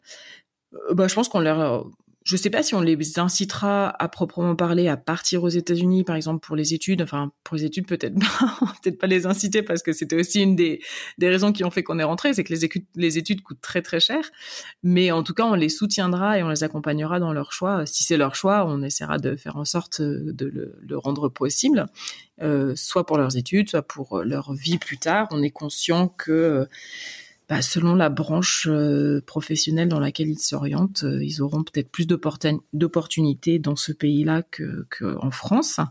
bah, 0.94 1.08
je 1.08 1.14
pense 1.14 1.28
qu'on 1.28 1.42
leur, 1.42 1.90
je 2.24 2.38
sais 2.38 2.52
pas 2.52 2.62
si 2.62 2.76
on 2.76 2.82
les 2.82 3.20
incitera 3.20 3.90
à 3.90 4.08
proprement 4.08 4.56
parler 4.56 4.88
à 4.88 4.96
partir 4.96 5.44
aux 5.44 5.50
États-Unis, 5.50 6.04
par 6.04 6.16
exemple 6.16 6.46
pour 6.46 6.56
les 6.56 6.74
études. 6.74 7.02
Enfin, 7.02 7.32
pour 7.44 7.58
les 7.58 7.66
études, 7.66 7.88
peut-être 7.88 8.14
pas, 8.20 8.58
peut-être 8.84 9.00
pas 9.00 9.08
les 9.08 9.26
inciter 9.26 9.64
parce 9.64 9.82
que 9.82 9.92
c'était 9.92 10.16
aussi 10.16 10.42
une 10.42 10.56
des, 10.56 10.82
des 11.18 11.30
raisons 11.30 11.52
qui 11.52 11.64
ont 11.64 11.72
fait 11.72 11.82
qu'on 11.82 11.98
est 11.98 12.04
rentré, 12.04 12.34
c'est 12.34 12.44
que 12.44 12.54
les 12.54 12.64
études, 12.64 12.86
les 12.96 13.18
études 13.18 13.42
coûtent 13.42 13.62
très 13.62 13.82
très 13.82 14.00
cher. 14.00 14.30
Mais 14.84 15.12
en 15.12 15.24
tout 15.24 15.34
cas, 15.34 15.46
on 15.46 15.56
les 15.56 15.70
soutiendra 15.70 16.38
et 16.38 16.44
on 16.44 16.50
les 16.50 16.64
accompagnera 16.64 17.20
dans 17.20 17.34
leur 17.34 17.54
choix. 17.54 17.86
Si 17.88 18.04
c'est 18.04 18.18
leur 18.18 18.36
choix, 18.36 18.66
on 18.68 18.84
essaiera 18.84 19.18
de 19.18 19.36
faire 19.36 19.58
en 19.58 19.66
sorte 19.66 20.02
de 20.02 20.46
le, 20.46 20.76
le 20.80 20.98
rendre 20.98 21.28
possible, 21.28 21.88
euh, 22.42 22.76
soit 22.76 23.06
pour 23.06 23.18
leurs 23.18 23.36
études, 23.36 23.70
soit 23.70 23.82
pour 23.82 24.20
leur 24.24 24.54
vie 24.54 24.78
plus 24.78 25.00
tard. 25.00 25.28
On 25.32 25.42
est 25.42 25.50
conscient 25.50 26.08
que 26.08 26.68
bah, 27.52 27.62
selon 27.62 27.96
la 27.96 28.08
branche 28.08 28.66
euh, 28.72 29.20
professionnelle 29.26 29.90
dans 29.90 30.00
laquelle 30.00 30.30
ils 30.30 30.40
s'orientent, 30.40 31.04
euh, 31.04 31.22
ils 31.22 31.42
auront 31.42 31.66
peut-être 31.66 31.90
plus 31.90 32.08
d'opportunités 32.08 33.60
dans 33.60 33.76
ce 33.76 33.92
pays-là 33.92 34.42
que, 34.42 34.88
en 35.18 35.32
France. 35.32 35.82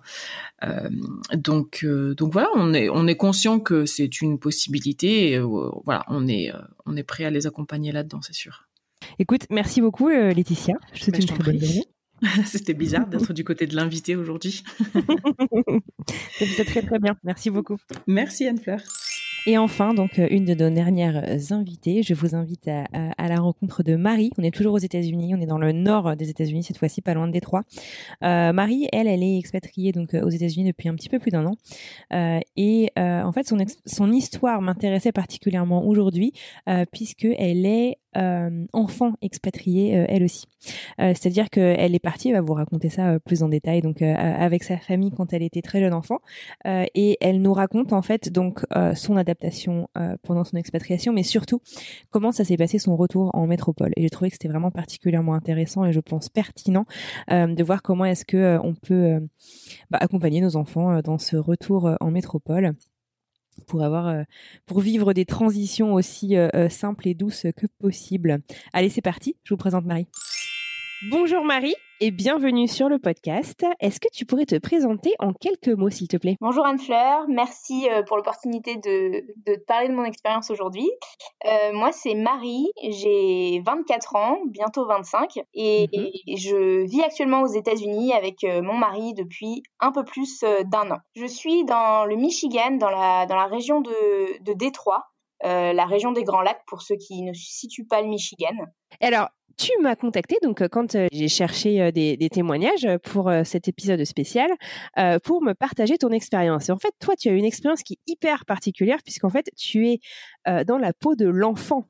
Euh, 0.65 0.89
donc, 1.35 1.85
donc 1.85 2.33
voilà, 2.33 2.49
on 2.57 2.73
est 2.73 2.89
on 2.89 3.07
est 3.07 3.17
conscient 3.17 3.61
que 3.61 3.85
c'est 3.85 4.23
une 4.23 4.39
possibilité. 4.39 5.33
Et, 5.33 5.39
voilà, 5.85 6.07
on 6.09 6.27
est 6.29 6.51
on 6.87 6.97
est 6.97 7.03
prêt 7.03 7.27
à 7.27 7.31
les 7.31 7.47
accompagner 7.47 7.93
là-dedans, 7.93 8.23
c'est 8.23 8.33
sûr. 8.33 8.67
Écoute, 9.19 9.43
merci 9.51 9.83
beaucoup 9.83 10.09
Laetitia. 10.09 10.77
Je 10.95 11.01
te 11.01 11.05
souhaite 11.05 11.17
bah, 11.17 11.21
une 11.21 11.39
très 11.41 11.53
bonne 11.53 11.61
journée. 11.61 11.85
C'était 12.47 12.73
bizarre 12.73 13.07
d'être 13.07 13.35
du 13.35 13.45
côté 13.45 13.67
de 13.67 13.77
l'invité 13.77 14.17
aujourd'hui. 14.17 14.65
C'est 16.39 16.65
très 16.65 16.81
très 16.81 16.99
bien. 16.99 17.19
Merci 17.23 17.51
beaucoup. 17.51 17.77
Merci 18.07 18.47
Anne-Fleur. 18.47 18.81
Et 19.47 19.57
enfin, 19.57 19.95
donc, 19.95 20.19
euh, 20.19 20.27
une 20.31 20.45
de 20.45 20.55
nos 20.55 20.75
dernières 20.75 21.25
euh, 21.27 21.55
invitées, 21.55 22.03
je 22.03 22.15
vous 22.15 22.35
invite 22.35 22.69
à, 22.69 23.29
la 23.29 23.41
rencontre 23.41 23.83
de 23.83 23.97
Marie. 23.97 24.31
On 24.39 24.43
est 24.43 24.51
toujours 24.51 24.75
aux 24.75 24.79
États-Unis, 24.79 25.35
on 25.35 25.41
est 25.41 25.47
dans 25.47 25.59
le 25.59 25.73
nord 25.73 26.17
des 26.17 26.29
États-Unis 26.29 26.63
cette 26.63 26.79
fois-ci, 26.79 27.01
pas 27.01 27.15
loin 27.15 27.27
de 27.27 27.33
Détroit. 27.33 27.63
Euh, 28.23 28.53
Marie, 28.53 28.89
elle, 28.93 29.07
elle 29.07 29.23
est 29.23 29.39
expatriée 29.39 29.93
donc 29.93 30.15
euh, 30.15 30.23
aux 30.23 30.29
États-Unis 30.29 30.67
depuis 30.67 30.89
un 30.89 30.95
petit 30.95 31.09
peu 31.09 31.19
plus 31.19 31.31
d'un 31.31 31.47
an. 31.47 31.57
Euh, 32.13 32.41
et 32.57 32.91
euh, 32.99 33.23
en 33.23 33.33
fait, 33.33 33.47
son, 33.47 33.59
son 33.87 34.13
histoire 34.13 34.61
m'intéressait 34.61 35.13
particulièrement 35.13 35.87
aujourd'hui 35.87 36.33
puisque 36.93 37.25
elle 37.25 37.67
est 37.67 37.99
euh, 38.17 38.67
enfant 38.73 39.13
expatriée 39.23 39.97
euh, 39.97 40.05
elle 40.09 40.25
aussi. 40.25 40.47
Euh, 41.01 41.15
c'est-à-dire 41.15 41.49
qu'elle 41.49 41.95
est 41.95 42.01
partie, 42.01 42.29
elle 42.29 42.35
va 42.35 42.41
vous 42.41 42.55
raconter 42.55 42.89
ça 42.89 43.21
plus 43.21 43.45
en 43.45 43.49
détail, 43.49 43.83
donc 43.83 44.03
avec 44.03 44.65
sa 44.65 44.79
famille 44.79 45.13
quand 45.13 45.33
elle 45.33 45.43
était 45.43 45.63
très 45.63 45.81
jeune 45.81 45.95
enfant, 45.95 46.19
et 46.67 47.19
elle 47.21 47.41
nous 47.41 47.53
raconte 47.53 47.93
en 47.93 48.03
fait 48.03 48.31
donc 48.31 48.65
son 48.95 49.17
adaptation 49.17 49.89
pendant 50.23 50.45
son 50.45 50.57
expatriation, 50.57 51.13
mais 51.13 51.23
surtout 51.23 51.61
comment 52.11 52.33
ça 52.33 52.45
s'est 52.45 52.57
passé 52.57 52.79
son 52.79 52.97
retour 52.97 53.31
en 53.35 53.47
métropole. 53.47 53.93
Et 53.97 54.03
j'ai 54.03 54.11
trouvé 54.11 54.31
que 54.31 54.35
c'était 54.35 54.49
vraiment 54.49 54.71
particulièrement 54.71 55.35
intéressant 55.35 55.85
et 55.85 55.93
je 55.93 56.01
pense 56.01 56.29
pertinent 56.29 56.85
de 57.31 57.63
voir 57.63 57.83
comment 57.83 58.05
est-ce 58.05 58.25
que 58.25 58.59
on 58.63 58.75
peut 58.75 59.21
bah, 59.91 59.99
accompagner 60.01 60.41
nos 60.41 60.57
enfants 60.57 61.01
dans 61.01 61.19
ce 61.19 61.37
retour 61.37 61.91
en 62.01 62.11
métropole 62.11 62.75
pour 63.67 63.83
avoir 63.83 64.09
euh, 64.09 64.23
pour 64.67 64.81
vivre 64.81 65.13
des 65.13 65.25
transitions 65.25 65.95
aussi 65.95 66.37
euh, 66.37 66.49
euh, 66.55 66.69
simples 66.69 67.09
et 67.09 67.15
douces 67.15 67.47
que 67.57 67.67
possible. 67.79 68.41
Allez, 68.73 68.89
c'est 68.89 69.03
parti, 69.03 69.37
je 69.45 69.55
vous 69.55 69.59
présente 69.59 69.85
Marie. 69.85 70.07
Bonjour 71.09 71.47
Marie 71.47 71.75
et 72.01 72.11
bienvenue 72.11 72.69
sur 72.69 72.91
le 72.91 72.99
podcast. 72.99 73.65
Est-ce 73.81 74.01
que 74.01 74.09
tu 74.13 74.27
pourrais 74.27 74.45
te 74.45 74.59
présenter 74.59 75.15
en 75.19 75.33
quelques 75.33 75.69
mots, 75.69 75.89
s'il 75.89 76.09
te 76.09 76.19
plaît? 76.19 76.37
Bonjour 76.43 76.67
Anne-Fleur, 76.67 77.25
merci 77.27 77.89
pour 78.07 78.19
l'opportunité 78.19 78.77
de, 78.77 79.25
de 79.47 79.55
te 79.55 79.65
parler 79.65 79.89
de 79.89 79.95
mon 79.95 80.05
expérience 80.05 80.51
aujourd'hui. 80.51 80.91
Euh, 81.47 81.73
moi, 81.73 81.91
c'est 81.93 82.15
Marie, 82.15 82.71
j'ai 82.83 83.63
24 83.65 84.17
ans, 84.17 84.39
bientôt 84.49 84.85
25, 84.85 85.39
et, 85.55 85.89
mhm. 85.91 86.37
je 86.37 86.85
vis 86.85 87.03
actuellement 87.03 87.41
aux 87.41 87.53
États-Unis 87.55 88.13
avec 88.13 88.43
mon 88.43 88.75
mari 88.75 89.15
depuis 89.15 89.63
un 89.81 89.93
peu 89.93 90.05
plus 90.05 90.45
d'un 90.67 90.91
an. 90.91 90.99
Je 91.17 91.25
suis 91.25 91.65
dans 91.65 92.05
le 92.05 92.17
Michigan, 92.17 92.73
dans 92.73 92.91
la, 92.91 93.25
dans 93.25 93.37
la 93.37 93.47
région 93.47 93.81
de, 93.81 94.43
de 94.43 94.53
Détroit. 94.53 95.07
Euh, 95.45 95.73
la 95.73 95.87
région 95.87 96.13
des 96.13 96.23
Grands 96.23 96.43
Lacs 96.43 96.63
pour 96.67 96.83
ceux 96.83 96.97
qui 96.97 97.23
ne 97.23 97.33
situent 97.33 97.87
pas 97.87 98.03
le 98.03 98.09
Michigan. 98.09 98.55
Alors, 99.01 99.29
tu 99.61 99.73
m'as 99.83 99.95
contacté 99.95 100.37
donc 100.43 100.63
euh, 100.63 100.69
quand 100.69 100.95
euh, 100.95 101.07
j'ai 101.13 101.29
cherché 101.29 101.83
euh, 101.83 101.91
des, 101.93 102.17
témoignages 102.31 102.89
pour 103.05 103.31
cet 103.45 103.69
épisode 103.69 104.03
spécial 104.05 104.49
pour 105.25 105.43
me 105.43 105.53
partager 105.53 105.99
ton 105.99 106.11
expérience. 106.11 106.69
Et 106.69 106.73
en 106.73 106.79
fait, 106.79 106.93
toi, 107.01 107.15
tu 107.19 107.29
as 107.29 107.33
une 107.33 107.45
expérience 107.45 107.83
qui 107.83 107.95
est 107.95 108.13
hyper 108.13 108.45
particulière 108.45 108.99
puisqu'en 109.03 109.31
fait, 109.31 109.51
tu 109.57 109.89
es 109.89 110.01
dans 110.47 110.79
la 110.79 110.93
peau 110.93 111.15
de 111.15 111.27
l'enfant 111.27 111.85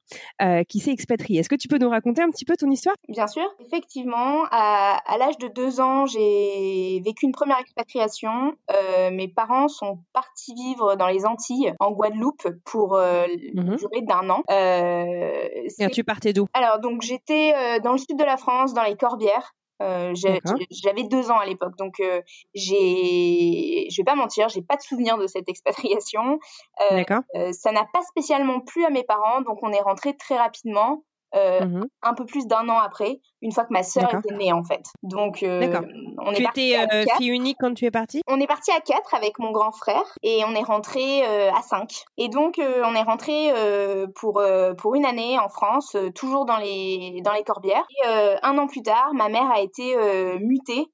qui 0.68 0.80
s'est 0.80 0.90
expatrié. 0.90 1.40
Est-ce 1.40 1.48
que 1.48 1.56
tu 1.56 1.68
peux 1.68 1.78
nous 1.78 1.90
raconter 1.90 2.22
un 2.22 2.30
petit 2.30 2.44
peu 2.44 2.56
ton 2.56 2.70
histoire? 2.70 2.96
Bien 3.08 3.26
sûr. 3.26 3.44
Effectivement, 3.64 4.44
à, 4.50 5.00
l'âge 5.18 5.38
de 5.38 5.48
deux 5.48 5.80
ans, 5.80 6.06
j'ai 6.06 7.00
vécu 7.04 7.26
une 7.26 7.32
première 7.32 7.58
expatriation. 7.58 8.54
mes 9.12 9.28
parents 9.28 9.68
sont 9.68 9.98
partis 10.12 10.54
vivre 10.54 10.96
dans 10.96 11.08
les 11.08 11.26
Antilles, 11.26 11.74
en 11.80 11.92
Guadeloupe, 11.92 12.48
pour 12.64 12.96
mmh 12.96 13.76
durée 13.76 14.02
d'un 14.02 14.30
an. 14.30 14.42
Et 14.48 15.88
tu 15.90 16.04
partais 16.04 16.32
d'où? 16.32 16.46
Alors 16.52 16.80
donc 16.80 17.02
j'étais 17.02 17.52
euh, 17.54 17.80
dans 17.80 17.92
le 17.92 17.98
sud 17.98 18.18
de 18.18 18.24
la 18.24 18.36
France, 18.36 18.74
dans 18.74 18.82
les 18.82 18.96
Corbières. 18.96 19.54
Euh, 19.80 20.14
j'avais 20.14 21.04
deux 21.04 21.30
ans 21.30 21.38
à 21.38 21.46
l'époque, 21.46 21.76
donc 21.78 22.00
euh, 22.00 22.20
j'ai, 22.54 23.86
je 23.90 23.96
vais 23.96 24.04
pas 24.04 24.14
mentir, 24.14 24.48
j'ai 24.48 24.62
pas 24.62 24.76
de 24.76 24.82
souvenir 24.82 25.16
de 25.16 25.26
cette 25.26 25.48
expatriation. 25.48 26.38
Euh, 26.92 27.52
ça 27.52 27.72
n'a 27.72 27.86
pas 27.92 28.02
spécialement 28.02 28.60
plu 28.60 28.84
à 28.84 28.90
mes 28.90 29.04
parents, 29.04 29.40
donc 29.42 29.58
on 29.62 29.72
est 29.72 29.80
rentré 29.80 30.16
très 30.16 30.36
rapidement. 30.36 31.04
Euh, 31.36 31.64
mmh 31.64 31.86
un 32.02 32.14
peu 32.14 32.24
plus 32.24 32.46
d'un 32.46 32.66
an 32.70 32.78
après, 32.78 33.20
une 33.42 33.52
fois 33.52 33.64
que 33.64 33.72
ma 33.74 33.82
sœur 33.82 34.08
était 34.14 34.34
née 34.34 34.54
en 34.54 34.64
fait. 34.64 34.82
Donc 35.02 35.42
euh, 35.42 35.80
on 36.18 36.32
tu 36.32 36.42
est 36.42 36.46
étais 36.46 36.78
euh, 36.78 37.04
fille 37.18 37.28
unique 37.28 37.58
quand 37.60 37.74
tu 37.74 37.84
es 37.84 37.90
partie? 37.90 38.22
On 38.26 38.40
est 38.40 38.46
parti 38.46 38.70
à 38.70 38.80
quatre 38.80 39.14
avec 39.14 39.38
mon 39.38 39.50
grand 39.50 39.70
frère 39.70 40.02
et 40.22 40.42
on 40.46 40.54
est 40.54 40.62
rentré 40.62 41.22
à 41.22 41.60
cinq. 41.60 42.04
Et 42.16 42.28
donc 42.28 42.58
on 42.58 42.94
est 42.94 43.02
rentré 43.02 43.52
pour 44.14 44.42
pour 44.78 44.94
une 44.94 45.04
année 45.04 45.38
en 45.38 45.50
France, 45.50 45.94
toujours 46.14 46.46
dans 46.46 46.56
les 46.56 47.20
dans 47.22 47.32
les 47.32 47.44
Corbières. 47.44 47.86
Et, 48.02 48.08
un 48.42 48.56
an 48.56 48.66
plus 48.66 48.82
tard, 48.82 49.10
ma 49.12 49.28
mère 49.28 49.50
a 49.50 49.60
été 49.60 49.94
mutée 50.40 50.90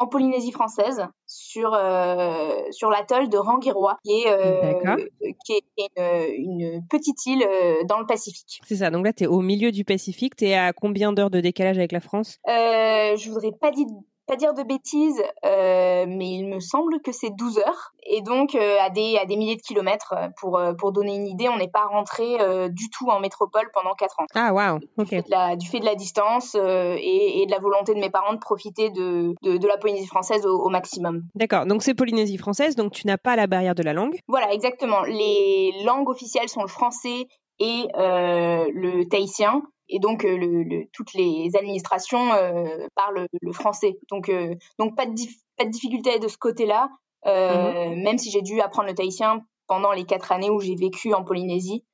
en 0.00 0.06
Polynésie 0.06 0.50
française 0.50 1.06
sur 1.26 1.74
euh, 1.74 2.48
sur 2.70 2.88
l'atoll 2.88 3.28
de 3.28 3.36
Rangiroa 3.36 3.98
qui 4.02 4.22
est 4.22 4.28
euh, 4.28 4.96
qui 5.44 5.52
est 5.52 6.36
une, 6.36 6.82
petite 6.88 7.26
île 7.26 7.44
euh, 7.44 7.84
dans 7.84 8.00
le 8.00 8.06
Pacifique. 8.06 8.60
C'est 8.66 8.76
ça. 8.76 8.90
Donc 8.90 9.04
là 9.04 9.12
tu 9.12 9.24
es 9.24 9.26
au 9.26 9.40
milieu 9.40 9.70
du 9.70 9.84
Pacifique, 9.84 10.36
tu 10.36 10.46
es 10.46 10.54
à 10.54 10.72
combien 10.72 11.12
d'heures 11.12 11.30
de 11.30 11.40
décalage 11.40 11.76
avec 11.76 11.92
la 11.92 12.00
France? 12.00 12.38
Je 12.46 13.30
voudrais 13.30 13.52
pas 13.52 13.70
dire 13.70 13.86
pas 14.30 14.36
dire 14.36 14.54
de 14.54 14.62
bêtises, 14.62 15.20
euh, 15.44 16.04
mais 16.06 16.30
il 16.30 16.46
me 16.46 16.60
semble 16.60 17.00
que 17.00 17.10
c'est 17.10 17.30
12 17.30 17.58
heures. 17.58 17.92
Et 18.04 18.22
donc, 18.22 18.54
euh, 18.54 18.76
à, 18.80 18.88
des, 18.88 19.18
à 19.20 19.24
des 19.26 19.36
milliers 19.36 19.56
de 19.56 19.60
kilomètres, 19.60 20.14
euh, 20.16 20.28
pour, 20.38 20.60
pour 20.78 20.92
donner 20.92 21.16
une 21.16 21.26
idée, 21.26 21.48
on 21.48 21.56
n'est 21.56 21.70
pas 21.70 21.84
rentré 21.84 22.38
du 22.70 22.88
tout 22.90 23.08
en 23.08 23.18
métropole 23.20 23.68
pendant 23.74 23.94
4 23.94 24.20
ans. 24.20 24.26
Ah, 24.34 24.52
waouh. 24.52 24.78
Du 24.98 25.06
fait 25.06 25.22
de 25.22 25.30
la, 25.30 25.56
du 25.56 25.68
fait 25.68 25.80
de 25.80 25.84
la 25.84 25.96
distance 25.96 26.54
et, 26.54 27.42
et, 27.42 27.46
de 27.46 27.50
la 27.50 27.58
volonté 27.58 27.94
de 27.94 28.00
mes 28.00 28.10
parents 28.10 28.32
de 28.32 28.38
profiter 28.38 28.90
de, 28.90 29.34
de, 29.42 29.56
de 29.56 29.66
la 29.66 29.76
Polynésie 29.76 30.06
française 30.06 30.46
au, 30.46 30.68
maximum. 30.68 31.22
D'accord, 31.34 31.66
donc 31.66 31.82
c'est 31.82 31.94
Polynésie 31.94 32.38
française, 32.38 32.76
donc 32.76 32.92
tu 32.92 33.06
n'as 33.08 33.18
pas 33.18 33.34
la 33.34 33.48
barrière 33.48 33.74
de 33.74 33.82
la 33.82 33.92
langue 33.92 34.16
Voilà, 34.28 34.52
exactement. 34.52 35.02
Les 35.02 35.72
langues 35.84 36.08
officielles 36.08 36.48
sont 36.48 36.62
le 36.62 36.68
français 36.68 37.26
et 37.58 37.88
le 37.94 39.04
tahitien 39.04 39.62
et 39.90 39.98
donc 39.98 40.24
euh, 40.24 40.36
le, 40.36 40.84
toutes 40.92 41.12
les 41.14 41.50
administrations 41.56 42.32
euh, 42.32 42.86
parlent 42.94 43.26
le 43.42 43.52
français. 43.52 43.98
Donc, 44.10 44.28
euh, 44.28 44.54
donc 44.78 44.96
pas, 44.96 45.06
de 45.06 45.12
pas 45.56 45.64
de 45.64 45.70
difficulté 45.70 46.18
de 46.18 46.28
ce 46.28 46.38
côté-là, 46.38 46.88
mmh 47.26 47.96
même 48.02 48.16
si 48.16 48.30
j'ai 48.30 48.40
dû 48.40 48.62
apprendre 48.62 48.88
le 48.88 48.94
tahitien 48.94 49.42
pendant 49.66 49.92
les 49.92 50.04
quatre 50.04 50.32
années 50.32 50.48
où 50.48 50.58
j'ai 50.60 50.74
vécu 50.74 51.12
en 51.12 51.22
Polynésie, 51.22 51.84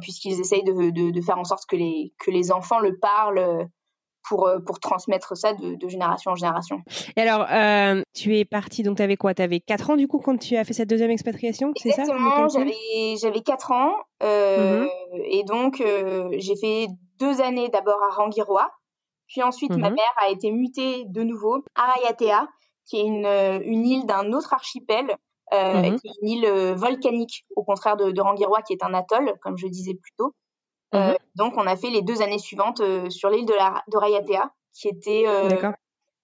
puisqu'ils 0.00 0.38
essayent 0.38 0.62
de, 0.62 0.90
de, 0.90 1.10
de, 1.10 1.20
faire 1.20 1.38
en 1.38 1.44
sorte 1.44 1.64
que 1.68 1.74
les, 1.74 2.12
que 2.20 2.30
les 2.30 2.52
enfants 2.52 2.78
le 2.78 2.96
parlent 2.96 3.68
pour, 4.28 4.48
pour 4.64 4.78
transmettre 4.78 5.36
ça 5.36 5.54
de, 5.54 5.74
de, 5.74 5.88
génération 5.88 6.30
en 6.30 6.34
génération. 6.36 6.82
Et 7.16 7.20
alors, 7.20 7.46
euh, 7.50 8.02
tu 8.14 8.36
es 8.36 8.44
partie, 8.44 8.84
donc 8.84 8.98
tu 8.98 9.02
avais 9.02 9.16
quoi? 9.16 9.34
Tu 9.34 9.42
avais 9.42 9.58
4 9.60 9.90
ans 9.90 9.96
du 9.96 10.06
coup 10.06 10.18
quand 10.18 10.36
tu 10.38 10.56
as 10.56 10.64
fait 10.64 10.72
cette 10.72 10.88
deuxième 10.88 11.10
expatriation? 11.10 11.72
C'est 11.76 11.90
ça? 11.90 12.02
Exactement, 12.02 12.46
j'avais 12.48 13.40
4 13.40 13.72
ans. 13.72 13.94
Euh, 14.22 14.84
mmh 14.84 14.88
Et 15.24 15.44
donc, 15.44 15.80
euh, 15.80 16.28
j'ai 16.38 16.54
fait 16.56 16.86
deux 17.20 17.40
années 17.40 17.68
d'abord 17.68 18.02
à 18.02 18.08
Rangiroa, 18.08 18.70
puis 19.28 19.42
ensuite 19.42 19.70
ma 19.70 19.90
mhm. 19.90 19.96
mère 19.96 20.14
a 20.20 20.28
été 20.30 20.50
mutée 20.50 21.04
de 21.06 21.22
nouveau 21.22 21.62
à 21.76 21.92
Ayatea, 21.98 22.48
qui 22.86 22.96
est 22.96 23.04
une, 23.04 23.26
euh, 23.26 23.60
une 23.62 23.86
île 23.86 24.06
d'un 24.06 24.32
autre 24.32 24.52
archipel, 24.52 25.16
euh, 25.52 25.74
mhm. 25.74 26.00
qui 26.00 26.08
est 26.08 26.12
une 26.22 26.28
île 26.28 26.44
euh, 26.46 26.74
volcanique, 26.74 27.44
au 27.54 27.62
contraire 27.62 27.96
de, 27.96 28.10
de 28.10 28.20
Rangiroa 28.20 28.62
qui 28.62 28.72
est 28.72 28.82
un 28.82 28.92
atoll, 28.94 29.34
comme 29.40 29.56
je 29.56 29.68
disais 29.68 29.94
plus 29.94 30.12
tôt. 30.16 30.34
Mhm. 30.92 31.14
donc, 31.36 31.54
on 31.56 31.68
a 31.68 31.76
fait 31.76 31.90
les 31.90 32.02
deux 32.02 32.20
années 32.20 32.40
suivantes 32.40 32.82
sur 33.10 33.30
l'île 33.30 33.46
de, 33.46 33.54
la, 33.54 33.84
de 33.86 33.96
Rayatea, 33.96 34.50
qui 34.72 34.88
était, 34.88 35.24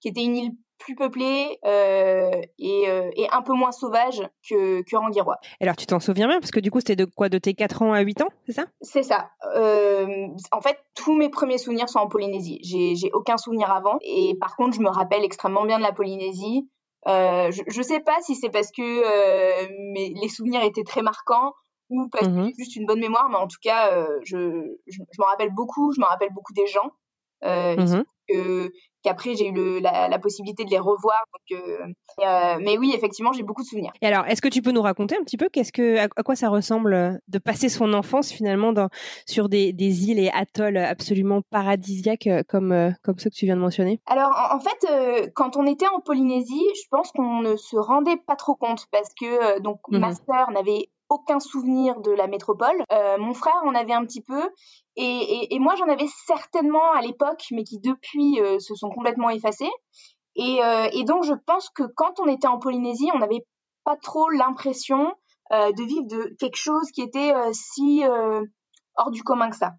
qui 0.01 0.09
était 0.09 0.25
une 0.25 0.37
île 0.37 0.53
plus 0.79 0.95
peuplée 0.95 1.59
euh, 1.65 2.31
et, 2.59 2.89
euh, 2.89 3.11
et, 3.17 3.29
un 3.31 3.43
peu 3.43 3.53
moins 3.53 3.73
sauvage 3.73 4.23
que, 4.49 4.83
que 4.83 4.97
Rangirois. 4.97 5.39
Alors 5.61 5.77
tu 5.77 5.87
t'en 5.87 6.01
souviens 6.01 6.29
bien? 6.29 6.41
Parce 6.41 6.51
que 6.51 6.61
du 6.61 6.71
coup 6.71 6.81
c'était 6.81 6.97
de 6.97 7.05
quoi? 7.05 7.29
De 7.29 7.39
tes 7.39 7.55
4 7.55 7.83
ans 7.83 7.93
à 7.93 8.01
8 8.01 8.23
ans, 8.23 8.29
c'est 8.47 8.53
ça? 8.53 8.65
C'est 8.81 9.03
ça. 9.03 9.31
Euh, 9.55 10.29
en 10.53 10.61
fait, 10.61 10.79
tous 10.95 11.15
mes 11.15 11.29
premiers 11.29 11.59
souvenirs 11.59 11.89
sont 11.89 11.99
en 11.99 12.09
Polynésie. 12.09 12.61
J'ai 12.63 13.11
aucun 13.13 13.37
souvenir 13.37 13.71
avant 13.71 13.99
et 14.03 14.37
par 14.41 14.57
contre 14.57 14.77
je 14.77 14.81
me 14.81 14.91
rappelle 14.91 15.25
extrêmement 15.25 15.65
bien 15.65 15.79
de 15.79 15.83
la 15.83 15.93
Polynésie. 15.93 16.69
Je, 17.07 17.63
je 17.67 17.83
sais 17.83 18.01
pas 18.01 18.17
si 18.23 18.35
c'est 18.35 18.51
parce 18.51 18.71
que 18.73 19.93
mes, 19.93 20.13
les 20.21 20.29
souvenirs 20.29 20.63
étaient 20.65 20.85
très 20.85 21.03
marquants 21.03 21.53
ou 21.89 22.09
parce 22.09 22.27
que 22.27 22.33
mmh 22.33 22.53
juste 22.59 22.75
une 22.75 22.85
bonne 22.85 22.99
mémoire, 22.99 23.29
mais 23.29 23.37
en 23.37 23.47
tout 23.47 23.59
cas, 23.63 24.07
je, 24.25 24.77
je, 24.87 24.99
je 24.99 25.21
m'en 25.21 25.27
rappelle 25.27 25.55
beaucoup. 25.55 25.93
Je 25.93 26.01
me 26.01 26.07
rappelle 26.07 26.33
beaucoup 26.35 26.53
des 26.53 26.67
gens. 26.67 26.91
Euh, 27.45 27.77
mmh 27.77 28.05
que, 28.29 28.73
qu'après 29.05 29.37
j'ai 29.37 29.51
eu 29.51 29.53
le, 29.53 29.79
la, 29.79 30.09
la, 30.09 30.19
possibilité 30.19 30.65
de 30.65 30.71
les 30.71 30.81
revoir. 30.81 31.23
Donc, 31.33 31.61
euh, 31.61 31.87
euh, 32.27 32.59
mais 32.61 32.77
oui, 32.77 32.93
effectivement, 32.93 33.33
j'ai 33.33 33.45
beaucoup 33.45 33.63
de 33.63 33.67
souvenirs. 33.69 33.93
Et 34.03 34.07
alors, 34.09 34.27
est-ce 34.27 34.43
que 34.43 34.49
tu 34.49 34.63
peux 34.63 34.73
nous 34.73 34.83
raconter 34.83 35.17
un 35.17 35.23
petit 35.23 35.37
peu 35.37 35.49
qu'est-ce 35.49 35.71
que, 35.71 35.97
à, 35.99 36.09
quoi 36.09 36.35
ça 36.35 36.49
ressemble 36.49 37.21
de 37.29 37.39
passer 37.39 37.69
son 37.69 37.93
enfance 37.93 38.33
finalement 38.33 38.73
dans, 38.73 38.89
sur 39.27 39.49
des, 39.49 39.73
des 39.73 40.09
îles 40.09 40.19
et 40.19 40.31
atolls 40.31 40.77
absolument 40.77 41.41
paradisiaques 41.51 42.29
comme, 42.49 42.93
comme 43.05 43.19
ceux 43.21 43.31
que 43.31 43.37
tu 43.37 43.47
viens 43.47 43.55
de 43.55 43.61
mentionner? 43.61 44.01
Alors, 44.07 44.31
en, 44.31 44.57
en 44.57 44.59
fait, 44.59 45.31
quand 45.35 45.57
on 45.57 45.67
était 45.67 45.87
en 45.87 46.01
Polynésie, 46.01 46.67
je 46.75 46.89
pense 46.91 47.13
qu'on 47.13 47.43
ne 47.43 47.55
se 47.55 47.77
rendait 47.77 48.17
pas 48.27 48.35
trop 48.35 48.57
compte 48.57 48.87
parce 48.91 49.11
que 49.15 49.61
donc 49.61 49.79
mmh 49.89 49.99
ma 49.99 50.15
sœur 50.15 50.51
n'avait 50.51 50.91
aucun 51.09 51.41
souvenir 51.41 52.01
de 52.01 52.11
la 52.11 52.27
métropole. 52.27 52.85
Euh, 52.93 53.19
mon 53.19 53.35
frère 53.35 53.61
en 53.65 53.75
avait 53.75 53.93
un 53.93 54.05
petit 54.05 54.23
peu 54.23 54.51
et, 54.97 55.59
moi 55.59 55.75
j'en 55.77 55.89
avais 55.89 56.07
certainement 56.27 56.93
à 56.93 57.01
l'époque, 57.01 57.45
mais 57.51 57.65
qui 57.65 57.79
depuis 57.79 58.41
euh, 58.41 58.59
se 58.59 58.75
sont 58.75 58.91
complètement 58.91 59.31
effacés. 59.31 59.71
Et, 60.35 60.63
euh, 60.63 60.89
et, 60.93 61.05
donc 61.05 61.25
je 61.25 61.35
pense 61.47 61.71
que 61.71 61.85
quand 61.97 62.21
on 62.21 62.27
était 62.27 62.49
en 62.49 62.59
Polynésie, 62.59 63.11
on 63.15 63.19
n'avait 63.19 63.47
pas 63.85 63.97
trop 63.97 64.29
l'impression 64.31 65.13
de 65.53 65.87
vivre 65.87 66.09
de 66.09 66.35
quelque 66.41 66.57
chose 66.57 66.91
qui 66.91 67.03
était 67.03 67.33
si 67.53 68.03
hors 68.97 69.11
du 69.13 69.23
commun 69.23 69.49
que 69.49 69.57
ça. 69.57 69.75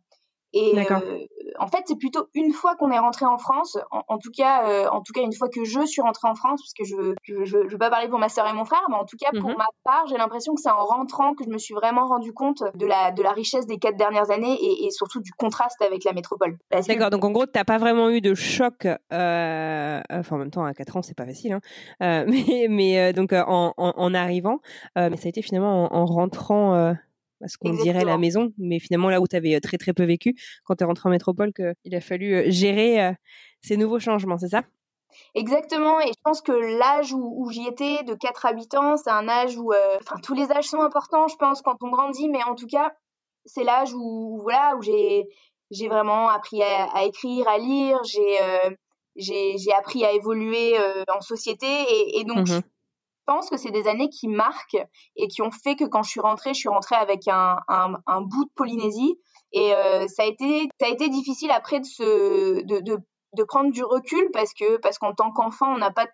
Et 0.53 0.73
euh, 0.79 0.99
en 1.59 1.67
fait, 1.67 1.83
c'est 1.85 1.97
plutôt 1.97 2.27
une 2.33 2.53
fois 2.53 2.75
qu'on 2.75 2.89
est 2.89 2.99
rentré 2.99 3.25
en 3.25 3.37
France, 3.37 3.77
en, 3.91 4.01
en 4.07 4.17
tout 4.17 4.31
cas, 4.35 4.67
euh, 4.69 4.87
en 4.89 5.01
tout 5.01 5.11
cas 5.13 5.21
une 5.21 5.33
fois 5.33 5.49
que 5.49 5.65
je 5.65 5.85
suis 5.85 6.01
rentrée 6.01 6.27
en 6.27 6.35
France, 6.35 6.61
parce 6.61 6.73
que 6.73 6.85
je 6.85 7.13
je, 7.23 7.43
je, 7.45 7.67
je 7.67 7.71
veux 7.71 7.77
pas 7.77 7.89
parler 7.89 8.07
pour 8.07 8.19
ma 8.19 8.29
sœur 8.29 8.47
et 8.47 8.53
mon 8.53 8.63
frère, 8.63 8.83
mais 8.89 8.95
en 8.95 9.05
tout 9.05 9.17
cas 9.17 9.29
pour 9.39 9.49
mm 9.49 9.53
-hmm. 9.53 9.57
ma 9.57 9.67
part, 9.83 10.07
j'ai 10.07 10.17
l'impression 10.17 10.53
que 10.55 10.61
c'est 10.61 10.71
en 10.71 10.85
rentrant 10.85 11.33
que 11.35 11.43
je 11.43 11.49
me 11.49 11.57
suis 11.57 11.73
vraiment 11.73 12.07
rendu 12.07 12.31
compte 12.33 12.63
de 12.75 12.85
la 12.85 13.11
de 13.11 13.21
la 13.23 13.31
richesse 13.31 13.65
des 13.67 13.77
quatre 13.77 13.97
dernières 13.97 14.29
années 14.31 14.55
et, 14.67 14.85
et 14.85 14.91
surtout 14.91 15.21
du 15.21 15.31
contraste 15.33 15.81
avec 15.81 16.03
la 16.05 16.13
métropole. 16.13 16.57
D'accord. 16.71 17.09
Donc 17.09 17.23
en 17.25 17.31
gros, 17.31 17.45
t'as 17.45 17.65
pas 17.65 17.77
vraiment 17.77 18.09
eu 18.09 18.21
de 18.21 18.33
choc. 18.33 18.85
Euh... 18.85 19.99
Enfin, 20.19 20.35
en 20.35 20.39
même 20.39 20.51
temps, 20.51 20.65
à 20.65 20.73
4 20.73 20.95
ans, 20.97 21.01
c'est 21.01 21.17
pas 21.21 21.25
facile. 21.25 21.53
Hein. 21.53 21.61
Mais 22.31 22.67
mais 22.69 23.13
donc 23.13 23.33
en, 23.33 23.73
en, 23.77 23.93
en, 24.05 24.13
arrivant, 24.13 24.57
mais 24.95 25.17
ça 25.17 25.25
a 25.27 25.29
été 25.29 25.41
finalement 25.41 25.75
en, 25.83 26.01
en 26.01 26.05
rentrant 26.05 26.95
ce 27.45 27.57
qu'on 27.57 27.73
dirait 27.73 28.05
la 28.05 28.17
maison, 28.17 28.51
mais 28.57 28.79
finalement 28.79 29.09
là 29.09 29.21
où 29.21 29.27
tu 29.27 29.35
avais 29.35 29.59
très 29.59 29.77
très 29.77 29.93
peu 29.93 30.03
vécu, 30.03 30.35
quand 30.63 30.75
tu 30.75 30.83
es 30.83 30.87
rentré 30.87 31.09
en 31.09 31.11
métropole, 31.11 31.51
qu'il 31.53 31.95
a 31.95 32.01
fallu 32.01 32.51
gérer 32.51 33.13
ces 33.61 33.77
nouveaux 33.77 33.99
changements, 33.99 34.37
c'est 34.37 34.49
ça? 34.49 34.63
Exactement, 35.35 35.99
et 35.99 36.07
je 36.07 36.19
pense 36.23 36.41
que 36.41 36.51
l'âge 36.51 37.13
où, 37.13 37.33
où 37.37 37.51
j'y 37.51 37.67
étais, 37.67 38.03
de 38.03 38.13
4 38.15 38.45
à 38.45 38.53
8 38.53 38.75
ans, 38.75 38.97
c'est 38.97 39.09
un 39.09 39.27
âge 39.27 39.57
où, 39.57 39.71
euh, 39.71 39.97
enfin, 40.01 40.19
tous 40.21 40.33
les 40.33 40.51
âges 40.51 40.65
sont 40.65 40.81
importants, 40.81 41.27
je 41.27 41.35
pense, 41.35 41.61
quand 41.61 41.77
on 41.81 41.89
grandit, 41.89 42.29
mais 42.29 42.43
en 42.43 42.55
tout 42.55 42.67
cas, 42.67 42.93
c'est 43.45 43.63
l'âge 43.63 43.93
où, 43.93 44.39
voilà, 44.41 44.75
où 44.77 44.81
j'ai, 44.81 45.27
j'ai 45.71 45.87
vraiment 45.87 46.29
appris 46.29 46.61
à, 46.63 46.85
à, 46.93 47.03
écrire, 47.03 47.47
à 47.47 47.57
lire, 47.57 47.99
j'ai, 48.03 48.41
euh, 48.41 48.69
j'ai, 49.15 49.73
appris 49.77 50.03
à 50.05 50.11
évoluer 50.11 50.77
euh, 50.79 51.03
en 51.15 51.21
société, 51.21 51.67
et, 51.67 52.19
et 52.19 52.23
donc, 52.23 52.49
mmh 52.49 52.61
pense 53.27 53.49
que 53.49 53.57
c'est 53.57 53.71
des 53.71 53.87
années 53.87 54.09
qui 54.09 54.27
marquent 54.27 54.83
et 55.15 55.27
qui 55.27 55.41
ont 55.41 55.51
fait 55.51 55.75
que 55.75 55.83
quand 55.83 56.01
je 56.01 56.09
suis 56.09 56.21
rentrée, 56.21 56.53
je 56.53 56.59
suis 56.59 56.69
rentrée 56.69 56.95
avec 56.95 57.27
un, 57.27 57.57
un, 57.67 57.93
un 58.07 58.21
bout 58.21 58.45
de 58.45 58.51
Polynésie. 58.55 59.19
Et 59.51 59.73
euh, 59.75 60.07
ça 60.07 60.23
a 60.23 60.25
été, 60.25 60.67
ça 60.79 60.87
a 60.87 60.89
été 60.89 61.09
difficile 61.09 61.51
après 61.51 61.79
de 61.79 61.85
se, 61.85 62.63
de, 62.63 62.79
de, 62.79 62.97
de 63.35 63.43
prendre 63.43 63.71
du 63.71 63.83
recul 63.83 64.29
parce 64.33 64.53
que, 64.53 64.77
parce 64.77 64.97
qu'en 64.97 65.13
tant 65.13 65.31
qu'enfant, 65.31 65.73
on 65.73 65.77
n'a 65.77 65.91
pas, 65.91 66.07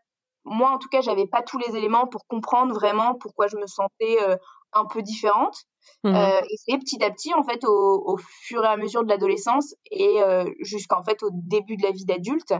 moi 0.43 0.71
en 0.71 0.77
tout 0.77 0.89
cas, 0.89 1.01
j'avais 1.01 1.27
pas 1.27 1.41
tous 1.41 1.57
les 1.57 1.75
éléments 1.75 2.07
pour 2.07 2.27
comprendre 2.27 2.73
vraiment 2.73 3.15
pourquoi 3.15 3.47
je 3.47 3.57
me 3.57 3.67
sentais 3.67 4.17
euh, 4.21 4.35
un 4.73 4.85
peu 4.85 5.01
différente. 5.01 5.55
Mmh. 6.03 6.15
Euh, 6.15 6.41
et 6.49 6.55
c'est 6.57 6.77
petit 6.77 7.03
à 7.03 7.11
petit, 7.11 7.33
en 7.33 7.43
fait, 7.43 7.63
au, 7.65 8.03
au, 8.05 8.17
fur 8.17 8.63
et 8.63 8.67
à 8.67 8.77
mesure 8.77 9.03
de 9.03 9.09
l'adolescence 9.09 9.75
et 9.91 10.19
jusqu'en 10.59 11.03
fait 11.03 11.21
au 11.23 11.29
début 11.31 11.77
de 11.77 11.83
la 11.83 11.91
vie 11.91 12.05
d'adulte, 12.05 12.53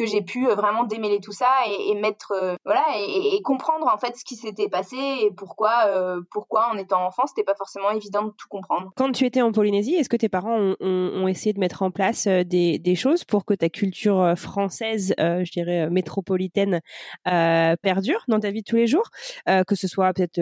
que 0.00 0.06
j'ai 0.06 0.22
pu 0.22 0.48
euh, 0.48 0.54
vraiment 0.54 0.84
démêler 0.84 1.20
tout 1.20 1.32
ça 1.32 1.50
et, 1.68 1.90
et 1.90 1.94
mettre 1.94 2.32
euh, 2.32 2.56
voilà 2.64 2.84
et, 2.96 3.40
comprendre 3.42 3.86
en 3.92 3.98
fait 3.98 4.16
ce 4.16 4.24
qui 4.24 4.36
s'était 4.36 4.68
passé 4.68 4.96
et 4.96 5.30
pourquoi 5.30 5.86
euh, 5.88 6.20
pourquoi 6.30 6.70
en 6.72 6.78
étant 6.78 7.04
enfant 7.04 7.26
c'était 7.26 7.44
pas 7.44 7.54
forcément 7.54 7.90
évident 7.90 8.24
de 8.24 8.30
tout 8.30 8.48
comprendre. 8.48 8.90
Quand 8.96 9.12
tu 9.12 9.26
étais 9.26 9.42
en 9.42 9.52
Polynésie, 9.52 9.94
est-ce 9.94 10.08
que 10.08 10.16
tes 10.16 10.28
parents 10.30 10.74
ont, 10.80 11.28
essayé 11.28 11.52
de 11.52 11.60
mettre 11.60 11.82
en 11.82 11.90
place 11.90 12.26
des, 12.26 12.94
choses 12.96 13.24
pour 13.24 13.44
que 13.44 13.54
ta 13.54 13.68
culture 13.68 14.34
française, 14.36 15.14
je 15.18 15.50
dirais 15.50 15.88
métropolitaine, 15.90 16.80
perdure 17.24 18.24
dans 18.28 18.40
ta 18.40 18.50
vie 18.50 18.62
de 18.62 18.66
tous 18.68 18.76
les 18.76 18.86
jours, 18.86 19.08
que 19.46 19.74
ce 19.74 19.86
soit 19.86 20.12
peut-être 20.12 20.40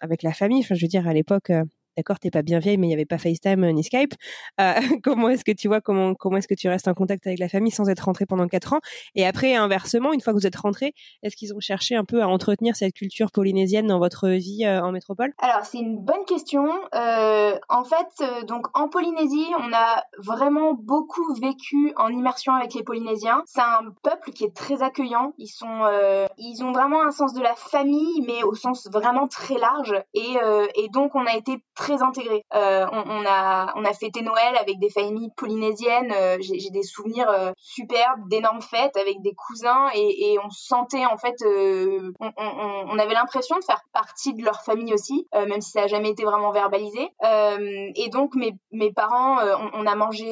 avec 0.00 0.22
la 0.22 0.32
famille. 0.32 0.60
Enfin, 0.60 0.74
je 0.74 0.82
veux 0.82 0.88
dire 0.88 1.08
à 1.08 1.12
l'époque 1.12 1.50
d'accord, 1.96 2.18
t'es 2.18 2.30
pas 2.30 2.42
bien 2.42 2.58
vieille, 2.58 2.78
mais 2.78 2.86
il 2.86 2.90
n'y 2.90 2.94
avait 2.94 3.04
pas 3.04 3.18
FaceTime 3.18 3.70
ni 3.70 3.84
Skype. 3.84 4.14
Euh, 4.60 4.74
comment 5.02 5.28
est-ce 5.28 5.44
que 5.44 5.52
tu 5.52 5.68
vois 5.68 5.80
comment 5.80 6.14
comment 6.14 6.36
est-ce 6.36 6.48
que 6.48 6.54
tu 6.54 6.68
restes 6.68 6.88
en 6.88 6.94
contact 6.94 7.26
avec 7.26 7.38
la 7.38 7.48
famille 7.48 7.72
sans 7.72 7.88
être 7.88 8.00
rentrée 8.00 8.26
pendant 8.26 8.48
quatre 8.48 8.72
ans? 8.72 8.80
Et 9.14 9.26
après, 9.26 9.54
inversement, 9.54 10.12
une 10.12 10.20
fois 10.20 10.32
que 10.32 10.38
vous 10.38 10.46
êtes 10.46 10.56
rentrée, 10.56 10.94
est-ce 11.22 11.36
qu'ils 11.36 11.54
ont 11.54 11.60
cherché 11.60 11.94
un 11.94 12.04
peu 12.04 12.22
à 12.22 12.28
entretenir 12.28 12.76
cette 12.76 12.94
culture 12.94 13.30
polynésienne 13.30 13.86
dans 13.86 13.98
votre 13.98 14.28
vie 14.28 14.64
euh, 14.64 14.82
en 14.82 14.92
métropole? 14.92 15.32
Alors 15.38 15.64
c'est 15.64 15.78
une 15.78 15.98
bonne 15.98 16.24
question. 16.26 16.68
Euh, 16.94 17.58
en 17.68 17.84
fait, 17.84 18.08
euh, 18.20 18.42
donc 18.42 18.66
en 18.74 18.88
Polynésie, 18.88 19.46
on 19.58 19.72
a 19.72 20.02
vraiment 20.18 20.74
beaucoup 20.74 21.34
vécu 21.34 21.92
en 21.96 22.08
immersion 22.08 22.52
avec 22.54 22.74
les 22.74 22.82
Polynésiens. 22.82 23.42
C'est 23.46 23.60
un 23.60 23.90
peuple 24.02 24.32
qui 24.32 24.44
est 24.44 24.54
très 24.54 24.82
accueillant. 24.82 25.32
Ils 25.38 25.48
sont 25.48 25.84
euh, 25.84 26.26
ils 26.38 26.62
ont 26.62 26.72
vraiment 26.72 27.02
un 27.02 27.10
sens 27.10 27.34
de 27.34 27.42
la 27.42 27.54
famille, 27.54 28.22
mais 28.26 28.42
au 28.42 28.54
sens 28.54 28.88
vraiment 28.92 29.28
très 29.28 29.58
large. 29.58 29.94
Et 30.14 30.32
et 30.74 30.88
donc 30.88 31.14
on 31.14 31.26
a 31.26 31.36
été 31.36 31.62
intégré. 31.90 32.44
Euh, 32.54 32.86
on, 32.92 33.24
a 33.26 33.72
on 33.76 33.84
a 33.84 33.92
fêté 33.92 34.22
Noël 34.22 34.56
avec 34.56 34.78
des 34.78 34.90
familles 34.90 35.30
polynésiennes. 35.36 36.12
Euh, 36.14 36.36
J'ai 36.40 36.70
des 36.70 36.82
souvenirs 36.82 37.28
euh, 37.28 37.52
superbes 37.56 38.28
d'énormes 38.28 38.62
fêtes 38.62 38.96
avec 38.96 39.20
des 39.22 39.34
cousins 39.34 39.88
et, 39.94 40.38
on 40.42 40.50
sentait 40.50 41.04
en 41.04 41.16
fait, 41.16 41.36
on, 41.44 42.32
on, 42.38 42.98
avait 42.98 43.14
l'impression 43.14 43.58
de 43.58 43.64
faire 43.64 43.82
partie 43.92 44.34
de 44.34 44.44
leur 44.44 44.62
famille 44.62 44.92
aussi, 44.94 45.28
même 45.34 45.60
si 45.60 45.70
ça 45.70 45.82
a 45.82 45.86
jamais 45.86 46.10
été 46.10 46.24
vraiment 46.24 46.50
verbalisé. 46.52 47.10
Et 47.22 48.08
donc 48.10 48.34
mes 48.34 48.54
mes 48.72 48.92
parents, 48.92 49.38
on, 49.74 49.86
a 49.86 49.94
mangé, 49.94 50.26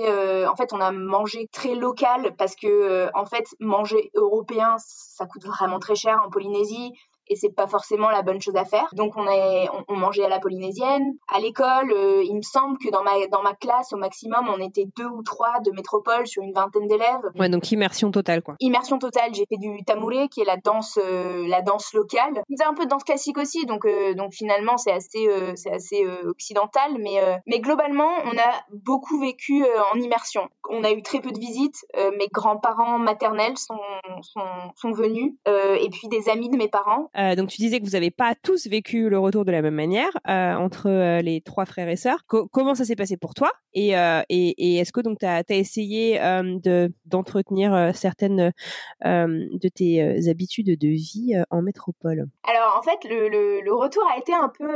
en 0.46 0.56
fait 0.56 0.72
on 0.72 0.80
a 0.80 0.90
mangé 0.90 1.48
très 1.52 1.74
local 1.74 2.34
parce 2.38 2.56
que 2.56 3.10
en 3.14 3.26
fait 3.26 3.44
manger 3.60 4.10
européen 4.14 4.76
ça 4.78 5.26
coûte 5.26 5.44
vraiment 5.44 5.78
très 5.78 5.94
cher 5.94 6.20
en 6.24 6.30
Polynésie 6.30 6.92
et 7.30 7.36
c'est 7.36 7.54
pas 7.54 7.66
forcément 7.66 8.10
la 8.10 8.20
bonne 8.20 8.40
chose 8.42 8.56
à 8.56 8.66
faire. 8.66 8.88
Donc 8.92 9.16
on, 9.16 9.26
est, 9.26 9.68
on, 9.70 9.84
on 9.88 9.96
mangeait 9.96 10.24
à 10.24 10.28
la 10.28 10.40
polynésienne. 10.40 11.14
À 11.32 11.40
l'école, 11.40 11.92
euh, 11.92 12.22
il 12.22 12.36
me 12.36 12.42
semble 12.42 12.76
que 12.76 12.90
dans 12.90 13.02
ma, 13.02 13.12
dans 13.28 13.42
ma 13.42 13.54
classe, 13.54 13.92
au 13.94 13.96
maximum, 13.96 14.48
on 14.48 14.60
était 14.60 14.86
deux 14.96 15.06
ou 15.06 15.22
trois 15.22 15.60
de 15.64 15.70
métropole 15.70 16.26
sur 16.26 16.42
une 16.42 16.52
vingtaine 16.52 16.86
d'élèves. 16.86 17.22
Ouais, 17.38 17.48
donc 17.48 17.70
immersion 17.72 18.10
totale, 18.10 18.42
quoi. 18.42 18.56
Immersion 18.60 18.98
totale. 18.98 19.32
J'ai 19.32 19.46
fait 19.48 19.56
du 19.56 19.82
tamouré, 19.84 20.28
qui 20.28 20.40
est 20.40 20.44
la 20.44 20.56
danse, 20.56 20.98
euh, 21.02 21.46
la 21.46 21.62
danse 21.62 21.94
locale. 21.94 22.42
C'est 22.54 22.64
un 22.64 22.74
peu 22.74 22.84
de 22.84 22.90
danse 22.90 23.04
classique 23.04 23.38
aussi, 23.38 23.64
donc, 23.66 23.84
euh, 23.84 24.14
donc 24.14 24.32
finalement, 24.32 24.76
c'est 24.76 24.92
assez, 24.92 25.28
euh, 25.28 25.52
c'est 25.54 25.72
assez 25.72 26.04
euh, 26.04 26.30
occidental, 26.30 26.96
mais, 26.98 27.20
mais 27.46 27.60
globalement, 27.60 28.10
on 28.24 28.36
a 28.36 28.52
beaucoup 28.72 29.20
vécu 29.20 29.64
en 29.94 29.98
immersion. 29.98 30.48
On 30.68 30.82
a 30.84 30.90
eu 30.90 31.02
très 31.02 31.20
peu 31.20 31.30
de 31.30 31.38
visites. 31.38 31.86
mes 32.18 32.28
grands-parents 32.32 32.98
maternels 32.98 33.56
sont, 33.56 33.78
sont, 34.22 34.40
sont 34.74 34.92
venus, 34.92 35.34
et 35.46 35.88
puis 35.90 36.08
des 36.08 36.28
amis 36.28 36.48
de 36.48 36.56
mes 36.56 36.68
parents. 36.68 37.10
Euh, 37.20 37.34
donc 37.34 37.48
tu 37.48 37.58
disais 37.58 37.80
que 37.80 37.84
vous 37.84 37.90
n'avez 37.90 38.10
pas 38.10 38.34
tous 38.34 38.66
vécu 38.66 39.10
le 39.10 39.18
retour 39.18 39.44
de 39.44 39.52
la 39.52 39.62
même 39.62 39.74
manière 39.74 40.10
euh, 40.28 40.54
entre 40.54 40.88
euh, 40.88 41.20
les 41.20 41.40
trois 41.40 41.66
frères 41.66 41.88
et 41.88 41.96
sœurs. 41.96 42.24
Co 42.26 42.48
comment 42.48 42.74
ça 42.74 42.84
s'est 42.84 42.96
passé 42.96 43.16
pour 43.16 43.34
toi? 43.34 43.50
Et, 43.72 43.90
et, 43.90 44.24
et 44.28 44.78
est-ce 44.78 44.92
que 44.92 45.00
donc 45.00 45.20
tu 45.20 45.26
as, 45.26 45.44
essayé 45.50 46.18
de 46.18 46.92
d'entretenir 47.04 47.92
certaines 47.94 48.52
de 49.04 49.68
tes 49.68 50.28
habitudes 50.28 50.76
de 50.76 50.88
vie 50.88 51.40
en 51.50 51.62
métropole? 51.62 52.26
Alors 52.42 52.76
en 52.76 52.82
fait 52.82 53.08
le, 53.08 53.28
le, 53.28 53.60
le, 53.60 53.72
retour 53.72 54.02
a 54.12 54.18
été 54.18 54.34
un 54.34 54.48
peu 54.48 54.68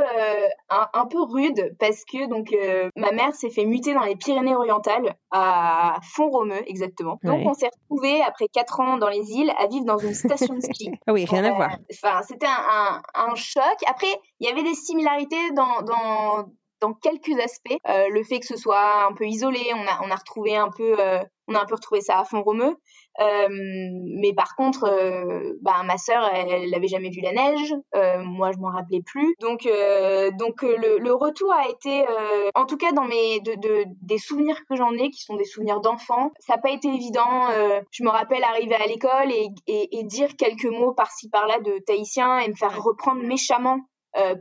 un, 0.69 0.87
un, 0.93 1.05
peu 1.07 1.21
rude 1.23 1.75
parce 1.77 2.05
que 2.05 2.29
donc 2.29 2.55
ma 2.95 3.11
mère 3.11 3.33
s'est 3.33 3.49
fait 3.49 3.65
muter 3.65 3.93
dans 3.93 4.03
les 4.03 4.15
Pyrénées-Orientales 4.15 5.15
à 5.31 5.97
Font-Romeu 6.15 6.61
exactement. 6.67 7.19
Donc 7.23 7.39
ouais. 7.39 7.47
on 7.47 7.53
s'est 7.53 7.69
retrouvés 7.81 8.21
après 8.21 8.47
quatre 8.47 8.79
ans 8.79 8.97
dans 8.97 9.09
les 9.09 9.29
îles 9.31 9.51
à 9.57 9.67
vivre 9.67 9.85
dans 9.85 9.97
une 9.97 10.13
station 10.13 10.55
de 10.55 10.61
ski. 10.61 10.91
ah 11.07 11.11
oui, 11.11 11.25
rien 11.25 11.43
à 11.43 11.51
voir. 11.51 11.77
Enfin 11.91 12.21
c'était 12.35 12.47
un, 12.47 13.35
choc. 13.35 13.77
Après, 13.87 14.19
il 14.39 14.47
y 14.47 14.51
avait 14.51 14.63
des 14.63 14.75
similarités 14.75 15.51
dans, 15.51 16.45
dans 16.81 16.93
quelques 16.93 17.39
aspects. 17.39 17.77
Euh, 17.87 18.07
le 18.09 18.23
fait 18.23 18.39
que 18.39 18.45
ce 18.45 18.57
soit 18.57 19.05
un 19.05 19.13
peu 19.13 19.25
isolé, 19.25 19.59
on 19.73 20.09
a, 20.09 20.15
retrouvé 20.15 20.55
un 20.55 20.69
peu, 20.69 20.95
euh, 20.99 21.19
on 21.47 21.55
a 21.55 21.61
un 21.61 21.65
peu 21.65 21.75
retrouvé 21.75 22.01
ça 22.01 22.19
à 22.19 22.25
fond 22.25 22.41
romeux. 22.41 22.75
Euh, 23.21 23.47
mais 23.49 24.33
par 24.33 24.55
contre, 24.57 24.89
bah, 25.61 25.83
ma 25.85 25.97
sœur, 25.97 26.29
elle 26.33 26.69
n'avait 26.69 26.87
jamais 26.87 27.09
vu 27.09 27.21
la 27.21 27.31
neige. 27.31 27.73
Moi, 27.93 28.51
je 28.51 28.57
m'en 28.57 28.71
rappelais 28.71 29.01
plus. 29.05 29.35
Donc, 29.39 29.67
donc 30.37 30.61
le, 30.63 31.13
retour 31.13 31.53
a 31.53 31.69
été, 31.69 32.05
en 32.55 32.65
tout 32.65 32.75
cas 32.77 32.91
dans 32.91 33.05
mes 33.05 33.39
de, 33.39 33.55
de 33.55 33.85
des 34.01 34.17
souvenirs 34.17 34.57
que 34.69 34.75
j'en 34.75 34.91
ai, 34.93 35.09
qui 35.11 35.21
sont 35.21 35.37
des 35.37 35.45
souvenirs 35.45 35.79
d'enfants, 35.79 36.31
ça 36.39 36.55
n'a 36.55 36.61
pas 36.61 36.71
été 36.71 36.89
évident. 36.89 37.47
je 37.91 38.03
me 38.03 38.09
rappelle 38.09 38.43
arriver 38.43 38.75
à 38.75 38.85
l'école 38.85 39.31
et, 39.31 40.03
dire 40.03 40.35
quelques 40.37 40.65
mots 40.65 40.91
par-ci 40.93 41.29
par-là 41.29 41.59
de 41.59 41.79
tahitien 41.85 42.39
et 42.39 42.49
me 42.49 42.55
faire 42.55 42.83
reprendre 42.83 43.23
méchamment 43.23 43.79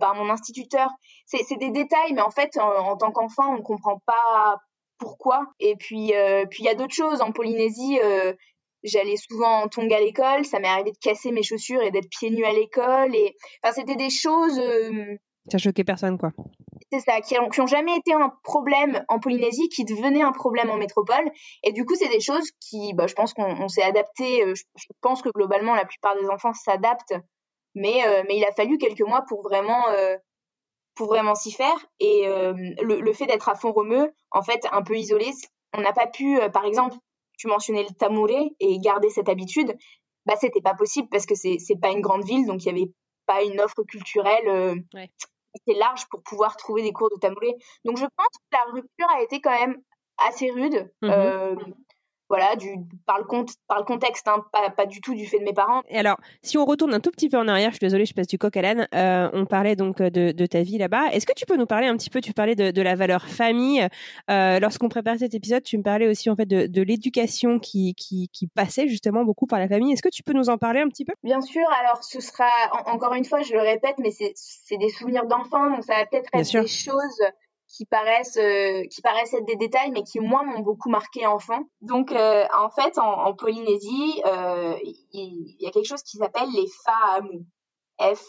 par 0.01 0.17
mon 0.17 0.31
instituteur. 0.31 0.91
C'est 1.27 1.57
des 1.57 1.71
détails, 1.71 2.13
mais 2.13 2.21
en 2.21 2.31
fait, 2.31 2.57
en, 2.59 2.91
en 2.91 2.97
tant 2.97 3.11
qu'enfant, 3.11 3.55
on 3.55 3.63
comprend 3.63 4.01
pas 4.07 4.59
pourquoi. 4.99 5.47
Et 5.61 5.77
puis, 5.77 6.15
euh, 6.15 6.45
puis 6.47 6.63
il 6.63 6.67
y 6.67 6.69
a 6.69 6.75
d'autres 6.75 6.95
choses. 6.95 7.21
En 7.21 7.33
Polynésie, 7.33 7.99
euh, 8.03 8.33
j'allais 8.83 9.17
souvent 9.17 9.63
en 9.63 9.69
tongs 9.69 9.91
à 9.91 10.01
l'école. 10.01 10.45
Ça 10.45 10.59
m'est 10.61 10.69
arrivé 10.69 10.93
de 10.93 10.99
casser 10.99 11.33
mes 11.33 11.43
chaussures 11.43 11.83
et 11.83 11.91
d'être 11.91 12.09
pieds 12.09 12.31
nus 12.31 12.45
à 12.45 12.53
l'école. 12.53 13.15
Et 13.15 13.35
enfin, 13.63 13.73
c'était 13.75 13.97
des 13.97 14.11
choses. 14.11 14.59
Euh, 14.59 15.17
ça 15.51 15.59
choquait 15.59 15.85
personne, 15.85 16.17
quoi. 16.17 16.31
C'est 16.91 17.01
ça, 17.01 17.21
qui 17.21 17.39
ont, 17.39 17.49
qui 17.49 17.61
ont, 17.61 17.67
jamais 17.67 17.97
été 17.97 18.15
un 18.15 18.33
problème 18.45 19.05
en 19.09 19.19
Polynésie, 19.19 19.69
qui 19.69 19.85
devenaient 19.85 20.23
un 20.23 20.33
problème 20.33 20.71
en 20.71 20.77
métropole. 20.77 21.31
Et 21.65 21.73
du 21.73 21.85
coup, 21.85 21.95
c'est 21.97 22.09
des 22.09 22.21
choses 22.21 22.51
qui, 22.61 22.95
bah, 22.95 23.07
je 23.07 23.15
pense 23.15 23.35
qu'on 23.35 23.69
s'est 23.69 23.83
adapté. 23.83 24.43
Je, 24.55 24.63
je, 24.77 24.87
pense 25.03 25.21
que 25.21 25.29
globalement, 25.31 25.75
la 25.75 25.85
plupart 25.85 26.17
des 26.17 26.29
enfants 26.29 26.55
s'adaptent. 26.55 27.15
Mais, 27.75 28.07
euh, 28.07 28.23
mais 28.29 28.37
il 28.37 28.45
a 28.45 28.53
fallu 28.53 28.79
quelques 28.79 29.01
mois 29.01 29.25
pour 29.29 29.43
vraiment 29.43 29.89
euh, 29.91 30.17
pour 30.95 31.09
vraiment 31.09 31.35
s'y 31.35 31.53
faire. 31.53 31.87
Et 32.01 32.27
euh, 32.27 32.53
le, 32.83 33.01
le, 33.01 33.13
fait 33.13 33.27
d'être 33.27 33.49
à 33.49 33.55
fond 33.55 33.73
romeux, 33.73 34.13
en 34.31 34.43
fait, 34.43 34.67
un 34.73 34.83
peu 34.83 34.97
isolé, 34.97 35.31
on 35.77 35.81
n'a 35.81 35.93
pas 35.93 36.07
pu, 36.07 36.41
euh, 36.41 36.49
par 36.49 36.65
exemple, 36.65 36.97
tu 37.37 37.49
mentionnais 37.49 37.83
le 37.83 37.95
tamouré 37.95 38.53
et 38.61 38.79
garder 38.79 39.11
cette 39.11 39.29
habitude, 39.29 39.77
bah 40.27 40.35
c'était 40.41 40.61
pas 40.61 40.75
possible 40.75 41.09
parce 41.11 41.27
que 41.27 41.35
c'est 41.35 41.59
c'est 41.59 41.77
pas 41.77 41.91
une 41.91 42.01
grande 42.01 42.25
ville, 42.25 42.47
donc 42.47 42.65
il 42.65 42.67
y 42.67 42.71
avait 42.71 42.93
pas 43.27 43.43
une 43.43 43.61
offre 43.61 43.83
culturelle 43.83 44.49
euh, 44.49 44.75
ouais. 44.95 45.11
assez 45.55 45.79
large 45.79 46.07
pour 46.09 46.23
pouvoir 46.23 46.57
trouver 46.57 46.83
des 46.83 46.93
cours 46.93 47.11
de 47.11 47.19
tamouré. 47.21 47.55
Donc 47.85 47.99
je 47.99 48.07
pense 48.17 48.29
que 48.29 48.57
la 48.57 48.73
rupture 48.73 49.11
a 49.11 49.23
été 49.23 49.41
quand 49.41 49.59
même 49.59 49.81
assez 50.19 50.51
rude. 50.51 50.91
Mmh 51.03 51.11
euh, 51.11 51.57
voilà, 52.29 52.57
du, 52.57 52.77
par, 53.07 53.19
le 53.19 53.25
compte, 53.25 53.51
par 53.69 53.79
le 53.79 53.85
contexte, 53.85 54.27
hein, 54.29 54.45
pas, 54.53 54.71
pas, 54.71 54.87
du 54.87 55.01
tout 55.01 55.15
du 55.15 55.27
fait 55.27 55.39
de 55.39 55.45
mes 55.45 55.53
parents. 55.53 55.83
Et 55.89 55.99
alors, 55.99 56.17
si 56.43 56.59
on 56.59 56.65
retourne 56.65 56.95
un 56.95 57.01
tout 57.01 57.11
petit 57.11 57.29
peu 57.29 57.39
en 57.39 57.49
arrière, 57.49 57.71
je 57.71 57.77
suis 57.77 57.87
désolée, 57.87 58.07
je 58.07 58.15
passe 58.15 58.27
du 58.27 58.39
coq 58.39 58.57
à 58.57 58.63
l'âne, 58.63 58.89
euh, 58.95 59.29
on 59.33 59.47
parlait 59.47 59.77
donc 59.77 60.01
de, 60.01 60.33
de 60.33 60.47
ta 60.47 60.63
vie 60.63 60.79
là-bas. 60.79 61.11
Est-ce 61.13 61.27
que 61.27 61.35
tu 61.35 61.47
peux 61.47 61.57
nous 61.57 61.67
parler 61.67 61.87
un 61.87 61.97
petit 61.97 62.11
peu, 62.11 62.21
tu 62.21 62.33
parlais 62.33 62.55
de, 62.55 62.71
de 62.71 62.83
la 62.83 62.95
valeur 62.95 63.27
famille. 63.27 63.87
Euh, 64.31 64.59
Lorsqu'on 64.61 64.89
préparait 64.89 65.19
cet 65.19 65.35
épisode, 65.35 65.63
tu 65.63 65.77
me 65.79 65.83
parlais 65.83 66.09
aussi 66.09 66.31
en 66.31 66.37
fait 66.37 66.47
de, 66.47 66.67
de 66.67 66.83
l'éducation 66.83 67.59
qui, 67.59 67.95
qui, 67.95 68.29
qui, 68.33 68.47
passait 68.47 68.89
justement 68.89 69.25
beaucoup 69.25 69.47
par 69.47 69.59
la 69.59 69.69
famille. 69.69 69.93
Est-ce 69.93 70.03
que 70.03 70.09
tu 70.09 70.23
peux 70.23 70.33
nous 70.33 70.49
en 70.49 70.59
parler 70.59 70.81
un 70.81 70.89
petit 70.89 71.05
peu? 71.05 71.13
Bien 71.23 71.41
sûr, 71.41 71.63
alors 71.81 72.03
ce 72.03 72.21
sera, 72.21 72.49
en, 72.73 72.93
encore 72.93 73.15
une 73.15 73.25
fois, 73.25 73.43
je 73.43 73.53
le 73.53 73.61
répète, 73.61 73.97
mais 73.99 74.11
c'est 74.11 74.79
des 74.79 74.89
souvenirs 74.91 75.27
d'enfants, 75.27 75.71
donc 75.71 75.85
ça 75.85 75.95
va 75.95 76.07
peut-être 76.07 76.29
être, 76.33 76.55
être 76.55 76.63
des 76.63 76.69
choses 76.69 77.21
qui 77.77 77.87
paraissent 77.87 78.37
euh, 78.37 78.85
qui 78.91 79.03
paraissent 79.03 79.35
être 79.35 79.47
des 79.47 79.57
détails 79.57 79.91
mais 79.91 80.03
qui 80.03 80.21
moi 80.21 80.43
m'ont 80.45 80.61
beaucoup 80.61 80.91
marqué 80.91 81.27
enfant. 81.27 81.61
Donc 81.81 82.13
euh, 82.13 82.45
en 82.57 82.71
fait 82.71 82.99
en, 82.99 83.35
Polynésie 83.35 84.23
euh, 84.27 84.77
il, 85.13 85.57
y 85.59 85.67
a 85.67 85.71
quelque 85.71 85.87
chose 85.87 86.03
qui 86.03 86.19
s'appelle 86.19 86.49
les 86.55 86.67
Faamu. 86.85 87.45
F 88.01 88.25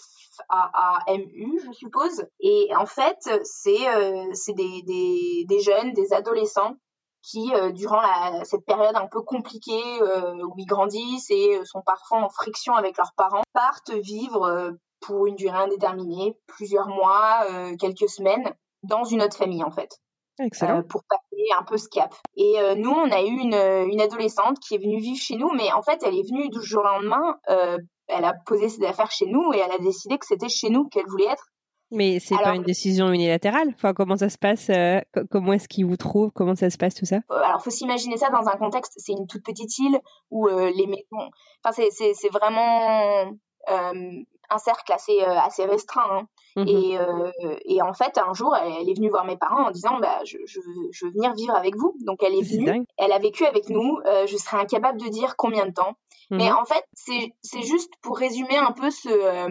A 0.49 0.69
A 0.73 1.11
M 1.11 1.21
U 1.33 1.59
je 1.65 1.71
suppose 1.71 2.25
et 2.39 2.69
en 2.77 2.85
fait 2.85 3.17
c'est 3.43 4.33
c'est 4.33 4.53
des, 4.53 5.45
des 5.47 5.59
jeunes 5.59 5.93
des 5.93 6.13
adolescents 6.13 6.75
qui 7.23 7.51
durant 7.73 8.43
cette 8.43 8.63
période 8.65 8.95
un 8.95 9.07
peu 9.07 9.21
compliquée 9.21 9.81
où 10.01 10.53
ils 10.57 10.67
grandissent 10.67 11.31
et 11.31 11.59
sont 11.65 11.81
parfois 11.83 12.19
en 12.19 12.29
friction 12.29 12.75
avec 12.75 12.97
leurs 12.97 13.13
parents 13.17 13.41
partent 13.53 13.93
vivre 13.93 14.75
pour 15.01 15.25
une 15.25 15.35
durée 15.35 15.57
indéterminée, 15.57 16.37
plusieurs 16.45 16.87
mois, 16.87 17.47
quelques 17.79 18.09
semaines 18.09 18.55
dans 18.87 19.03
une 19.03 19.21
autre 19.21 19.37
famille 19.37 19.63
en 19.63 19.71
fait. 19.71 19.99
Excellent. 20.39 20.79
Euh, 20.79 20.81
pour 20.81 21.03
passer 21.05 21.43
un 21.57 21.63
peu 21.63 21.77
ce 21.77 21.87
cap. 21.87 22.13
Et 22.35 22.59
euh, 22.59 22.75
nous, 22.75 22.91
on 22.91 23.09
a 23.09 23.21
eu 23.21 23.31
une, 23.31 23.55
une, 23.89 24.01
adolescente 24.01 24.59
qui 24.59 24.75
est 24.75 24.79
venue 24.79 24.99
vivre 24.99 25.19
chez 25.19 25.37
nous, 25.37 25.49
mais 25.53 25.71
en 25.71 25.81
fait, 25.81 26.01
elle 26.03 26.17
est 26.17 26.29
venue 26.29 26.49
du 26.49 26.61
jour 26.61 26.81
au 26.81 26.87
lendemain. 26.87 27.37
Euh, 27.49 27.77
elle 28.07 28.25
a 28.25 28.33
posé 28.45 28.67
ses 28.67 28.83
affaires 28.85 29.11
chez 29.11 29.27
nous 29.27 29.53
et 29.53 29.59
elle 29.59 29.71
a 29.71 29.77
décidé 29.77 30.17
que 30.17 30.25
c'était 30.25 30.49
chez 30.49 30.69
nous 30.69 30.89
qu'elle 30.89 31.07
voulait 31.07 31.31
être. 31.31 31.45
Mais 31.91 32.19
c'est 32.19 32.35
pas 32.35 32.55
une 32.55 32.63
décision 32.63 33.11
unilatérale? 33.11 33.69
Enfin, 33.75 33.93
comment 33.93 34.17
ça 34.17 34.29
se 34.29 34.37
passe 34.37 34.69
euh, 34.69 34.99
Comment 35.29 35.53
est-ce 35.53 35.67
qu'ils 35.67 35.85
vous 35.85 35.97
trouvent? 35.97 36.31
Comment 36.31 36.55
ça 36.55 36.69
se 36.69 36.77
passe 36.77 36.95
tout 36.95 37.05
ça? 37.05 37.17
Euh, 37.31 37.35
Alors, 37.35 37.63
faut 37.63 37.69
s'imaginer 37.69 38.17
ça 38.17 38.29
dans 38.31 38.47
un 38.47 38.57
contexte. 38.57 38.93
C'est 38.97 39.13
une 39.13 39.27
toute 39.27 39.43
petite 39.43 39.77
île 39.77 39.99
où 40.31 40.47
euh, 40.47 40.71
les 40.75 40.87
maisons. 40.87 41.29
Enfin, 41.63 41.83
c'est 41.91 42.29
vraiment 42.29 43.31
un 43.67 44.57
cercle 44.57 44.91
assez 44.93 45.21
assez 45.21 45.65
restreint. 45.65 46.07
Hein. 46.09 46.27
Mmh 46.55 46.67
et, 46.67 46.97
euh, 46.97 47.31
et, 47.65 47.81
en 47.81 47.93
fait, 47.93 48.17
un 48.17 48.33
jour, 48.33 48.55
elle, 48.55 48.89
est 48.89 48.93
venue 48.93 49.09
voir 49.09 49.25
mes 49.25 49.35
parents 49.35 49.67
en 49.67 49.71
disant 49.71 49.99
bah, 49.99 50.19
je, 50.23 50.37
je, 50.45 50.61
je 50.91 51.05
veux 51.05 51.11
venir 51.11 51.33
vivre 51.33 51.53
avec 51.53 51.75
vous. 51.75 51.95
Donc, 52.05 52.23
elle 52.23 52.33
est 52.33 52.49
venue, 52.49 52.85
elle 52.97 53.11
a 53.11 53.19
vécu 53.19 53.45
avec 53.45 53.69
nous. 53.69 53.99
Euh, 54.05 54.25
je 54.25 54.37
serais 54.37 54.57
incapable 54.57 54.99
de 55.01 55.09
dire 55.09 55.35
combien 55.35 55.65
de 55.65 55.73
temps. 55.73 55.97
Mmh 56.31 56.37
Mais 56.37 56.51
en 56.51 56.65
fait, 56.65 56.85
c'est 56.93 57.61
juste 57.61 57.91
pour 58.01 58.17
résumer 58.17 58.57
un 58.57 58.71
peu 58.71 58.89
ce, 58.89 59.09
euh, 59.09 59.49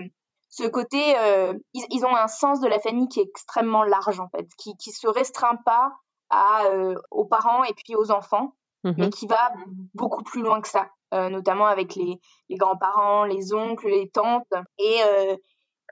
ce 0.49 0.67
côté. 0.67 1.15
Euh, 1.19 1.55
ils, 1.73 1.85
ils, 1.91 2.05
ont 2.05 2.17
un 2.17 2.29
sens 2.29 2.61
de 2.61 2.69
la 2.69 2.79
famille 2.81 3.09
qui 3.09 3.21
est 3.21 3.29
extrêmement 3.29 3.85
large, 3.85 4.21
en 4.21 4.29
fait, 4.29 4.47
qui 4.59 4.71
ne 4.71 4.93
se 4.93 5.09
restreint 5.09 5.57
pas 5.65 5.93
à, 6.31 6.65
euh, 6.67 6.95
aux 7.11 7.27
parents 7.27 7.65
et 7.65 7.75
puis 7.75 7.95
aux 7.97 8.11
enfants, 8.11 8.55
mmh 8.83 8.93
mais 8.97 9.11
qui 9.11 9.27
va 9.27 9.53
beaucoup 9.95 10.23
plus 10.23 10.43
loin 10.43 10.61
que 10.61 10.69
ça. 10.69 10.89
notamment 11.13 11.67
avec 11.67 11.95
les, 11.95 12.19
les 12.49 12.57
grands-parents, 12.57 13.25
les 13.25 13.55
oncles, 13.55 13.89
les 13.89 14.11
tantes. 14.11 14.53
Et 14.79 15.01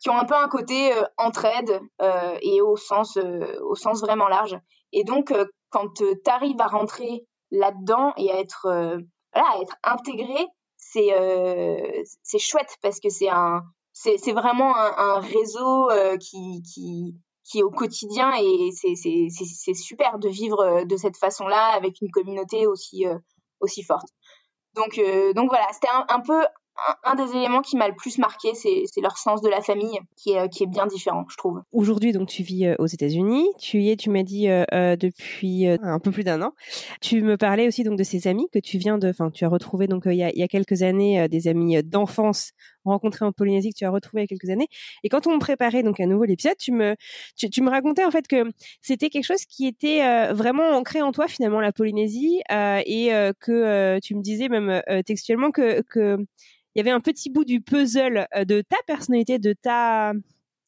qui 0.03 0.11
ont 0.11 0.19
un 0.19 0.25
peu 0.25 0.35
un 0.35 0.49
côté 0.49 0.93
euh, 0.93 1.05
entraide 1.17 1.81
euh, 2.03 2.37
et 2.43 2.61
au 2.61 2.77
sens, 2.77 3.17
euh, 3.17 3.59
au 3.63 3.77
sens 3.77 4.01
vraiment 4.01 4.29
large. 4.29 4.59
Et 4.93 5.05
donc, 5.05 5.31
euh, 5.31 5.47
quand 5.71 5.95
tu 5.95 6.05
arrives 6.27 6.61
à 6.61 6.67
rentrer 6.67 7.25
là-dedans 7.51 8.13
et 8.17 8.31
à 8.33 8.41
être, 8.41 8.67
voilà, 9.33 9.49
à 9.51 9.61
être 9.63 9.77
intégré, 9.83 10.47
c'est 10.77 11.11
c'est 12.23 12.39
chouette 12.39 12.77
parce 12.83 13.01
que 13.01 13.09
c'est 13.09 13.29
un 13.31 13.63
c'est 13.93 14.33
vraiment 14.33 14.77
un, 14.77 14.93
un 14.97 15.21
réseau 15.21 15.89
qui, 16.19 16.63
qui, 16.63 17.15
qui 17.45 17.59
est 17.61 17.63
au 17.63 17.71
quotidien 17.71 18.33
et 18.39 18.71
c'est 18.73 19.75
super 19.75 20.19
de 20.19 20.29
vivre 20.29 20.85
de 20.85 20.97
cette 20.97 21.17
façon-là 21.17 21.73
avec 21.75 22.01
une 22.03 22.11
communauté 22.11 22.67
aussi, 22.67 23.07
aussi 23.61 23.83
forte. 23.83 24.09
Donc, 24.75 25.01
donc 25.35 25.49
voilà, 25.49 25.67
c'était 25.73 25.89
un, 25.89 26.21
peu 26.21 26.45
un, 27.05 27.15
des 27.15 27.37
éléments 27.37 27.61
qui 27.61 27.77
m'a 27.77 27.89
le 27.89 27.95
plus 27.95 28.19
marqué, 28.19 28.55
c'est 28.55 29.01
leur 29.01 29.17
sens 29.19 29.43
de 29.43 29.49
la 29.49 29.61
famille, 29.61 29.99
qui 30.17 30.33
est, 30.33 30.49
qui 30.49 30.65
est 30.65 30.67
bien 30.67 30.87
différent, 30.87 31.25
je 31.29 31.37
trouve. 31.37 31.63
Aujourd'hui, 31.73 32.13
donc, 32.13 32.29
tu 32.29 32.43
vis 32.43 32.67
euh, 32.67 32.75
aux 32.79 32.87
États-Unis. 32.87 33.47
Tu 33.59 33.83
y 33.83 33.91
es, 33.91 33.97
tu 33.97 34.11
m'as 34.11 34.23
dit, 34.23 34.49
euh, 34.49 34.65
euh 34.73 34.97
depuis 34.97 35.67
euh, 35.67 35.77
un 35.83 35.99
peu 35.99 36.11
plus 36.11 36.25
d'un 36.25 36.43
an. 36.43 36.53
Tu 37.01 37.23
me 37.23 37.37
parlais 37.37 37.67
aussi 37.67 37.85
donc 37.85 37.99
de 37.99 38.05
ces 38.05 38.27
amis 38.27 38.49
que 38.53 38.59
tu 38.59 38.79
viens 38.79 38.99
de, 38.99 39.09
enfin, 39.09 39.31
tu 39.31 39.45
as 39.45 39.49
retrouvé 39.49 39.87
donc 39.87 40.05
il 40.07 40.15
y 40.15 40.43
a 40.43 40.49
quelques 40.49 40.83
années 40.83 41.29
des 41.29 41.49
amis 41.49 41.83
d'enfance 41.83 42.53
rencontrés 42.85 43.25
en 43.25 43.33
Polynésie 43.33 43.71
que 43.71 43.79
tu 43.79 43.85
as 43.85 43.91
retrouvé 43.91 44.23
il 44.23 44.25
y 44.25 44.27
a 44.27 44.29
quelques 44.29 44.51
années. 44.51 44.69
Et 45.05 45.09
quand 45.09 45.27
on 45.27 45.39
préparait 45.39 45.83
donc 45.83 46.01
un 46.01 46.07
nouveau 46.07 46.25
épisode, 46.25 46.57
tu 46.59 46.73
me, 46.73 46.97
tu, 47.37 47.51
tu, 47.51 47.63
me 47.63 47.71
racontais 47.71 48.05
en 48.05 48.11
fait 48.11 48.27
que 48.27 48.51
c'était 48.81 49.11
quelque 49.11 49.25
chose 49.25 49.45
qui 49.45 49.67
était 49.67 50.03
euh, 50.03 50.33
vraiment 50.33 50.71
ancré 50.71 51.03
en 51.03 51.13
toi 51.13 51.29
finalement 51.29 51.61
la 51.61 51.73
Polynésie 51.73 52.43
euh, 52.51 52.81
et 52.85 53.11
que 53.41 53.99
tu 54.01 54.15
me 54.15 54.23
disais 54.23 54.49
même 54.49 54.83
textuellement 55.05 55.51
que 55.51 55.83
que 55.83 56.19
il 56.75 56.79
y 56.79 56.81
avait 56.81 56.91
un 56.91 57.01
petit 57.01 57.31
bout 57.31 57.45
du 57.45 57.61
puzzle 57.61 58.27
euh, 58.35 58.45
de 58.45 58.63
ta 58.63 58.77
personnalité, 58.87 59.39
de 59.39 59.53
ta 59.53 60.13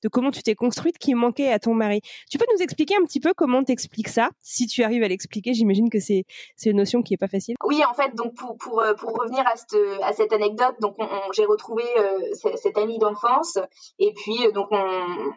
de 0.04 0.08
comment 0.08 0.30
tu 0.30 0.42
t'es 0.42 0.54
construite 0.54 0.98
qui 0.98 1.14
manquait 1.14 1.50
à 1.50 1.58
ton 1.58 1.74
mari. 1.74 2.00
Tu 2.30 2.38
peux 2.38 2.44
nous 2.54 2.62
expliquer 2.62 2.94
un 3.00 3.04
petit 3.04 3.20
peu 3.20 3.32
comment 3.34 3.64
t'expliques 3.64 4.08
ça 4.08 4.28
Si 4.42 4.66
tu 4.66 4.82
arrives 4.84 5.02
à 5.02 5.08
l'expliquer, 5.08 5.54
j'imagine 5.54 5.88
que 5.90 5.98
c'est 5.98 6.24
une 6.64 6.76
notion 6.76 7.02
qui 7.02 7.14
est 7.14 7.18
pas 7.18 7.28
facile. 7.28 7.56
Oui, 7.64 7.82
en 7.88 7.94
fait, 7.94 8.14
donc 8.14 8.34
pour 8.34 8.56
pour 8.58 8.80
euh, 8.80 8.94
pour 8.94 9.16
revenir 9.18 9.46
à 9.46 9.56
cette 9.56 9.80
à 10.02 10.12
cette 10.12 10.32
anecdote, 10.32 10.76
donc 10.80 10.94
on, 10.98 11.04
on, 11.04 11.32
j'ai 11.32 11.46
retrouvé 11.46 11.84
euh, 11.98 12.18
cette 12.56 12.76
amie 12.76 12.98
d'enfance 12.98 13.58
et 13.98 14.12
puis 14.12 14.46
euh, 14.46 14.52
donc 14.52 14.68
on, 14.70 14.84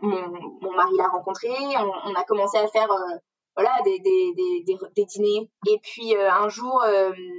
mon, 0.02 0.72
mari 0.76 0.92
l'a 0.98 1.08
rencontré, 1.08 1.50
on, 1.50 2.14
a 2.14 2.24
commencé 2.26 2.58
à 2.58 2.68
faire 2.68 2.90
voilà 3.56 3.72
des, 3.86 4.00
des, 4.00 4.34
des, 4.36 4.78
des, 4.96 5.06
dîners 5.06 5.50
et 5.68 5.80
puis 5.82 6.16
un 6.16 6.50
jour 6.50 6.84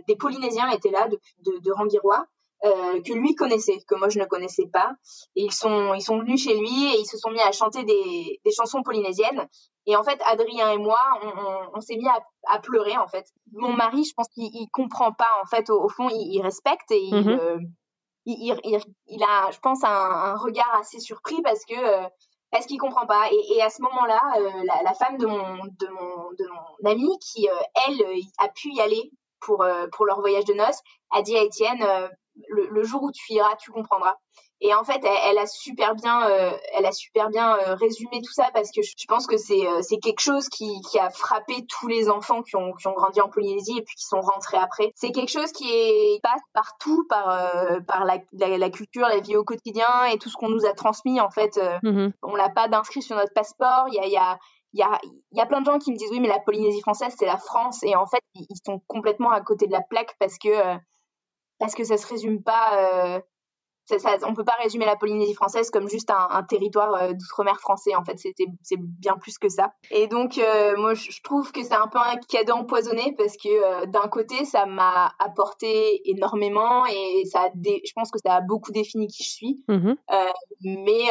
des 0.08 0.16
Polynésiens 0.16 0.68
étaient 0.70 0.90
là 0.90 1.06
de 1.06 1.18
de, 1.44 1.58
de 1.58 1.72
Rangirois 1.72 2.26
euh, 2.64 3.00
que 3.02 3.12
lui 3.12 3.36
connaissait, 3.36 3.78
que 3.86 3.94
moi 3.94 4.08
je 4.08 4.18
ne 4.18 4.24
connaissais 4.24 4.66
pas. 4.72 4.92
Et 5.36 5.44
ils 5.44 5.52
sont, 5.52 5.94
ils 5.94 6.02
sont 6.02 6.18
venus 6.18 6.42
chez 6.42 6.58
lui 6.58 6.86
et 6.92 6.98
ils 6.98 7.06
se 7.06 7.16
sont 7.16 7.30
mis 7.30 7.40
à 7.40 7.52
chanter 7.52 7.84
des, 7.84 8.40
des 8.44 8.50
chansons 8.50 8.82
polynésiennes. 8.82 9.46
Et 9.86 9.94
en 9.94 10.02
fait, 10.02 10.20
Adrien 10.26 10.72
et 10.72 10.78
moi, 10.78 10.98
on, 11.22 11.28
on, 11.28 11.70
on 11.74 11.80
s'est 11.80 11.96
mis 11.96 12.08
à, 12.08 12.18
à, 12.48 12.58
pleurer 12.58 12.96
en 12.96 13.06
fait. 13.06 13.26
Mon 13.52 13.72
mari, 13.72 14.04
je 14.04 14.12
pense 14.14 14.28
qu'il 14.28 14.44
il 14.44 14.68
comprend 14.72 15.12
pas 15.12 15.30
en 15.40 15.46
fait. 15.46 15.70
Au, 15.70 15.84
au 15.84 15.88
fond, 15.88 16.08
il, 16.10 16.34
il, 16.34 16.42
respecte 16.42 16.90
et 16.90 17.00
il, 17.00 17.14
mm-hmm. 17.14 17.38
euh, 17.38 17.58
il, 18.26 18.60
il, 18.64 18.80
il, 19.06 19.22
a, 19.22 19.50
je 19.52 19.58
pense, 19.60 19.84
un, 19.84 19.88
un, 19.88 20.36
regard 20.36 20.74
assez 20.80 20.98
surpris 20.98 21.40
parce 21.42 21.64
que 21.64 21.74
euh, 21.74 22.08
parce 22.50 22.66
qu'il 22.66 22.78
comprend 22.78 23.06
pas. 23.06 23.28
Et, 23.54 23.62
à 23.62 23.70
ce 23.70 23.82
moment-là, 23.82 24.20
la, 24.82 24.94
femme 24.94 25.18
de 25.18 25.26
mon, 25.26 25.64
de 25.64 25.88
mon, 25.88 26.30
de 26.30 26.48
mon 26.48 26.90
amie, 26.90 27.18
qui, 27.20 27.46
elle, 27.86 28.02
a 28.38 28.48
pu 28.48 28.70
y 28.72 28.80
aller 28.80 29.12
pour, 29.38 29.66
pour 29.92 30.06
leur 30.06 30.20
voyage 30.20 30.46
de 30.46 30.54
noces, 30.54 30.80
a 31.10 31.20
dit 31.20 31.36
à 31.36 31.42
Étienne, 31.42 31.84
le, 32.48 32.82
jour 32.84 33.02
où 33.02 33.12
tu 33.12 33.32
iras, 33.32 33.56
tu 33.56 33.70
comprendras. 33.70 34.16
Et 34.60 34.74
en 34.74 34.82
fait, 34.82 35.00
elle, 35.04 35.38
a 35.38 35.46
super 35.46 35.94
bien, 35.94 36.28
euh, 36.28 36.50
elle 36.76 36.84
a 36.84 36.90
super 36.90 37.28
bien 37.28 37.56
euh, 37.58 37.74
résumé 37.76 38.20
tout 38.22 38.32
ça 38.32 38.50
parce 38.52 38.72
que 38.72 38.82
je, 38.82 38.92
pense 39.06 39.28
que 39.28 39.36
c'est 39.36 39.64
euh, 39.64 39.82
c'est 39.82 39.98
quelque 39.98 40.20
chose 40.20 40.48
qui, 40.48 40.80
qui 40.90 40.98
a 40.98 41.10
frappé 41.10 41.64
tous 41.68 41.86
les 41.86 42.10
enfants 42.10 42.42
qui 42.42 42.56
ont 42.56 42.72
qui 42.72 42.88
ont 42.88 42.92
grandi 42.92 43.20
en 43.20 43.28
Polynésie 43.28 43.78
et 43.78 43.82
puis 43.82 43.94
qui 43.94 44.04
sont 44.04 44.20
rentrés 44.20 44.56
après. 44.56 44.90
C'est 44.96 45.12
quelque 45.12 45.30
chose 45.30 45.52
qui 45.52 45.70
est 45.70 46.20
passe 46.24 46.42
partout 46.54 47.06
par 47.08 47.26
par 47.86 48.04
la, 48.04 48.18
la, 48.32 48.70
culture, 48.70 49.06
la 49.06 49.20
vie 49.20 49.36
au 49.36 49.44
quotidien 49.44 50.06
et 50.12 50.18
tout 50.18 50.28
ce 50.28 50.34
qu'on 50.34 50.48
nous 50.48 50.66
a 50.66 50.72
transmis 50.72 51.20
en 51.20 51.30
fait. 51.30 51.56
Mm-hmm. 51.56 52.12
On 52.24 52.34
l'a 52.34 52.48
pas 52.48 52.66
d'inscrit 52.66 53.02
sur 53.02 53.16
notre 53.16 53.32
passeport. 53.32 53.86
Il 53.88 53.94
y 53.94 54.00
a, 54.00 54.06
y 54.08 54.16
a 54.16 54.38
il 54.74 54.80
y 54.80 54.82
a, 54.82 55.00
y 55.32 55.40
a 55.40 55.46
plein 55.46 55.60
de 55.60 55.66
gens 55.66 55.78
qui 55.78 55.92
me 55.92 55.96
disent 55.96 56.10
oui 56.10 56.20
mais 56.20 56.28
la 56.28 56.40
Polynésie 56.40 56.80
française 56.80 57.14
c'est 57.16 57.26
la 57.26 57.38
France 57.38 57.82
et 57.84 57.96
en 57.96 58.06
fait 58.06 58.20
ils 58.34 58.46
sont 58.66 58.82
complètement 58.86 59.30
à 59.30 59.40
côté 59.40 59.66
de 59.66 59.72
la 59.72 59.80
plaque 59.80 60.14
parce 60.18 60.36
que 60.36 60.48
parce 61.58 61.74
que 61.74 61.84
ça 61.84 61.96
se 61.96 62.06
résume 62.06 62.42
pas. 62.42 63.16
Euh, 63.16 63.20
ça, 63.88 63.98
ça, 63.98 64.28
on 64.28 64.34
peut 64.34 64.44
pas 64.44 64.56
résumer 64.62 64.84
la 64.84 64.96
Polynésie 64.96 65.34
française 65.34 65.70
comme 65.70 65.88
juste 65.88 66.10
un, 66.10 66.28
un 66.30 66.42
territoire 66.42 66.94
euh, 66.94 67.12
d'outre-mer 67.12 67.58
français. 67.58 67.94
En 67.94 68.04
fait, 68.04 68.18
c'est 68.18 68.76
bien 68.78 69.16
plus 69.16 69.38
que 69.38 69.48
ça. 69.48 69.72
Et 69.90 70.06
donc, 70.08 70.36
euh, 70.38 70.76
moi, 70.76 70.94
je 70.94 71.22
trouve 71.22 71.50
que 71.52 71.62
c'est 71.62 71.74
un 71.74 71.88
peu 71.88 71.98
un 71.98 72.16
cadeau 72.28 72.54
empoisonné 72.54 73.14
parce 73.16 73.36
que 73.36 73.48
euh, 73.48 73.86
d'un 73.86 74.08
côté, 74.08 74.44
ça 74.44 74.66
m'a 74.66 75.12
apporté 75.18 76.02
énormément 76.10 76.84
et 76.86 77.24
ça, 77.24 77.44
a 77.44 77.48
je 77.54 77.92
pense 77.94 78.10
que 78.10 78.18
ça 78.24 78.34
a 78.34 78.40
beaucoup 78.40 78.72
défini 78.72 79.06
qui 79.08 79.24
je 79.24 79.30
suis. 79.30 79.64
Mmh 79.68 79.94
mais 80.60 81.04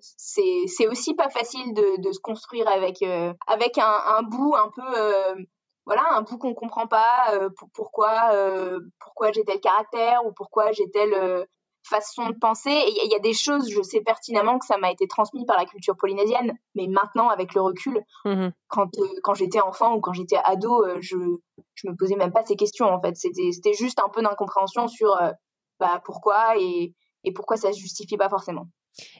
c'est 0.00 0.64
c'est 0.66 0.88
aussi 0.88 1.14
pas 1.14 1.30
facile 1.30 1.74
de, 1.74 2.00
de 2.00 2.12
se 2.12 2.18
construire 2.18 2.66
avec 2.68 3.02
avec 3.46 3.78
un, 3.78 4.02
un 4.18 4.22
bout 4.22 4.54
un 4.56 4.68
peu 4.74 5.46
voilà 5.86 6.02
un 6.16 6.22
bout 6.22 6.38
qu'on 6.38 6.54
comprend 6.54 6.86
pas 6.86 7.32
euh, 7.32 7.50
pourquoi 7.74 8.30
euh, 8.32 8.80
pourquoi 9.00 9.32
j'ai 9.32 9.44
tel 9.44 9.60
caractère 9.60 10.24
ou 10.26 10.32
pourquoi 10.32 10.72
j'ai 10.72 10.90
telle 10.90 11.14
euh, 11.14 11.44
façon 11.86 12.30
de 12.30 12.34
penser. 12.38 12.70
Et 12.70 13.04
il 13.04 13.10
y 13.10 13.14
a 13.14 13.18
des 13.18 13.34
choses 13.34 13.70
je 13.70 13.82
sais 13.82 14.00
pertinemment 14.00 14.58
que 14.58 14.66
ça 14.66 14.78
m'a 14.78 14.90
été 14.90 15.06
transmis 15.06 15.44
par 15.44 15.58
la 15.58 15.66
culture 15.66 15.96
polynésienne 15.96 16.56
mais 16.74 16.86
maintenant 16.86 17.28
avec 17.28 17.54
le 17.54 17.60
recul 17.60 18.02
mmh 18.24 18.48
quand 18.68 18.90
quand 19.22 19.34
j'étais 19.34 19.60
enfant 19.60 19.94
ou 19.94 20.00
quand 20.00 20.12
j'étais 20.12 20.38
ado 20.44 20.84
je 21.00 21.16
je 21.74 21.88
me 21.88 21.96
posais 21.96 22.16
même 22.16 22.32
pas 22.32 22.44
ces 22.44 22.56
questions 22.56 22.86
en 22.86 23.00
fait. 23.00 23.16
C'était 23.16 23.52
c'était 23.52 23.74
juste 23.74 24.00
un 24.00 24.08
peu 24.08 24.22
d'incompréhension 24.22 24.88
sur 24.88 25.18
bah 25.80 26.00
pourquoi 26.04 26.56
et 26.58 26.94
et 27.24 27.32
pourquoi 27.32 27.56
ça 27.56 27.72
se 27.72 27.78
justifie 27.78 28.16
pas 28.16 28.28
forcément 28.28 28.66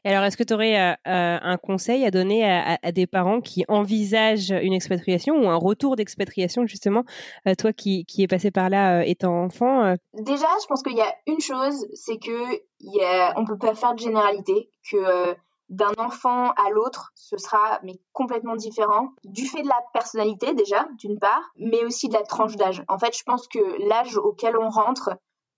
alors, 0.05 0.25
est-ce 0.25 0.37
que 0.37 0.43
tu 0.43 0.55
aurais 0.55 0.79
euh, 0.79 0.93
euh, 1.09 1.39
un 1.41 1.57
conseil 1.57 2.05
à 2.05 2.11
donner 2.11 2.45
à, 2.45 2.93
des 2.93 3.07
parents 3.07 3.41
qui 3.41 3.65
envisagent 3.69 4.51
une 4.51 4.73
expatriation 4.73 5.37
ou 5.37 5.49
un 5.49 5.57
retour 5.57 5.97
d'expatriation, 5.97 6.67
justement, 6.67 7.05
euh, 7.49 7.55
toi 7.55 7.73
qui, 7.73 8.05
qui 8.05 8.23
es 8.23 8.27
passé 8.27 8.51
par 8.51 8.69
là 8.69 9.05
étant 9.05 9.45
enfant 9.45 9.95
Déjà, 10.15 10.47
je 10.63 10.67
pense 10.67 10.83
qu'il 10.83 10.97
y 10.97 11.01
a 11.01 11.15
une 11.27 11.41
chose, 11.41 11.87
c'est 11.95 12.19
que 12.19 12.61
y 12.81 13.03
a, 13.03 13.35
on 13.37 13.45
peut 13.45 13.59
pas 13.59 13.75
faire 13.75 13.95
de 13.95 14.01
généralité, 14.01 14.71
que 14.91 15.35
d'un 15.71 15.93
enfant 15.99 16.51
à 16.51 16.71
l'autre, 16.71 17.11
ce 17.15 17.37
sera 17.39 17.81
mais 17.83 17.99
complètement 18.13 18.55
différent 18.55 19.09
du 19.25 19.47
fait 19.47 19.63
de 19.63 19.69
la 19.69 19.81
personnalité 19.93 20.55
déjà, 20.55 20.87
d'une 20.99 21.19
part, 21.19 21.43
mais 21.57 21.85
aussi 21.85 22.09
de 22.09 22.15
la 22.15 22.23
tranche 22.23 22.57
d'âge. 22.57 22.85
En 22.89 22.99
fait, 22.99 23.17
je 23.17 23.23
pense 23.25 23.49
que 23.49 23.89
l'âge 23.89 24.17
auquel 24.19 24.57
on 24.59 24.69
rentre 24.69 25.11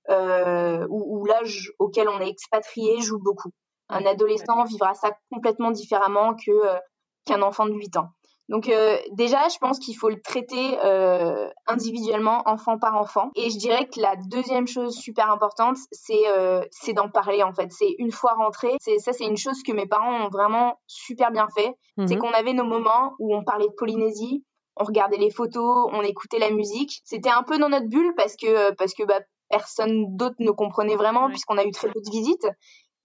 ou 0.09 1.27
l'âge 1.27 1.73
auquel 1.81 2.09
on 2.09 2.21
est 2.21 2.29
expatrié 2.29 3.01
joue 3.01 3.19
beaucoup. 3.19 3.51
Un 3.89 4.05
adolescent 4.05 4.64
vivra 4.64 4.95
ça 4.95 5.16
complètement 5.30 5.70
différemment 5.70 6.34
que 6.34 6.51
euh, 6.51 6.78
qu'un 7.24 7.43
enfant 7.43 7.66
de 7.66 7.72
8 7.72 7.97
ans. 7.97 8.11
Donc 8.49 8.68
euh, 8.68 8.97
déjà, 9.12 9.49
je 9.49 9.59
pense 9.59 9.78
qu'il 9.80 9.97
faut 9.97 10.09
le 10.09 10.20
traiter 10.20 10.78
euh, 10.84 11.49
individuellement, 11.66 12.43
enfant 12.47 12.78
par 12.78 12.95
enfant. 12.97 13.30
Et 13.34 13.51
je 13.51 13.59
dirais 13.59 13.89
que 13.89 14.01
la 14.01 14.14
deuxième 14.16 14.68
chose 14.68 14.95
super 14.95 15.30
importante, 15.30 15.76
c'est 15.91 16.28
euh, 16.28 16.62
c'est 16.70 16.93
d'en 16.93 17.09
parler 17.09 17.43
en 17.43 17.53
fait. 17.53 17.72
C'est 17.72 17.97
une 17.99 18.12
fois 18.12 18.34
rentré, 18.34 18.68
c'est 18.80 18.99
ça, 18.99 19.12
c'est 19.12 19.26
une 19.26 19.37
chose 19.37 19.62
que 19.66 19.72
mes 19.72 19.87
parents 19.87 20.26
ont 20.26 20.28
vraiment 20.28 20.78
super 20.87 21.32
bien 21.32 21.49
fait. 21.57 21.74
C'est 22.07 22.14
mhm. 22.14 22.20
qu'on 22.20 22.30
avait 22.30 22.53
nos 22.53 22.64
moments 22.64 23.14
où 23.18 23.34
on 23.34 23.43
parlait 23.43 23.66
de 23.66 23.74
Polynésie, 23.76 24.45
on 24.76 24.84
regardait 24.84 25.16
les 25.16 25.30
photos, 25.30 25.89
on 25.93 26.03
écoutait 26.03 26.39
la 26.39 26.51
musique. 26.51 27.01
C'était 27.05 27.30
un 27.30 27.43
peu 27.43 27.59
dans 27.59 27.68
notre 27.68 27.89
bulle 27.89 28.14
parce 28.16 28.37
que 28.37 28.72
parce 28.74 28.95
que 28.95 29.03
bah, 29.03 29.20
personne 29.49 30.16
d'autre 30.16 30.37
ne 30.39 30.53
comprenait 30.53 30.97
vraiment 30.97 31.28
puisqu'on 31.28 31.59
a 31.59 31.64
eu 31.64 31.72
très 31.72 31.89
peu 31.89 32.01
de 32.01 32.11
visites. 32.11 32.47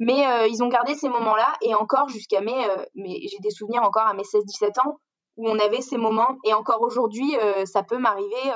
Mais 0.01 0.25
euh, 0.25 0.47
ils 0.47 0.63
ont 0.63 0.67
gardé 0.67 0.95
ces 0.95 1.09
moments-là 1.09 1.53
et 1.61 1.75
encore 1.75 2.09
jusqu'à 2.09 2.41
mes, 2.41 2.67
euh, 2.67 2.83
j'ai 2.95 3.37
des 3.39 3.51
souvenirs 3.51 3.83
encore 3.83 4.07
à 4.07 4.15
mes 4.15 4.23
16-17 4.23 4.79
ans 4.81 4.97
où 5.37 5.47
on 5.47 5.59
avait 5.59 5.81
ces 5.81 5.97
moments 5.97 6.37
et 6.43 6.55
encore 6.55 6.81
aujourd'hui 6.81 7.37
euh, 7.37 7.67
ça 7.67 7.83
peut 7.83 7.99
m'arriver 7.99 8.51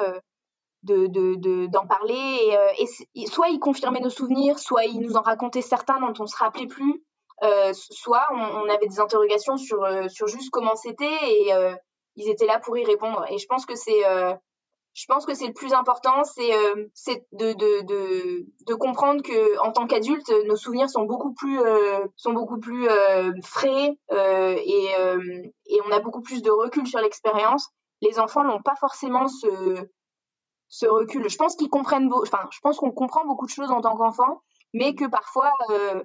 de, 0.82 1.68
d'en 1.68 1.86
parler 1.86 2.58
et, 2.80 3.28
soit 3.28 3.50
ils 3.50 3.60
confirmaient 3.60 4.00
nos 4.00 4.10
souvenirs, 4.10 4.58
soit 4.58 4.86
ils 4.86 5.00
nous 5.00 5.18
en 5.18 5.22
racontaient 5.22 5.62
certains 5.62 6.00
dont 6.00 6.14
on 6.20 6.26
se 6.26 6.36
rappelait 6.36 6.66
plus, 6.66 7.04
soit 7.74 8.28
on, 8.32 8.38
on, 8.38 8.70
avait 8.70 8.88
des 8.88 9.00
interrogations 9.00 9.58
sur 9.58 9.88
sur 10.10 10.26
juste 10.26 10.50
comment 10.50 10.76
c'était 10.76 11.30
et 11.30 11.54
ils 12.16 12.28
étaient 12.28 12.48
là 12.48 12.60
pour 12.60 12.76
y 12.76 12.84
répondre. 12.84 13.24
Et 13.30 13.38
je 13.38 13.46
pense 13.46 13.68
que 13.68 13.76
c'est 13.76 14.04
je 14.96 15.06
pense 15.08 15.26
que 15.26 15.34
c'est 15.34 15.48
le 15.48 15.54
plus 15.54 15.74
important, 15.74 16.24
c'est 16.24 16.54
euh, 16.54 16.88
de, 17.34 17.52
de, 17.52 17.86
de, 17.86 18.46
de, 18.66 18.74
comprendre 18.76 19.22
que 19.22 19.60
en 19.60 19.74
tant 19.74 19.88
qu'adulte, 19.88 20.32
nos 20.48 20.56
souvenirs 20.56 20.90
sont 20.90 21.04
beaucoup 21.04 21.34
plus 21.34 21.60
euh, 21.60 22.00
sont 22.16 22.32
beaucoup 22.32 22.60
plus 22.60 22.88
euh, 22.88 23.34
frais 23.44 23.98
euh, 24.14 24.56
et, 24.58 24.88
et 25.68 25.82
on 25.86 25.92
a 25.92 26.00
beaucoup 26.00 26.22
plus 26.22 26.42
de 26.42 26.50
recul 26.50 26.88
sur 26.88 27.00
l'expérience. 27.00 27.68
Les 28.02 28.20
enfants 28.20 28.46
n'ont 28.46 28.62
pas 28.62 28.76
forcément 28.80 29.28
ce 29.28 29.86
ce 30.70 30.86
recul. 30.86 31.30
Je 31.30 31.38
pense 31.38 31.58
qu'ils 31.58 31.70
comprennent, 31.70 32.10
enfin, 32.14 32.48
je 32.52 32.60
pense 32.64 32.78
qu'on 32.78 32.92
comprend 32.92 33.26
beaucoup 33.26 33.46
de 33.46 33.52
choses 33.52 33.72
en 33.72 33.82
tant 33.82 33.98
qu'enfant, 33.98 34.42
mais 34.74 34.96
que 34.96 35.06
parfois, 35.06 35.52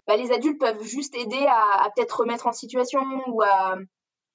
bah, 0.06 0.16
les 0.16 0.32
adultes 0.32 0.60
peuvent 0.60 0.82
juste 0.82 1.16
aider 1.16 1.46
à, 1.46 1.84
à 1.84 1.90
peut-être 1.90 2.20
remettre 2.20 2.48
en 2.48 2.52
situation 2.52 3.00
ou 3.28 3.40
à 3.42 3.76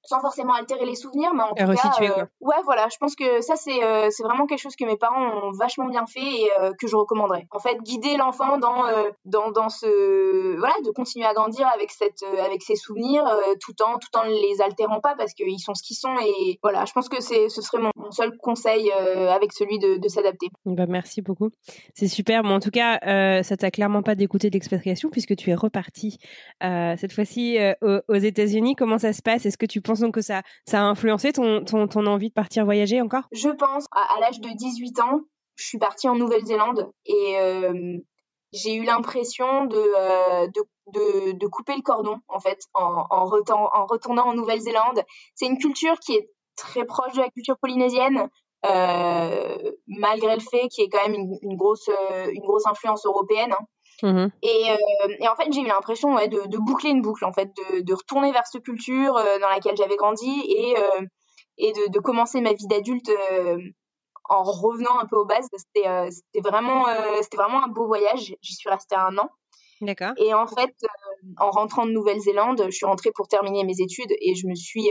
sans 0.06 0.20
forcément 0.20 0.54
altérer 0.54 0.86
les 0.86 0.94
souvenirs, 0.94 1.32
mais 1.34 1.42
en 1.42 1.54
tout 1.54 1.74
cas, 1.74 1.92
euh, 2.00 2.24
ouais, 2.40 2.56
voilà, 2.64 2.88
je 2.90 2.96
pense 2.98 3.14
que 3.14 3.40
ça 3.40 3.56
c'est 3.56 3.82
euh, 3.82 4.08
c'est 4.10 4.22
vraiment 4.22 4.46
quelque 4.46 4.60
chose 4.60 4.76
que 4.76 4.84
mes 4.84 4.96
parents 4.96 5.22
ont 5.22 5.52
vachement 5.52 5.86
bien 5.86 6.06
fait 6.06 6.20
et 6.20 6.50
euh, 6.60 6.72
que 6.78 6.86
je 6.86 6.96
recommanderais. 6.96 7.46
En 7.50 7.58
fait, 7.58 7.76
guider 7.82 8.16
l'enfant 8.16 8.58
dans 8.58 8.84
dans 9.24 9.50
dans 9.50 9.68
ce 9.68 10.56
voilà, 10.58 10.74
de 10.84 10.90
continuer 10.90 11.26
à 11.26 11.34
grandir 11.34 11.68
avec 11.74 11.90
cette 11.90 12.22
avec 12.44 12.62
ses 12.62 12.76
souvenirs 12.76 13.24
tout 13.60 13.74
en 13.82 13.98
tout 13.98 14.16
en 14.16 14.24
les 14.24 14.60
altérant 14.60 15.00
pas 15.00 15.14
parce 15.16 15.34
qu'ils 15.34 15.60
sont 15.60 15.74
ce 15.74 15.82
qu'ils 15.82 15.96
sont 15.96 16.14
et 16.20 16.58
voilà, 16.62 16.84
je 16.84 16.92
pense 16.92 17.08
que 17.08 17.20
c'est 17.20 17.48
ce 17.48 17.62
serait 17.62 17.78
mon, 17.78 17.90
seul 18.10 18.36
conseil 18.38 18.90
avec 18.92 19.52
celui 19.52 19.78
de, 19.78 19.96
de 19.96 20.08
s'adapter. 20.08 20.48
Bah, 20.64 20.86
merci 20.88 21.22
beaucoup, 21.22 21.50
c'est 21.94 22.08
super. 22.08 22.44
Mais 22.44 22.52
en 22.52 22.60
tout 22.60 22.70
cas, 22.70 22.98
ça 23.42 23.56
t'a 23.56 23.70
clairement 23.70 24.02
pas 24.02 24.14
dégoûté 24.14 24.50
d'expatriation 24.50 25.10
puisque 25.10 25.36
tu 25.36 25.50
es 25.50 25.54
reparti 25.54 26.18
cette 26.60 27.12
fois-ci 27.12 27.58
aux, 27.82 27.98
aux 28.08 28.14
États-Unis. 28.14 28.76
Comment 28.76 28.98
ça 28.98 29.12
se 29.12 29.22
passe? 29.22 29.46
Est-ce 29.46 29.58
que 29.58 29.66
tu 29.66 29.80
penses 29.80 29.95
donc 30.00 30.14
que 30.14 30.20
ça, 30.20 30.42
a 30.72 30.80
influencé 30.80 31.32
ton, 31.32 31.64
envie 32.06 32.28
de 32.28 32.34
partir 32.34 32.64
voyager 32.64 33.00
encore? 33.00 33.24
Je 33.32 33.48
pense. 33.48 33.86
À, 33.92 34.20
l'âge 34.20 34.40
de 34.40 34.48
18 34.48 35.00
ans, 35.00 35.20
je 35.56 35.66
suis 35.66 35.78
partie 35.78 36.08
en 36.08 36.14
Nouvelle-Zélande 36.14 36.90
et 37.04 37.38
euh, 37.38 37.98
j'ai 38.52 38.74
eu 38.74 38.84
l'impression 38.84 39.66
de, 39.66 39.76
euh, 39.76 40.46
de, 40.48 41.46
couper 41.46 41.74
le 41.76 41.82
cordon, 41.82 42.18
en 42.28 42.40
fait, 42.40 42.58
en, 42.74 43.24
retournant 43.24 44.26
en 44.26 44.34
Nouvelle-Zélande. 44.34 45.02
C'est 45.34 45.46
une 45.46 45.58
culture 45.58 45.98
qui 46.00 46.14
est 46.14 46.30
très 46.56 46.84
proche 46.84 47.12
de 47.14 47.20
la 47.20 47.30
culture 47.30 47.56
polynésienne. 47.58 48.28
Euh, 48.64 49.72
malgré 49.86 50.34
le 50.34 50.40
fait 50.40 50.66
qu'il 50.68 50.82
y 50.82 50.86
ait 50.86 50.90
quand 50.90 51.06
même 51.06 51.14
une, 51.14 51.38
une 51.42 51.56
grosse, 51.56 51.88
une 52.32 52.42
grosse 52.42 52.66
influence 52.66 53.06
européenne. 53.06 53.52
Hein. 53.52 53.64
Mmh 54.02 54.28
et, 54.42 54.70
euh, 54.70 55.16
et, 55.20 55.28
en 55.28 55.36
fait, 55.36 55.50
j'ai 55.52 55.62
eu 55.62 55.66
l'impression 55.66 56.14
ouais, 56.14 56.28
de, 56.28 56.46
de, 56.46 56.58
boucler 56.58 56.90
une 56.90 57.02
boucle, 57.02 57.24
en 57.24 57.32
fait, 57.32 57.50
de, 57.56 57.80
de 57.80 57.94
retourner 57.94 58.32
vers 58.32 58.46
cette 58.46 58.62
culture 58.62 59.16
euh, 59.16 59.38
dans 59.38 59.48
laquelle 59.48 59.76
j'avais 59.76 59.96
grandi 59.96 60.44
et, 60.48 60.76
euh, 60.78 61.06
et 61.58 61.72
de, 61.72 61.90
de, 61.90 61.98
commencer 62.00 62.40
ma 62.40 62.52
vie 62.52 62.66
d'adulte 62.66 63.10
en 64.28 64.42
revenant 64.42 64.98
un 64.98 65.06
peu 65.06 65.16
aux 65.16 65.24
bases. 65.24 65.48
C'était 65.56 65.88
c'était 66.10 66.46
vraiment, 66.46 66.84
c'était 67.22 67.36
vraiment 67.36 67.64
un 67.64 67.68
beau 67.68 67.86
voyage. 67.86 68.34
J'y 68.42 68.54
suis 68.54 68.68
restée 68.68 68.96
un 68.96 69.16
an. 69.18 69.30
D'accord. 69.80 70.12
Et 70.16 70.34
en 70.34 70.46
fait, 70.46 70.74
en 71.38 71.50
rentrant 71.50 71.86
de 71.86 71.92
Nouvelle-Zélande, 71.92 72.64
je 72.66 72.70
suis 72.70 72.86
rentrée 72.86 73.12
pour 73.14 73.28
terminer 73.28 73.64
mes 73.64 73.80
études 73.80 74.12
et 74.20 74.34
je 74.34 74.46
me 74.48 74.54
suis, 74.54 74.90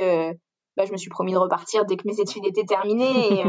bah, 0.78 0.86
je 0.86 0.92
me 0.92 0.98
suis 0.98 1.10
promis 1.10 1.34
de 1.34 1.38
repartir 1.38 1.86
dès 1.86 1.98
que 1.98 2.08
mes 2.08 2.20
études 2.20 2.46
étaient 2.46 2.66
terminées. 2.66 3.42
Et, 3.42 3.44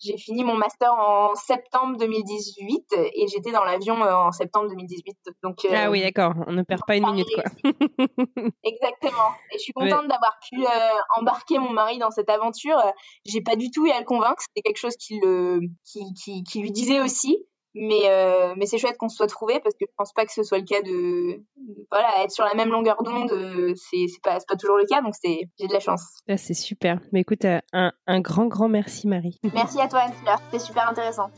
J'ai 0.00 0.16
fini 0.18 0.44
mon 0.44 0.54
master 0.54 0.92
en 0.92 1.34
septembre 1.34 1.96
2018 1.98 2.94
et 3.14 3.26
j'étais 3.28 3.52
dans 3.52 3.64
l'avion 3.64 4.02
euh, 4.02 4.14
en 4.14 4.32
septembre 4.32 4.68
2018. 4.68 5.16
Donc, 5.42 5.64
euh, 5.64 5.68
ah 5.74 5.90
oui, 5.90 6.02
d'accord, 6.02 6.34
on 6.46 6.52
ne 6.52 6.62
perd 6.62 6.82
pas 6.86 6.96
une 6.96 7.06
minute, 7.06 7.28
quoi. 7.34 7.44
Exactement. 8.64 9.30
Et 9.52 9.58
je 9.58 9.62
suis 9.62 9.72
contente 9.72 10.08
d'avoir 10.08 10.38
pu 10.48 10.62
euh, 10.64 10.68
embarquer 11.16 11.58
mon 11.58 11.70
mari 11.70 11.98
dans 11.98 12.10
cette 12.10 12.28
aventure. 12.28 12.78
J'ai 13.24 13.40
pas 13.40 13.56
du 13.56 13.70
tout 13.70 13.86
eu 13.86 13.90
à 13.90 14.00
le 14.00 14.04
convaincre, 14.04 14.42
c'était 14.42 14.62
quelque 14.62 14.80
chose 14.80 14.96
qui, 14.96 15.20
le, 15.22 15.60
qui, 15.84 16.00
qui, 16.14 16.42
qui 16.42 16.60
lui 16.60 16.72
disait 16.72 17.00
aussi. 17.00 17.38
Mais, 17.74 18.02
euh, 18.08 18.54
mais 18.56 18.66
c'est 18.66 18.78
chouette 18.78 18.96
qu'on 18.98 19.08
se 19.08 19.16
soit 19.16 19.26
trouvé 19.26 19.58
parce 19.58 19.74
que 19.74 19.84
je 19.88 19.94
pense 19.96 20.12
pas 20.12 20.24
que 20.24 20.32
ce 20.32 20.44
soit 20.44 20.58
le 20.58 20.64
cas 20.64 20.80
de, 20.82 21.42
voilà, 21.90 22.22
être 22.22 22.30
sur 22.30 22.44
la 22.44 22.54
même 22.54 22.70
longueur 22.70 23.02
d'onde, 23.02 23.32
euh, 23.32 23.74
c'est, 23.74 24.06
c'est 24.06 24.22
pas, 24.22 24.38
pas 24.46 24.54
toujours 24.56 24.76
le 24.76 24.84
cas, 24.84 25.02
donc 25.02 25.14
c'est, 25.20 25.48
j'ai 25.58 25.66
de 25.66 25.72
la 25.72 25.80
chance. 25.80 26.02
Ah, 26.28 26.36
c'est 26.36 26.54
super. 26.54 27.00
Mais 27.12 27.22
écoute, 27.22 27.44
euh, 27.44 27.58
un, 27.72 27.92
un 28.06 28.20
grand, 28.20 28.46
grand 28.46 28.68
merci, 28.68 29.08
Marie. 29.08 29.40
Merci 29.52 29.80
à 29.80 29.88
toi, 29.88 30.00
Anne-Fleur. 30.00 30.38
C'était 30.44 30.64
super 30.64 30.88
intéressant. 30.88 31.30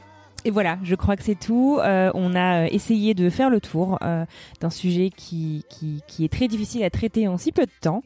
Et 0.46 0.50
voilà, 0.50 0.78
je 0.84 0.94
crois 0.94 1.16
que 1.16 1.24
c'est 1.24 1.34
tout. 1.34 1.80
Euh, 1.82 2.12
on 2.14 2.36
a 2.36 2.68
essayé 2.68 3.14
de 3.14 3.30
faire 3.30 3.50
le 3.50 3.60
tour 3.60 3.98
euh, 4.02 4.24
d'un 4.60 4.70
sujet 4.70 5.10
qui, 5.10 5.64
qui, 5.68 6.04
qui, 6.06 6.24
est 6.24 6.28
très 6.28 6.46
difficile 6.46 6.84
à 6.84 6.90
traiter 6.90 7.26
en 7.26 7.36
si 7.36 7.50
peu 7.50 7.62
de 7.62 7.70
temps. 7.80 8.04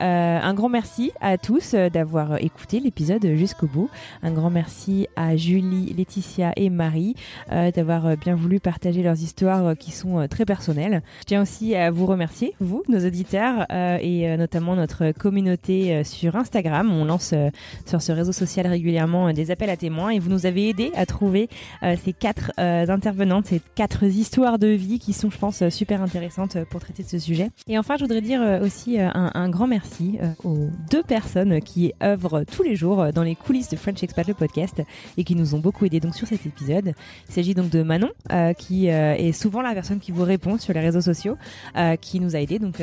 Euh, 0.00 0.38
un 0.42 0.54
grand 0.54 0.70
merci 0.70 1.12
à 1.20 1.36
tous 1.36 1.74
euh, 1.74 1.90
d'avoir 1.90 2.42
écouté 2.42 2.80
l'épisode 2.80 3.34
jusqu'au 3.34 3.66
bout. 3.66 3.90
Un 4.22 4.30
grand 4.30 4.48
merci 4.48 5.06
à 5.16 5.36
Julie, 5.36 5.92
Laetitia 5.92 6.54
et 6.56 6.70
Marie 6.70 7.14
euh, 7.52 7.70
d'avoir 7.70 8.16
bien 8.16 8.36
voulu 8.36 8.58
partager 8.58 9.02
leurs 9.02 9.20
histoires 9.20 9.76
qui 9.76 9.90
sont 9.90 10.26
très 10.28 10.46
personnelles. 10.46 11.02
Je 11.20 11.24
tiens 11.24 11.42
aussi 11.42 11.74
à 11.74 11.90
vous 11.90 12.06
remercier, 12.06 12.54
vous, 12.58 12.82
nos 12.88 13.06
auditeurs, 13.06 13.66
et 13.70 14.34
notamment 14.38 14.76
notre 14.76 15.12
communauté 15.12 16.04
sur 16.04 16.36
Instagram. 16.36 16.90
On 16.90 17.04
lance 17.04 17.34
sur 17.84 18.00
ce 18.00 18.12
réseau 18.12 18.32
social 18.32 18.66
régulièrement 18.66 19.30
des 19.34 19.50
appels 19.50 19.68
à 19.68 19.76
témoins 19.76 20.08
et 20.08 20.18
vous 20.18 20.30
nous 20.30 20.46
avez 20.46 20.70
aidé 20.70 20.90
à 20.94 21.04
trouver 21.04 21.50
euh, 21.81 21.81
ces 21.96 22.12
quatre 22.12 22.52
euh, 22.58 22.86
intervenantes, 22.88 23.46
ces 23.46 23.60
quatre 23.74 24.04
histoires 24.04 24.58
de 24.58 24.68
vie 24.68 24.98
qui 24.98 25.12
sont, 25.12 25.30
je 25.30 25.38
pense, 25.38 25.68
super 25.68 26.02
intéressantes 26.02 26.58
pour 26.70 26.80
traiter 26.80 27.02
de 27.02 27.08
ce 27.08 27.18
sujet. 27.18 27.50
Et 27.68 27.78
enfin, 27.78 27.96
je 27.96 28.04
voudrais 28.04 28.20
dire 28.20 28.40
euh, 28.40 28.64
aussi 28.64 28.98
un, 28.98 29.48
grand 29.48 29.66
merci 29.66 30.18
aux 30.44 30.68
deux 30.90 31.02
personnes 31.02 31.60
qui 31.60 31.92
œuvrent 32.02 32.44
tous 32.44 32.62
les 32.62 32.76
jours 32.76 33.12
dans 33.12 33.22
les 33.22 33.34
coulisses 33.34 33.68
de 33.68 33.76
French 33.76 34.02
Expat 34.02 34.26
le 34.26 34.34
podcast 34.34 34.82
et 35.16 35.24
qui 35.24 35.34
nous 35.34 35.54
ont 35.54 35.58
beaucoup 35.58 35.84
aidé 35.84 36.00
donc 36.00 36.14
sur 36.14 36.26
cet 36.26 36.46
épisode. 36.46 36.94
Il 37.28 37.34
s'agit 37.34 37.54
donc 37.54 37.70
de 37.70 37.82
Manon, 37.82 38.10
qui 38.56 38.86
est 38.86 39.32
souvent 39.32 39.62
la 39.62 39.74
personne 39.74 39.98
qui 39.98 40.12
vous 40.12 40.22
répond 40.22 40.58
sur 40.58 40.72
les 40.72 40.80
réseaux 40.80 41.00
sociaux, 41.00 41.36
qui 42.00 42.20
nous 42.20 42.36
a 42.36 42.40
aidé 42.40 42.58
donc 42.58 42.80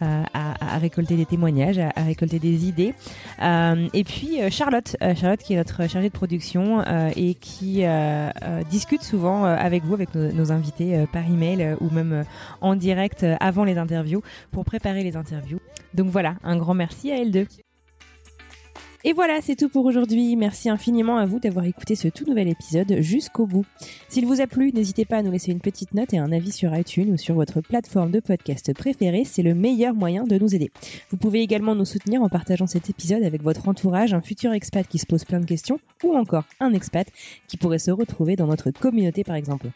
à, 0.00 0.78
récolter 0.78 1.16
des 1.16 1.26
témoignages, 1.26 1.78
à, 1.78 2.02
récolter 2.02 2.38
des 2.38 2.66
idées. 2.66 2.94
et 3.40 4.04
puis 4.04 4.38
Charlotte, 4.50 4.96
Charlotte 5.14 5.40
qui 5.40 5.52
est 5.52 5.56
notre 5.56 5.88
chargée 5.88 6.08
de 6.08 6.14
production 6.14 6.82
et 7.14 7.34
qui 7.34 7.84
euh, 7.98 8.30
discute 8.70 9.02
souvent 9.02 9.44
euh, 9.44 9.56
avec 9.56 9.84
vous, 9.84 9.94
avec 9.94 10.14
nos, 10.14 10.32
nos 10.32 10.52
invités 10.52 10.96
euh, 10.96 11.06
par 11.06 11.26
email 11.26 11.76
ou 11.80 11.90
même 11.90 12.24
en 12.60 12.76
direct 12.76 13.24
avant 13.40 13.64
les 13.64 13.78
interviews 13.78 14.22
pour 14.50 14.64
préparer 14.64 15.02
les 15.02 15.16
interviews. 15.16 15.60
Donc 15.94 16.08
voilà, 16.08 16.36
un 16.42 16.56
grand 16.56 16.74
merci 16.74 17.10
à 17.10 17.16
L2. 17.16 17.46
Et 19.04 19.12
voilà, 19.12 19.40
c'est 19.40 19.54
tout 19.54 19.68
pour 19.68 19.84
aujourd'hui. 19.84 20.34
Merci 20.34 20.68
infiniment 20.68 21.18
à 21.18 21.24
vous 21.24 21.38
d'avoir 21.38 21.64
écouté 21.66 21.94
ce 21.94 22.08
tout 22.08 22.24
nouvel 22.24 22.48
épisode 22.48 22.96
jusqu'au 23.00 23.46
bout. 23.46 23.64
S'il 24.08 24.26
vous 24.26 24.40
a 24.40 24.48
plu, 24.48 24.72
n'hésitez 24.72 25.04
pas 25.04 25.18
à 25.18 25.22
nous 25.22 25.30
laisser 25.30 25.52
une 25.52 25.60
petite 25.60 25.94
note 25.94 26.12
et 26.14 26.18
un 26.18 26.32
avis 26.32 26.50
sur 26.50 26.76
iTunes 26.76 27.12
ou 27.12 27.16
sur 27.16 27.36
votre 27.36 27.60
plateforme 27.60 28.10
de 28.10 28.18
podcast 28.18 28.74
préférée. 28.74 29.22
C'est 29.24 29.42
le 29.42 29.54
meilleur 29.54 29.94
moyen 29.94 30.24
de 30.24 30.36
nous 30.36 30.52
aider. 30.52 30.72
Vous 31.10 31.16
pouvez 31.16 31.42
également 31.42 31.76
nous 31.76 31.84
soutenir 31.84 32.22
en 32.22 32.28
partageant 32.28 32.66
cet 32.66 32.90
épisode 32.90 33.22
avec 33.22 33.40
votre 33.40 33.68
entourage, 33.68 34.14
un 34.14 34.20
futur 34.20 34.52
expat 34.52 34.86
qui 34.86 34.98
se 34.98 35.06
pose 35.06 35.24
plein 35.24 35.38
de 35.38 35.46
questions 35.46 35.78
ou 36.02 36.16
encore 36.16 36.44
un 36.58 36.72
expat 36.72 37.06
qui 37.46 37.56
pourrait 37.56 37.78
se 37.78 37.92
retrouver 37.92 38.34
dans 38.34 38.48
notre 38.48 38.72
communauté 38.72 39.22
par 39.22 39.36
exemple. 39.36 39.68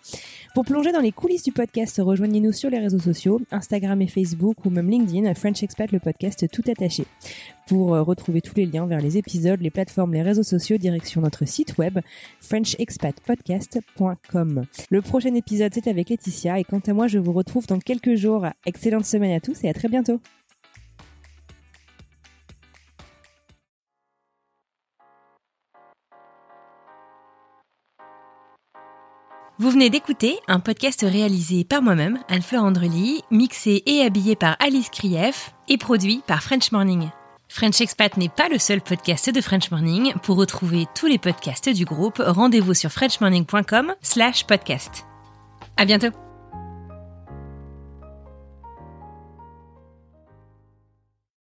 Pour 0.56 0.64
plonger 0.64 0.90
dans 0.90 1.00
les 1.00 1.12
coulisses 1.12 1.44
du 1.44 1.52
podcast, 1.52 2.00
rejoignez-nous 2.02 2.52
sur 2.52 2.70
les 2.70 2.80
réseaux 2.80 2.98
sociaux, 2.98 3.40
Instagram 3.52 4.02
et 4.02 4.08
Facebook 4.08 4.64
ou 4.64 4.70
même 4.70 4.90
LinkedIn, 4.90 5.32
French 5.34 5.62
Expat 5.62 5.92
le 5.92 6.00
podcast 6.00 6.48
tout 6.50 6.64
attaché. 6.68 7.04
Pour 7.68 7.94
euh, 7.94 8.02
retrouver 8.02 8.40
tous 8.40 8.56
les 8.56 8.66
liens 8.66 8.86
vers 8.86 9.00
les 9.12 9.18
épisodes, 9.18 9.60
les 9.60 9.70
plateformes, 9.70 10.14
les 10.14 10.22
réseaux 10.22 10.42
sociaux, 10.42 10.78
direction 10.78 11.20
notre 11.20 11.46
site 11.46 11.78
web 11.78 12.00
frenchexpatpodcast.com. 12.40 14.64
Le 14.90 15.02
prochain 15.02 15.34
épisode, 15.34 15.72
c'est 15.74 15.88
avec 15.88 16.08
Laetitia 16.08 16.58
et 16.58 16.64
quant 16.64 16.80
à 16.86 16.92
moi, 16.92 17.06
je 17.06 17.18
vous 17.18 17.32
retrouve 17.32 17.66
dans 17.66 17.78
quelques 17.78 18.14
jours. 18.14 18.46
Excellente 18.66 19.04
semaine 19.04 19.32
à 19.32 19.40
tous 19.40 19.62
et 19.64 19.68
à 19.68 19.74
très 19.74 19.88
bientôt. 19.88 20.20
Vous 29.58 29.70
venez 29.70 29.90
d'écouter 29.90 30.38
un 30.48 30.58
podcast 30.58 31.02
réalisé 31.02 31.64
par 31.64 31.82
moi-même, 31.82 32.18
Anne-Fleur 32.28 32.64
Andrely, 32.64 33.22
mixé 33.30 33.84
et 33.86 34.02
habillé 34.02 34.34
par 34.34 34.56
Alice 34.58 34.90
Krief 34.90 35.54
et 35.68 35.78
produit 35.78 36.20
par 36.26 36.42
French 36.42 36.72
Morning. 36.72 37.10
French 37.52 37.82
Expat 37.82 38.16
n'est 38.16 38.30
pas 38.30 38.48
le 38.48 38.58
seul 38.58 38.80
podcast 38.80 39.28
de 39.28 39.40
French 39.42 39.70
Morning. 39.70 40.14
Pour 40.22 40.36
retrouver 40.36 40.86
tous 40.94 41.06
les 41.06 41.18
podcasts 41.18 41.68
du 41.68 41.84
groupe, 41.84 42.22
rendez-vous 42.24 42.72
sur 42.72 42.90
frenchmorning.com 42.90 43.94
slash 44.00 44.46
podcast. 44.46 45.04
À 45.76 45.84
bientôt! 45.84 46.31